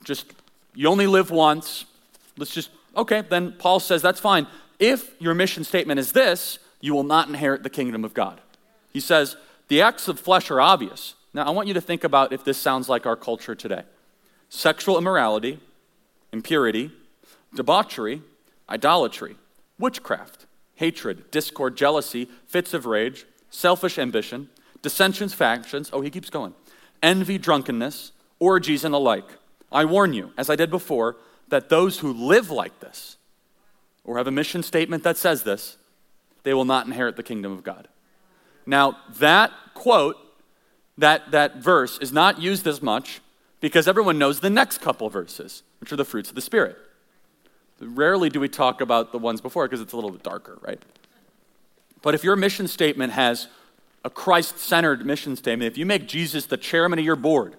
Just, 0.04 0.32
you 0.76 0.88
only 0.88 1.08
live 1.08 1.32
once. 1.32 1.86
Let's 2.38 2.54
just, 2.54 2.70
okay, 2.96 3.24
then 3.28 3.54
Paul 3.54 3.80
says 3.80 4.02
that's 4.02 4.20
fine. 4.20 4.46
If 4.78 5.20
your 5.20 5.34
mission 5.34 5.64
statement 5.64 6.00
is 6.00 6.12
this, 6.12 6.60
you 6.80 6.94
will 6.94 7.04
not 7.04 7.28
inherit 7.28 7.64
the 7.64 7.70
kingdom 7.70 8.06
of 8.06 8.14
God. 8.14 8.40
He 8.94 9.00
says, 9.00 9.36
the 9.68 9.82
acts 9.82 10.08
of 10.08 10.20
flesh 10.20 10.52
are 10.52 10.62
obvious. 10.62 11.16
Now, 11.34 11.46
I 11.46 11.50
want 11.50 11.68
you 11.68 11.74
to 11.74 11.82
think 11.82 12.04
about 12.04 12.32
if 12.32 12.44
this 12.44 12.58
sounds 12.58 12.88
like 12.88 13.06
our 13.06 13.16
culture 13.16 13.56
today 13.56 13.84
sexual 14.50 14.98
immorality, 14.98 15.60
impurity, 16.32 16.92
debauchery, 17.56 18.22
idolatry, 18.70 19.36
witchcraft, 19.80 20.46
hatred, 20.76 21.32
discord, 21.32 21.76
jealousy, 21.76 22.30
fits 22.46 22.74
of 22.74 22.86
rage, 22.86 23.26
selfish 23.50 23.98
ambition, 23.98 24.50
dissensions, 24.82 25.34
factions. 25.34 25.90
Oh, 25.92 26.02
he 26.02 26.10
keeps 26.10 26.30
going. 26.30 26.54
Envy, 27.02 27.38
drunkenness, 27.38 28.12
orgies, 28.40 28.84
and 28.84 28.94
the 28.94 29.00
like. 29.00 29.38
I 29.72 29.86
warn 29.86 30.14
you, 30.14 30.32
as 30.38 30.50
I 30.50 30.56
did 30.56 30.70
before, 30.70 31.18
that 31.48 31.70
those 31.70 32.00
who 32.00 32.12
live 32.12 32.50
like 32.50 32.80
this, 32.80 33.18
or 34.04 34.18
have 34.18 34.28
a 34.28 34.32
mission 34.32 34.64
statement 34.64 35.04
that 35.04 35.18
says 35.18 35.44
this, 35.44 35.78
they 36.44 36.54
will 36.54 36.66
not 36.66 36.86
inherit 36.86 37.16
the 37.16 37.24
kingdom 37.24 37.52
of 37.52 37.64
God. 37.64 37.88
Now, 38.66 38.98
that 39.18 39.52
quote, 39.74 40.18
that, 40.98 41.32
that 41.32 41.58
verse, 41.58 41.98
is 42.00 42.12
not 42.12 42.40
used 42.40 42.68
as 42.68 42.82
much 42.82 43.22
because 43.60 43.88
everyone 43.88 44.18
knows 44.18 44.40
the 44.40 44.50
next 44.50 44.80
couple 44.80 45.10
verses, 45.10 45.64
which 45.80 45.92
are 45.92 45.96
the 45.98 46.06
fruits 46.06 46.30
of 46.30 46.36
the 46.36 46.42
Spirit. 46.42 46.78
Rarely 47.80 48.30
do 48.30 48.40
we 48.40 48.48
talk 48.48 48.82
about 48.82 49.12
the 49.12 49.18
ones 49.18 49.42
before 49.42 49.68
because 49.68 49.82
it's 49.82 49.94
a 49.94 49.96
little 49.96 50.12
bit 50.12 50.24
darker, 50.24 50.58
right? 50.62 50.82
But 52.02 52.16
if 52.16 52.24
your 52.24 52.36
mission 52.36 52.68
statement 52.68 53.14
has 53.14 53.48
a 54.04 54.10
Christ 54.10 54.60
centered 54.60 55.06
mission 55.06 55.36
statement, 55.36 55.72
if 55.72 55.78
you 55.78 55.86
make 55.86 56.08
Jesus 56.08 56.46
the 56.46 56.58
chairman 56.58 57.00
of 57.00 57.06
your 57.06 57.16
board, 57.16 57.56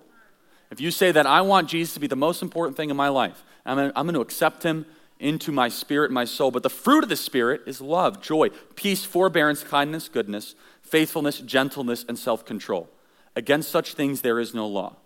if 0.71 0.81
you 0.81 0.91
say 0.91 1.13
that 1.13 1.27
I 1.27 1.43
want 1.43 1.69
Jesus 1.69 1.95
to 1.95 2.01
be 2.01 2.07
the 2.07 2.17
most 2.17 2.43
important 2.43 2.77
thing 2.77 2.91
in 2.91 2.97
my 2.97 3.09
life, 3.09 3.43
I'm 3.65 3.77
going, 3.77 3.91
to, 3.91 3.99
I'm 3.99 4.07
going 4.07 4.15
to 4.15 4.21
accept 4.21 4.63
him 4.63 4.87
into 5.19 5.51
my 5.53 5.69
spirit, 5.69 6.11
my 6.11 6.25
soul. 6.25 6.51
But 6.51 6.63
the 6.63 6.71
fruit 6.71 7.03
of 7.03 7.09
the 7.09 7.17
Spirit 7.17 7.63
is 7.67 7.81
love, 7.81 8.21
joy, 8.21 8.51
peace, 8.75 9.05
forbearance, 9.05 9.63
kindness, 9.63 10.09
goodness, 10.09 10.55
faithfulness, 10.83 11.41
gentleness, 11.41 12.05
and 12.09 12.19
self 12.19 12.45
control. 12.45 12.89
Against 13.35 13.71
such 13.71 13.95
things 13.95 14.21
there 14.21 14.39
is 14.39 14.55
no 14.55 14.67
law. 14.67 14.97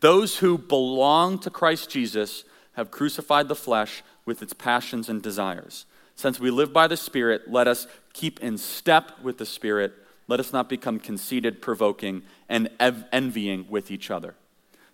Those 0.00 0.38
who 0.38 0.58
belong 0.58 1.38
to 1.40 1.50
Christ 1.50 1.90
Jesus 1.90 2.44
have 2.74 2.90
crucified 2.90 3.48
the 3.48 3.54
flesh 3.54 4.02
with 4.24 4.42
its 4.42 4.52
passions 4.52 5.08
and 5.08 5.22
desires. 5.22 5.86
Since 6.14 6.38
we 6.38 6.50
live 6.50 6.72
by 6.72 6.86
the 6.86 6.96
Spirit, 6.96 7.50
let 7.50 7.66
us 7.66 7.86
keep 8.12 8.40
in 8.40 8.58
step 8.58 9.12
with 9.22 9.38
the 9.38 9.46
Spirit. 9.46 9.92
Let 10.28 10.40
us 10.40 10.52
not 10.52 10.68
become 10.68 10.98
conceited, 10.98 11.60
provoking, 11.60 12.22
and 12.48 12.70
ev- 12.78 13.04
envying 13.12 13.66
with 13.68 13.90
each 13.90 14.10
other. 14.10 14.34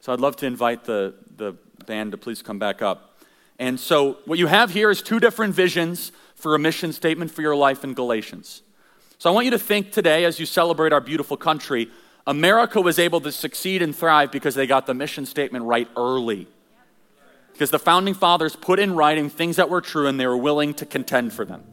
So 0.00 0.12
I'd 0.12 0.20
love 0.20 0.36
to 0.36 0.46
invite 0.46 0.84
the, 0.84 1.14
the 1.36 1.56
band 1.86 2.12
to 2.12 2.18
please 2.18 2.42
come 2.42 2.58
back 2.58 2.82
up. 2.82 3.20
And 3.58 3.78
so 3.78 4.18
what 4.24 4.38
you 4.38 4.46
have 4.46 4.70
here 4.70 4.90
is 4.90 5.02
two 5.02 5.18
different 5.18 5.54
visions 5.54 6.12
for 6.34 6.54
a 6.54 6.58
mission 6.58 6.92
statement 6.92 7.30
for 7.30 7.42
your 7.42 7.56
life 7.56 7.82
in 7.82 7.94
Galatians. 7.94 8.62
So 9.18 9.28
I 9.28 9.32
want 9.32 9.46
you 9.46 9.50
to 9.50 9.58
think 9.58 9.90
today 9.90 10.24
as 10.24 10.38
you 10.38 10.46
celebrate 10.46 10.92
our 10.92 11.00
beautiful 11.00 11.36
country, 11.36 11.90
America 12.26 12.80
was 12.80 13.00
able 13.00 13.20
to 13.22 13.32
succeed 13.32 13.82
and 13.82 13.94
thrive 13.94 14.30
because 14.30 14.54
they 14.54 14.66
got 14.66 14.86
the 14.86 14.94
mission 14.94 15.26
statement 15.26 15.64
right 15.64 15.88
early 15.96 16.46
because 17.58 17.72
the 17.72 17.78
founding 17.80 18.14
fathers 18.14 18.54
put 18.54 18.78
in 18.78 18.94
writing 18.94 19.28
things 19.28 19.56
that 19.56 19.68
were 19.68 19.80
true 19.80 20.06
and 20.06 20.20
they 20.20 20.28
were 20.28 20.36
willing 20.36 20.72
to 20.72 20.86
contend 20.86 21.32
for 21.32 21.44
them. 21.44 21.64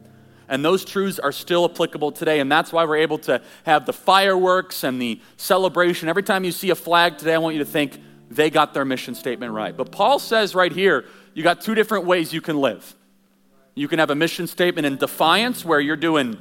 And 0.48 0.64
those 0.64 0.84
truths 0.84 1.20
are 1.20 1.30
still 1.30 1.64
applicable 1.64 2.10
today. 2.10 2.40
And 2.40 2.50
that's 2.50 2.72
why 2.72 2.84
we're 2.84 2.96
able 2.96 3.18
to 3.18 3.40
have 3.64 3.86
the 3.86 3.92
fireworks 3.92 4.82
and 4.82 5.00
the 5.00 5.20
celebration. 5.36 6.08
Every 6.08 6.24
time 6.24 6.42
you 6.42 6.50
see 6.50 6.70
a 6.70 6.74
flag 6.74 7.18
today, 7.18 7.34
I 7.34 7.38
want 7.38 7.54
you 7.54 7.60
to 7.60 7.70
think 7.70 8.00
they 8.28 8.50
got 8.50 8.74
their 8.74 8.84
mission 8.84 9.14
statement 9.14 9.52
right. 9.52 9.76
But 9.76 9.92
Paul 9.92 10.18
says 10.18 10.56
right 10.56 10.72
here, 10.72 11.04
you 11.34 11.44
got 11.44 11.60
two 11.60 11.76
different 11.76 12.04
ways 12.04 12.32
you 12.32 12.40
can 12.40 12.56
live. 12.60 12.96
You 13.76 13.86
can 13.86 14.00
have 14.00 14.10
a 14.10 14.16
mission 14.16 14.48
statement 14.48 14.86
in 14.86 14.96
defiance, 14.96 15.64
where 15.64 15.78
you're 15.78 15.94
doing 15.94 16.36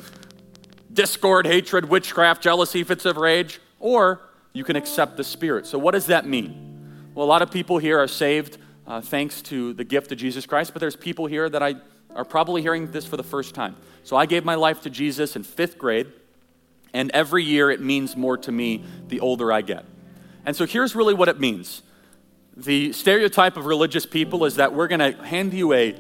discord, 0.92 1.46
hatred, 1.46 1.86
witchcraft, 1.86 2.42
jealousy, 2.42 2.84
fits 2.84 3.06
of 3.06 3.18
rage, 3.18 3.60
or 3.80 4.22
you 4.54 4.64
can 4.64 4.76
accept 4.76 5.18
the 5.18 5.24
Spirit. 5.24 5.68
So, 5.68 5.78
what 5.78 5.92
does 5.92 6.08
that 6.08 6.26
mean? 6.26 7.12
Well, 7.14 7.28
a 7.28 7.30
lot 7.30 7.44
of 7.44 7.52
people 7.52 7.78
here 7.78 8.00
are 8.00 8.08
saved 8.08 8.58
uh, 8.88 9.02
thanks 9.02 9.42
to 9.44 9.74
the 9.74 9.84
gift 9.84 10.12
of 10.12 10.18
Jesus 10.18 10.46
Christ, 10.46 10.74
but 10.74 10.80
there's 10.80 10.96
people 10.96 11.26
here 11.26 11.50
that 11.50 11.64
I 11.64 11.76
are 12.16 12.26
probably 12.26 12.62
hearing 12.62 12.92
this 12.92 13.06
for 13.06 13.18
the 13.18 13.24
first 13.24 13.54
time. 13.54 13.76
So 14.04 14.16
I 14.16 14.26
gave 14.26 14.46
my 14.46 14.56
life 14.56 14.82
to 14.82 14.90
Jesus 14.90 15.36
in 15.36 15.44
fifth 15.44 15.78
grade, 15.78 16.08
and 16.94 17.12
every 17.12 17.44
year 17.44 17.70
it 17.70 17.82
means 17.82 18.16
more 18.16 18.38
to 18.38 18.52
me 18.52 18.84
the 19.10 19.20
older 19.20 19.52
I 19.52 19.62
get. 19.62 19.86
And 20.46 20.56
so 20.56 20.66
here's 20.66 20.96
really 20.96 21.14
what 21.14 21.28
it 21.28 21.40
means. 21.40 21.82
The 22.56 22.94
stereotype 22.94 23.58
of 23.58 23.66
religious 23.66 24.06
people 24.06 24.46
is 24.46 24.56
that 24.56 24.74
we're 24.74 24.88
going 24.88 25.00
to 25.00 25.24
hand 25.24 25.54
you 25.54 25.74
a 25.74 25.96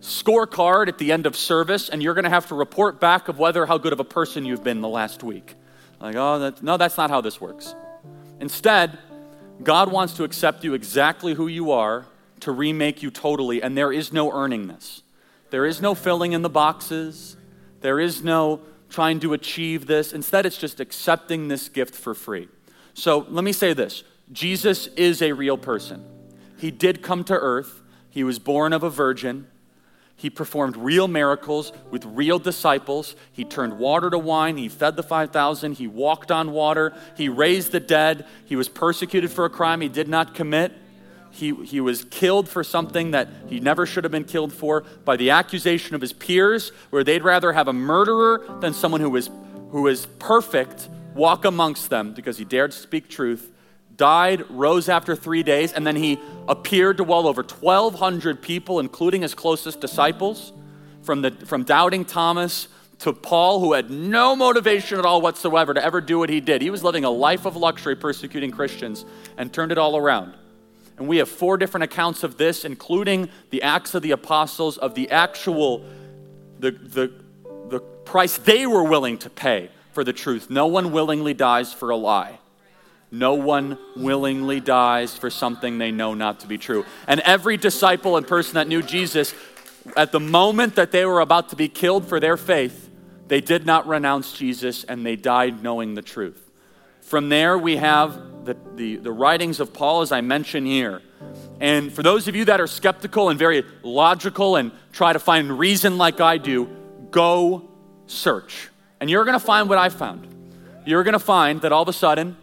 scorecard 0.00 0.86
at 0.86 0.98
the 0.98 1.10
end 1.10 1.26
of 1.26 1.34
service, 1.34 1.88
and 1.88 2.00
you're 2.00 2.14
going 2.14 2.24
to 2.24 2.30
have 2.30 2.46
to 2.48 2.54
report 2.54 3.00
back 3.00 3.28
of 3.28 3.38
whether 3.38 3.66
how 3.66 3.78
good 3.78 3.92
of 3.92 3.98
a 3.98 4.04
person 4.04 4.44
you've 4.44 4.62
been 4.62 4.82
the 4.82 4.88
last 4.88 5.24
week. 5.24 5.54
Like, 5.98 6.14
oh, 6.14 6.52
no, 6.62 6.76
that's 6.76 6.96
not 6.96 7.10
how 7.10 7.22
this 7.22 7.40
works. 7.40 7.74
Instead, 8.38 8.98
God 9.62 9.90
wants 9.90 10.12
to 10.14 10.24
accept 10.24 10.62
you 10.62 10.74
exactly 10.74 11.34
who 11.34 11.48
you 11.48 11.72
are 11.72 12.06
to 12.40 12.52
remake 12.52 13.02
you 13.02 13.10
totally, 13.10 13.62
and 13.62 13.76
there 13.76 13.92
is 13.92 14.12
no 14.12 14.32
earning 14.32 14.68
this. 14.68 15.02
There 15.50 15.64
is 15.64 15.80
no 15.80 15.94
filling 15.94 16.32
in 16.32 16.42
the 16.42 16.50
boxes, 16.50 17.36
there 17.80 18.00
is 18.00 18.22
no 18.22 18.60
trying 18.88 19.20
to 19.20 19.32
achieve 19.32 19.86
this. 19.86 20.12
Instead, 20.12 20.46
it's 20.46 20.58
just 20.58 20.80
accepting 20.80 21.48
this 21.48 21.68
gift 21.68 21.94
for 21.94 22.14
free. 22.14 22.48
So 22.94 23.26
let 23.28 23.44
me 23.44 23.52
say 23.52 23.72
this 23.72 24.04
Jesus 24.32 24.88
is 24.88 25.22
a 25.22 25.32
real 25.32 25.58
person. 25.58 26.04
He 26.58 26.70
did 26.70 27.02
come 27.02 27.24
to 27.24 27.34
earth, 27.34 27.82
he 28.10 28.24
was 28.24 28.38
born 28.38 28.72
of 28.72 28.82
a 28.82 28.90
virgin. 28.90 29.48
He 30.18 30.30
performed 30.30 30.78
real 30.78 31.08
miracles 31.08 31.72
with 31.90 32.06
real 32.06 32.38
disciples. 32.38 33.14
He 33.32 33.44
turned 33.44 33.78
water 33.78 34.08
to 34.08 34.18
wine. 34.18 34.56
He 34.56 34.70
fed 34.70 34.96
the 34.96 35.02
5,000. 35.02 35.74
He 35.74 35.86
walked 35.86 36.30
on 36.30 36.52
water. 36.52 36.94
He 37.18 37.28
raised 37.28 37.70
the 37.70 37.80
dead. 37.80 38.24
He 38.46 38.56
was 38.56 38.70
persecuted 38.70 39.30
for 39.30 39.44
a 39.44 39.50
crime 39.50 39.82
he 39.82 39.90
did 39.90 40.08
not 40.08 40.34
commit. 40.34 40.72
He, 41.36 41.54
he 41.66 41.82
was 41.82 42.04
killed 42.04 42.48
for 42.48 42.64
something 42.64 43.10
that 43.10 43.28
he 43.46 43.60
never 43.60 43.84
should 43.84 44.04
have 44.04 44.10
been 44.10 44.24
killed 44.24 44.54
for 44.54 44.84
by 45.04 45.16
the 45.16 45.30
accusation 45.30 45.94
of 45.94 46.00
his 46.00 46.14
peers, 46.14 46.70
where 46.88 47.04
they'd 47.04 47.22
rather 47.22 47.52
have 47.52 47.68
a 47.68 47.74
murderer 47.74 48.46
than 48.60 48.72
someone 48.72 49.02
who 49.02 49.10
was, 49.10 49.28
who 49.70 49.86
is 49.86 50.06
perfect 50.18 50.88
walk 51.14 51.44
amongst 51.44 51.90
them 51.90 52.14
because 52.14 52.38
he 52.38 52.44
dared 52.46 52.72
speak 52.72 53.10
truth. 53.10 53.52
Died, 53.96 54.50
rose 54.50 54.88
after 54.88 55.14
three 55.14 55.42
days, 55.42 55.74
and 55.74 55.86
then 55.86 55.96
he 55.96 56.18
appeared 56.48 56.96
to 56.96 57.04
well 57.04 57.26
over 57.26 57.42
1,200 57.42 58.40
people, 58.40 58.80
including 58.80 59.20
his 59.20 59.34
closest 59.34 59.80
disciples, 59.80 60.54
from, 61.02 61.20
the, 61.20 61.32
from 61.32 61.64
doubting 61.64 62.06
Thomas 62.06 62.68
to 63.00 63.12
Paul, 63.12 63.60
who 63.60 63.74
had 63.74 63.90
no 63.90 64.34
motivation 64.34 64.98
at 64.98 65.04
all 65.04 65.20
whatsoever 65.20 65.74
to 65.74 65.84
ever 65.84 66.00
do 66.00 66.18
what 66.18 66.30
he 66.30 66.40
did. 66.40 66.62
He 66.62 66.70
was 66.70 66.82
living 66.82 67.04
a 67.04 67.10
life 67.10 67.44
of 67.44 67.56
luxury, 67.56 67.94
persecuting 67.94 68.50
Christians, 68.50 69.04
and 69.36 69.52
turned 69.52 69.70
it 69.70 69.76
all 69.76 69.98
around. 69.98 70.34
And 70.98 71.08
we 71.08 71.18
have 71.18 71.28
four 71.28 71.56
different 71.56 71.84
accounts 71.84 72.22
of 72.22 72.38
this, 72.38 72.64
including 72.64 73.28
the 73.50 73.62
Acts 73.62 73.94
of 73.94 74.02
the 74.02 74.12
Apostles, 74.12 74.78
of 74.78 74.94
the 74.94 75.10
actual, 75.10 75.84
the, 76.58 76.70
the, 76.70 77.12
the 77.68 77.80
price 77.80 78.38
they 78.38 78.66
were 78.66 78.84
willing 78.84 79.18
to 79.18 79.30
pay 79.30 79.70
for 79.92 80.04
the 80.04 80.12
truth. 80.12 80.48
No 80.48 80.66
one 80.66 80.92
willingly 80.92 81.34
dies 81.34 81.72
for 81.72 81.90
a 81.90 81.96
lie. 81.96 82.38
No 83.10 83.34
one 83.34 83.78
willingly 83.94 84.60
dies 84.60 85.16
for 85.16 85.30
something 85.30 85.78
they 85.78 85.92
know 85.92 86.14
not 86.14 86.40
to 86.40 86.46
be 86.46 86.58
true. 86.58 86.84
And 87.06 87.20
every 87.20 87.56
disciple 87.56 88.16
and 88.16 88.26
person 88.26 88.54
that 88.54 88.68
knew 88.68 88.82
Jesus, 88.82 89.34
at 89.96 90.12
the 90.12 90.20
moment 90.20 90.74
that 90.74 90.90
they 90.90 91.04
were 91.04 91.20
about 91.20 91.50
to 91.50 91.56
be 91.56 91.68
killed 91.68 92.08
for 92.08 92.18
their 92.18 92.36
faith, 92.36 92.90
they 93.28 93.40
did 93.40 93.66
not 93.66 93.86
renounce 93.86 94.32
Jesus 94.32 94.84
and 94.84 95.04
they 95.04 95.16
died 95.16 95.62
knowing 95.62 95.94
the 95.94 96.02
truth. 96.02 96.50
From 97.00 97.28
there, 97.28 97.56
we 97.56 97.76
have 97.76 98.20
the, 98.46 98.56
the, 98.74 98.96
the 98.96 99.12
writings 99.12 99.60
of 99.60 99.72
Paul, 99.72 100.00
as 100.00 100.12
I 100.12 100.20
mentioned 100.20 100.66
here. 100.66 101.02
And 101.60 101.92
for 101.92 102.02
those 102.02 102.28
of 102.28 102.36
you 102.36 102.44
that 102.46 102.60
are 102.60 102.66
skeptical 102.66 103.28
and 103.28 103.38
very 103.38 103.64
logical 103.82 104.56
and 104.56 104.72
try 104.92 105.12
to 105.12 105.18
find 105.18 105.58
reason 105.58 105.98
like 105.98 106.20
I 106.20 106.38
do, 106.38 106.68
go 107.10 107.68
search. 108.06 108.68
And 109.00 109.10
you're 109.10 109.24
going 109.24 109.38
to 109.38 109.44
find 109.44 109.68
what 109.68 109.78
I 109.78 109.88
found. 109.88 110.28
You're 110.86 111.02
going 111.02 111.14
to 111.14 111.18
find 111.18 111.60
that 111.62 111.72
all 111.72 111.82
of 111.82 111.88
a 111.88 111.92
sudden, 111.92 112.36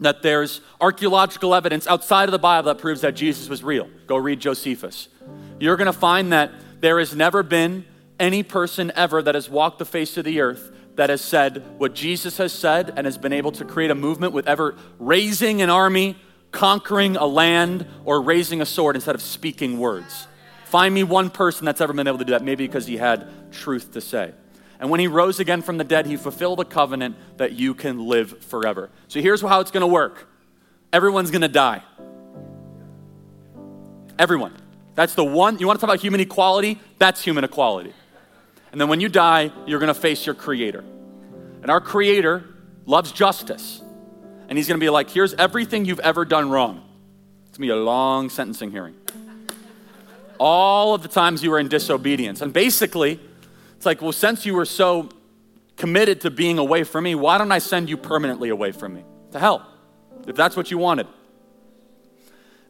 that 0.00 0.22
there's 0.22 0.60
archaeological 0.80 1.54
evidence 1.54 1.86
outside 1.86 2.24
of 2.24 2.32
the 2.32 2.38
Bible 2.38 2.66
that 2.66 2.78
proves 2.78 3.00
that 3.00 3.14
Jesus 3.14 3.48
was 3.48 3.62
real. 3.62 3.88
Go 4.06 4.16
read 4.16 4.40
Josephus. 4.40 5.08
You're 5.58 5.76
going 5.76 5.86
to 5.86 5.92
find 5.92 6.32
that 6.32 6.52
there 6.80 6.98
has 6.98 7.14
never 7.14 7.42
been 7.42 7.84
any 8.20 8.42
person 8.42 8.92
ever 8.94 9.22
that 9.22 9.34
has 9.34 9.48
walked 9.48 9.78
the 9.78 9.84
face 9.84 10.16
of 10.16 10.24
the 10.24 10.40
earth 10.40 10.75
that 10.96 11.10
has 11.10 11.20
said 11.20 11.64
what 11.78 11.94
Jesus 11.94 12.38
has 12.38 12.52
said 12.52 12.92
and 12.96 13.06
has 13.06 13.16
been 13.16 13.32
able 13.32 13.52
to 13.52 13.64
create 13.64 13.90
a 13.90 13.94
movement 13.94 14.32
with 14.32 14.46
ever 14.46 14.76
raising 14.98 15.62
an 15.62 15.70
army, 15.70 16.16
conquering 16.50 17.16
a 17.16 17.26
land, 17.26 17.86
or 18.04 18.20
raising 18.20 18.60
a 18.60 18.66
sword 18.66 18.96
instead 18.96 19.14
of 19.14 19.22
speaking 19.22 19.78
words. 19.78 20.26
Find 20.64 20.94
me 20.94 21.04
one 21.04 21.30
person 21.30 21.64
that's 21.64 21.80
ever 21.80 21.92
been 21.92 22.08
able 22.08 22.18
to 22.18 22.24
do 22.24 22.32
that, 22.32 22.42
maybe 22.42 22.66
because 22.66 22.86
he 22.86 22.96
had 22.96 23.52
truth 23.52 23.92
to 23.92 24.00
say. 24.00 24.32
And 24.78 24.90
when 24.90 25.00
he 25.00 25.06
rose 25.06 25.40
again 25.40 25.62
from 25.62 25.78
the 25.78 25.84
dead, 25.84 26.06
he 26.06 26.16
fulfilled 26.16 26.60
a 26.60 26.64
covenant 26.64 27.16
that 27.38 27.52
you 27.52 27.74
can 27.74 28.06
live 28.06 28.42
forever. 28.44 28.90
So 29.08 29.20
here's 29.20 29.40
how 29.40 29.60
it's 29.60 29.70
going 29.70 29.82
to 29.82 29.86
work 29.86 30.28
everyone's 30.92 31.30
going 31.30 31.42
to 31.42 31.48
die. 31.48 31.82
Everyone. 34.18 34.54
That's 34.94 35.14
the 35.14 35.24
one. 35.24 35.58
You 35.58 35.66
want 35.66 35.78
to 35.78 35.86
talk 35.86 35.92
about 35.92 36.00
human 36.00 36.20
equality? 36.20 36.80
That's 36.98 37.22
human 37.22 37.44
equality. 37.44 37.92
And 38.76 38.80
then 38.82 38.90
when 38.90 39.00
you 39.00 39.08
die, 39.08 39.52
you're 39.66 39.78
going 39.78 39.88
to 39.88 39.98
face 39.98 40.26
your 40.26 40.34
creator. 40.34 40.84
And 41.62 41.70
our 41.70 41.80
creator 41.80 42.44
loves 42.84 43.10
justice. 43.10 43.80
And 44.50 44.58
he's 44.58 44.68
going 44.68 44.78
to 44.78 44.84
be 44.84 44.90
like, 44.90 45.08
here's 45.08 45.32
everything 45.32 45.86
you've 45.86 46.00
ever 46.00 46.26
done 46.26 46.50
wrong. 46.50 46.86
It's 47.46 47.56
going 47.56 47.68
to 47.70 47.74
be 47.74 47.80
a 47.80 47.82
long 47.82 48.28
sentencing 48.28 48.72
hearing. 48.72 48.94
All 50.38 50.92
of 50.92 51.00
the 51.00 51.08
times 51.08 51.42
you 51.42 51.52
were 51.52 51.58
in 51.58 51.68
disobedience. 51.68 52.42
And 52.42 52.52
basically, 52.52 53.18
it's 53.78 53.86
like, 53.86 54.02
well, 54.02 54.12
since 54.12 54.44
you 54.44 54.52
were 54.52 54.66
so 54.66 55.08
committed 55.78 56.20
to 56.20 56.30
being 56.30 56.58
away 56.58 56.84
from 56.84 57.04
me, 57.04 57.14
why 57.14 57.38
don't 57.38 57.52
I 57.52 57.60
send 57.60 57.88
you 57.88 57.96
permanently 57.96 58.50
away 58.50 58.72
from 58.72 58.92
me? 58.92 59.04
To 59.32 59.38
hell, 59.38 59.66
if 60.26 60.36
that's 60.36 60.54
what 60.54 60.70
you 60.70 60.76
wanted. 60.76 61.06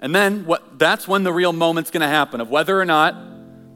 And 0.00 0.14
then 0.14 0.46
what, 0.46 0.78
that's 0.78 1.08
when 1.08 1.24
the 1.24 1.32
real 1.32 1.52
moment's 1.52 1.90
going 1.90 2.02
to 2.02 2.06
happen 2.06 2.40
of 2.40 2.48
whether 2.48 2.80
or 2.80 2.84
not 2.84 3.16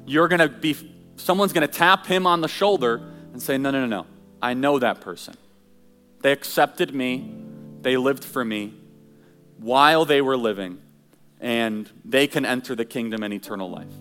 you're 0.06 0.28
going 0.28 0.38
to 0.38 0.48
be, 0.48 0.76
someone's 1.20 1.52
going 1.52 1.66
to 1.66 1.72
tap 1.72 2.06
him 2.06 2.26
on 2.26 2.40
the 2.40 2.48
shoulder 2.48 3.00
and 3.32 3.42
say, 3.42 3.58
no, 3.58 3.70
no, 3.70 3.80
no, 3.80 3.86
no. 3.86 4.06
I 4.42 4.54
know 4.54 4.78
that 4.78 5.00
person. 5.00 5.36
They 6.22 6.32
accepted 6.32 6.94
me, 6.94 7.32
they 7.82 7.96
lived 7.96 8.24
for 8.24 8.44
me 8.44 8.74
while 9.58 10.04
they 10.04 10.20
were 10.20 10.36
living, 10.36 10.78
and 11.40 11.90
they 12.04 12.26
can 12.26 12.44
enter 12.44 12.74
the 12.74 12.84
kingdom 12.84 13.22
and 13.22 13.32
eternal 13.32 13.70
life. 13.70 13.92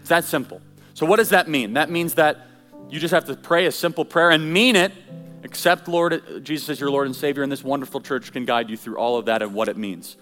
It's 0.00 0.08
that 0.08 0.24
simple. 0.24 0.60
So, 0.94 1.06
what 1.06 1.16
does 1.16 1.30
that 1.30 1.48
mean? 1.48 1.74
That 1.74 1.90
means 1.90 2.14
that 2.14 2.46
you 2.90 3.00
just 3.00 3.12
have 3.12 3.24
to 3.26 3.36
pray 3.36 3.66
a 3.66 3.72
simple 3.72 4.04
prayer 4.04 4.30
and 4.30 4.52
mean 4.52 4.76
it. 4.76 4.92
Accept 5.44 5.88
Lord 5.88 6.12
uh, 6.12 6.38
Jesus 6.40 6.68
as 6.68 6.80
your 6.80 6.90
Lord 6.90 7.06
and 7.06 7.16
Savior, 7.16 7.42
and 7.42 7.50
this 7.50 7.64
wonderful 7.64 8.00
church 8.00 8.32
can 8.32 8.44
guide 8.44 8.70
you 8.70 8.76
through 8.76 8.98
all 8.98 9.16
of 9.16 9.26
that 9.26 9.42
and 9.42 9.54
what 9.54 9.68
it 9.68 9.76
means. 9.76 10.16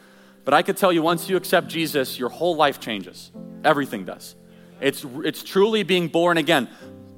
But 0.44 0.54
I 0.54 0.62
could 0.62 0.76
tell 0.76 0.92
you, 0.92 1.02
once 1.02 1.28
you 1.28 1.36
accept 1.36 1.68
Jesus, 1.68 2.18
your 2.18 2.28
whole 2.28 2.56
life 2.56 2.80
changes. 2.80 3.30
Everything 3.64 4.04
does. 4.04 4.34
It's, 4.80 5.04
it's 5.24 5.42
truly 5.42 5.82
being 5.82 6.08
born 6.08 6.36
again. 6.36 6.68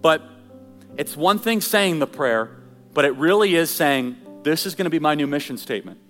But 0.00 0.22
it's 0.96 1.16
one 1.16 1.38
thing 1.38 1.60
saying 1.60 1.98
the 1.98 2.06
prayer, 2.06 2.50
but 2.92 3.04
it 3.04 3.16
really 3.16 3.54
is 3.54 3.70
saying, 3.70 4.16
This 4.42 4.66
is 4.66 4.74
going 4.74 4.84
to 4.84 4.90
be 4.90 4.98
my 4.98 5.14
new 5.14 5.26
mission 5.26 5.56
statement. 5.56 6.00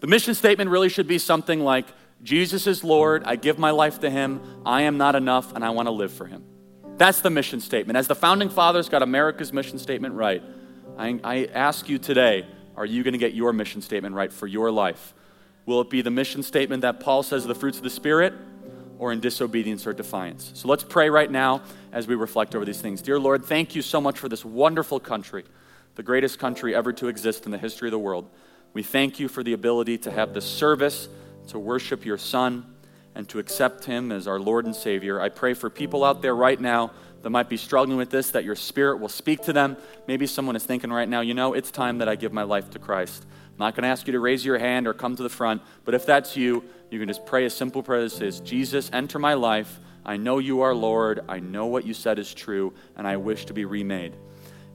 The 0.00 0.06
mission 0.06 0.34
statement 0.34 0.70
really 0.70 0.88
should 0.88 1.08
be 1.08 1.18
something 1.18 1.60
like, 1.60 1.86
Jesus 2.22 2.66
is 2.66 2.82
Lord, 2.82 3.22
I 3.24 3.36
give 3.36 3.58
my 3.58 3.70
life 3.70 4.00
to 4.00 4.10
Him, 4.10 4.62
I 4.64 4.82
am 4.82 4.96
not 4.96 5.14
enough, 5.14 5.54
and 5.54 5.64
I 5.64 5.70
want 5.70 5.86
to 5.86 5.92
live 5.92 6.12
for 6.12 6.26
Him. 6.26 6.44
That's 6.96 7.20
the 7.20 7.30
mission 7.30 7.60
statement. 7.60 7.96
As 7.96 8.08
the 8.08 8.14
founding 8.14 8.48
fathers 8.48 8.88
got 8.88 9.02
America's 9.02 9.52
mission 9.52 9.78
statement 9.78 10.14
right, 10.14 10.42
I, 10.96 11.20
I 11.22 11.44
ask 11.52 11.88
you 11.88 11.98
today 11.98 12.46
are 12.76 12.86
you 12.86 13.02
going 13.02 13.12
to 13.12 13.18
get 13.18 13.34
your 13.34 13.52
mission 13.52 13.82
statement 13.82 14.14
right 14.14 14.32
for 14.32 14.46
your 14.46 14.70
life? 14.70 15.12
Will 15.66 15.80
it 15.80 15.90
be 15.90 16.00
the 16.00 16.12
mission 16.12 16.44
statement 16.44 16.82
that 16.82 17.00
Paul 17.00 17.24
says 17.24 17.44
the 17.44 17.54
fruits 17.54 17.76
of 17.76 17.82
the 17.82 17.90
Spirit, 17.90 18.34
or 18.98 19.12
in 19.12 19.20
disobedience 19.20 19.86
or 19.86 19.92
defiance? 19.92 20.50
So 20.54 20.68
let's 20.68 20.84
pray 20.84 21.10
right 21.10 21.30
now 21.30 21.62
as 21.92 22.06
we 22.06 22.14
reflect 22.14 22.54
over 22.54 22.64
these 22.64 22.80
things. 22.80 23.00
Dear 23.00 23.18
Lord, 23.18 23.44
thank 23.44 23.74
you 23.74 23.82
so 23.82 24.00
much 24.00 24.18
for 24.18 24.28
this 24.28 24.44
wonderful 24.44 25.00
country, 25.00 25.44
the 25.94 26.02
greatest 26.02 26.38
country 26.38 26.74
ever 26.74 26.92
to 26.94 27.08
exist 27.08 27.44
in 27.44 27.52
the 27.52 27.58
history 27.58 27.88
of 27.88 27.92
the 27.92 27.98
world. 27.98 28.28
We 28.74 28.82
thank 28.82 29.18
you 29.18 29.28
for 29.28 29.42
the 29.42 29.52
ability 29.54 29.98
to 29.98 30.10
have 30.10 30.34
this 30.34 30.44
service, 30.44 31.08
to 31.48 31.58
worship 31.58 32.04
your 32.04 32.18
Son, 32.18 32.66
and 33.14 33.28
to 33.30 33.38
accept 33.38 33.84
him 33.84 34.12
as 34.12 34.28
our 34.28 34.38
Lord 34.38 34.64
and 34.64 34.76
Savior. 34.76 35.20
I 35.20 35.28
pray 35.28 35.54
for 35.54 35.70
people 35.70 36.04
out 36.04 36.22
there 36.22 36.36
right 36.36 36.60
now 36.60 36.92
that 37.22 37.30
might 37.30 37.48
be 37.48 37.56
struggling 37.56 37.96
with 37.96 38.10
this, 38.10 38.30
that 38.30 38.44
your 38.44 38.54
Spirit 38.54 39.00
will 39.00 39.08
speak 39.08 39.42
to 39.42 39.52
them. 39.52 39.76
Maybe 40.06 40.26
someone 40.26 40.54
is 40.54 40.64
thinking 40.64 40.90
right 40.92 41.08
now, 41.08 41.20
you 41.20 41.34
know, 41.34 41.54
it's 41.54 41.70
time 41.70 41.98
that 41.98 42.08
I 42.08 42.14
give 42.14 42.32
my 42.32 42.44
life 42.44 42.70
to 42.70 42.78
Christ. 42.78 43.26
I'm 43.58 43.66
not 43.66 43.74
going 43.74 43.82
to 43.82 43.88
ask 43.88 44.06
you 44.06 44.12
to 44.12 44.20
raise 44.20 44.44
your 44.44 44.56
hand 44.56 44.86
or 44.86 44.94
come 44.94 45.16
to 45.16 45.22
the 45.24 45.28
front, 45.28 45.62
but 45.84 45.92
if 45.92 46.06
that's 46.06 46.36
you, 46.36 46.62
you 46.90 47.00
can 47.00 47.08
just 47.08 47.26
pray 47.26 47.44
a 47.44 47.50
simple 47.50 47.82
prayer 47.82 48.02
that 48.02 48.10
says, 48.10 48.38
Jesus, 48.38 48.88
enter 48.92 49.18
my 49.18 49.34
life. 49.34 49.80
I 50.06 50.16
know 50.16 50.38
you 50.38 50.60
are 50.60 50.72
Lord. 50.72 51.24
I 51.28 51.40
know 51.40 51.66
what 51.66 51.84
you 51.84 51.92
said 51.92 52.20
is 52.20 52.32
true, 52.32 52.72
and 52.96 53.04
I 53.04 53.16
wish 53.16 53.46
to 53.46 53.52
be 53.52 53.64
remade. 53.64 54.14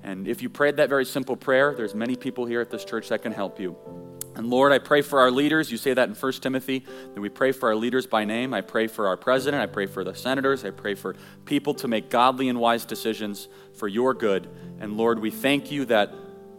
And 0.04 0.28
if 0.28 0.42
you 0.42 0.50
prayed 0.50 0.76
that 0.78 0.90
very 0.90 1.06
simple 1.06 1.38
prayer, 1.38 1.74
there's 1.74 1.96
many 1.96 2.18
people 2.18 2.46
here 2.46 2.60
at 2.60 2.70
this 2.70 2.84
church 2.84 3.08
that 3.08 3.22
can 3.22 3.32
help 3.32 3.58
you. 3.58 3.78
And 4.36 4.50
Lord, 4.50 4.74
I 4.74 4.80
pray 4.80 5.02
for 5.02 5.22
our 5.22 5.32
leaders. 5.32 5.72
You 5.72 5.78
say 5.78 5.94
that 5.94 6.10
in 6.10 6.16
1 6.16 6.32
Timothy, 6.34 6.86
that 7.14 7.22
we 7.22 7.30
pray 7.30 7.54
for 7.54 7.70
our 7.70 7.76
leaders 7.78 8.06
by 8.06 8.26
name. 8.26 8.54
I 8.54 8.60
pray 8.60 8.88
for 8.88 9.08
our 9.08 9.16
president. 9.16 9.64
I 9.64 9.68
pray 9.68 9.86
for 9.86 10.04
the 10.04 10.14
senators. 10.14 10.66
I 10.66 10.72
pray 10.72 10.96
for 10.96 11.16
people 11.46 11.74
to 11.76 11.88
make 11.88 12.10
godly 12.10 12.50
and 12.50 12.60
wise 12.60 12.84
decisions 12.84 13.48
for 13.76 13.88
your 13.88 14.14
good. 14.14 14.50
And 14.82 14.98
Lord, 14.98 15.20
we 15.20 15.32
thank 15.32 15.72
you 15.72 15.86
that 15.86 16.14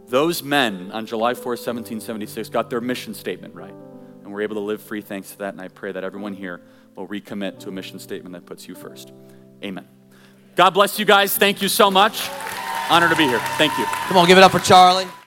those 0.09 0.43
men 0.43 0.91
on 0.93 1.07
July 1.07 1.35
4, 1.35 1.53
1776, 1.53 2.49
got 2.51 2.71
their 2.71 2.81
mission 2.81 3.15
statement 3.15 3.55
right. 3.55 3.75
And 4.23 4.33
we're 4.33 4.43
able 4.43 4.57
to 4.57 4.61
live 4.61 4.83
free 4.83 5.01
thanks 5.01 5.33
to 5.33 5.39
that. 5.39 5.55
And 5.55 5.61
I 5.61 5.69
pray 5.69 5.93
that 5.93 6.05
everyone 6.05 6.35
here 6.35 6.61
will 6.95 7.09
recommit 7.09 7.59
to 7.61 7.69
a 7.69 7.73
mission 7.73 7.99
statement 7.99 8.35
that 8.35 8.47
puts 8.47 8.69
you 8.69 8.75
first. 8.75 9.13
Amen. 9.63 9.89
God 10.57 10.71
bless 10.71 10.99
you 10.99 11.05
guys. 11.05 11.37
Thank 11.37 11.63
you 11.63 11.69
so 11.69 11.91
much. 11.91 12.29
Honor 12.91 13.09
to 13.09 13.17
be 13.17 13.25
here. 13.25 13.41
Thank 13.57 13.77
you. 13.79 13.85
Come 13.87 14.17
on, 14.17 14.27
give 14.27 14.39
it 14.39 14.45
up 14.45 14.53
for 14.53 14.61
Charlie. 14.61 15.07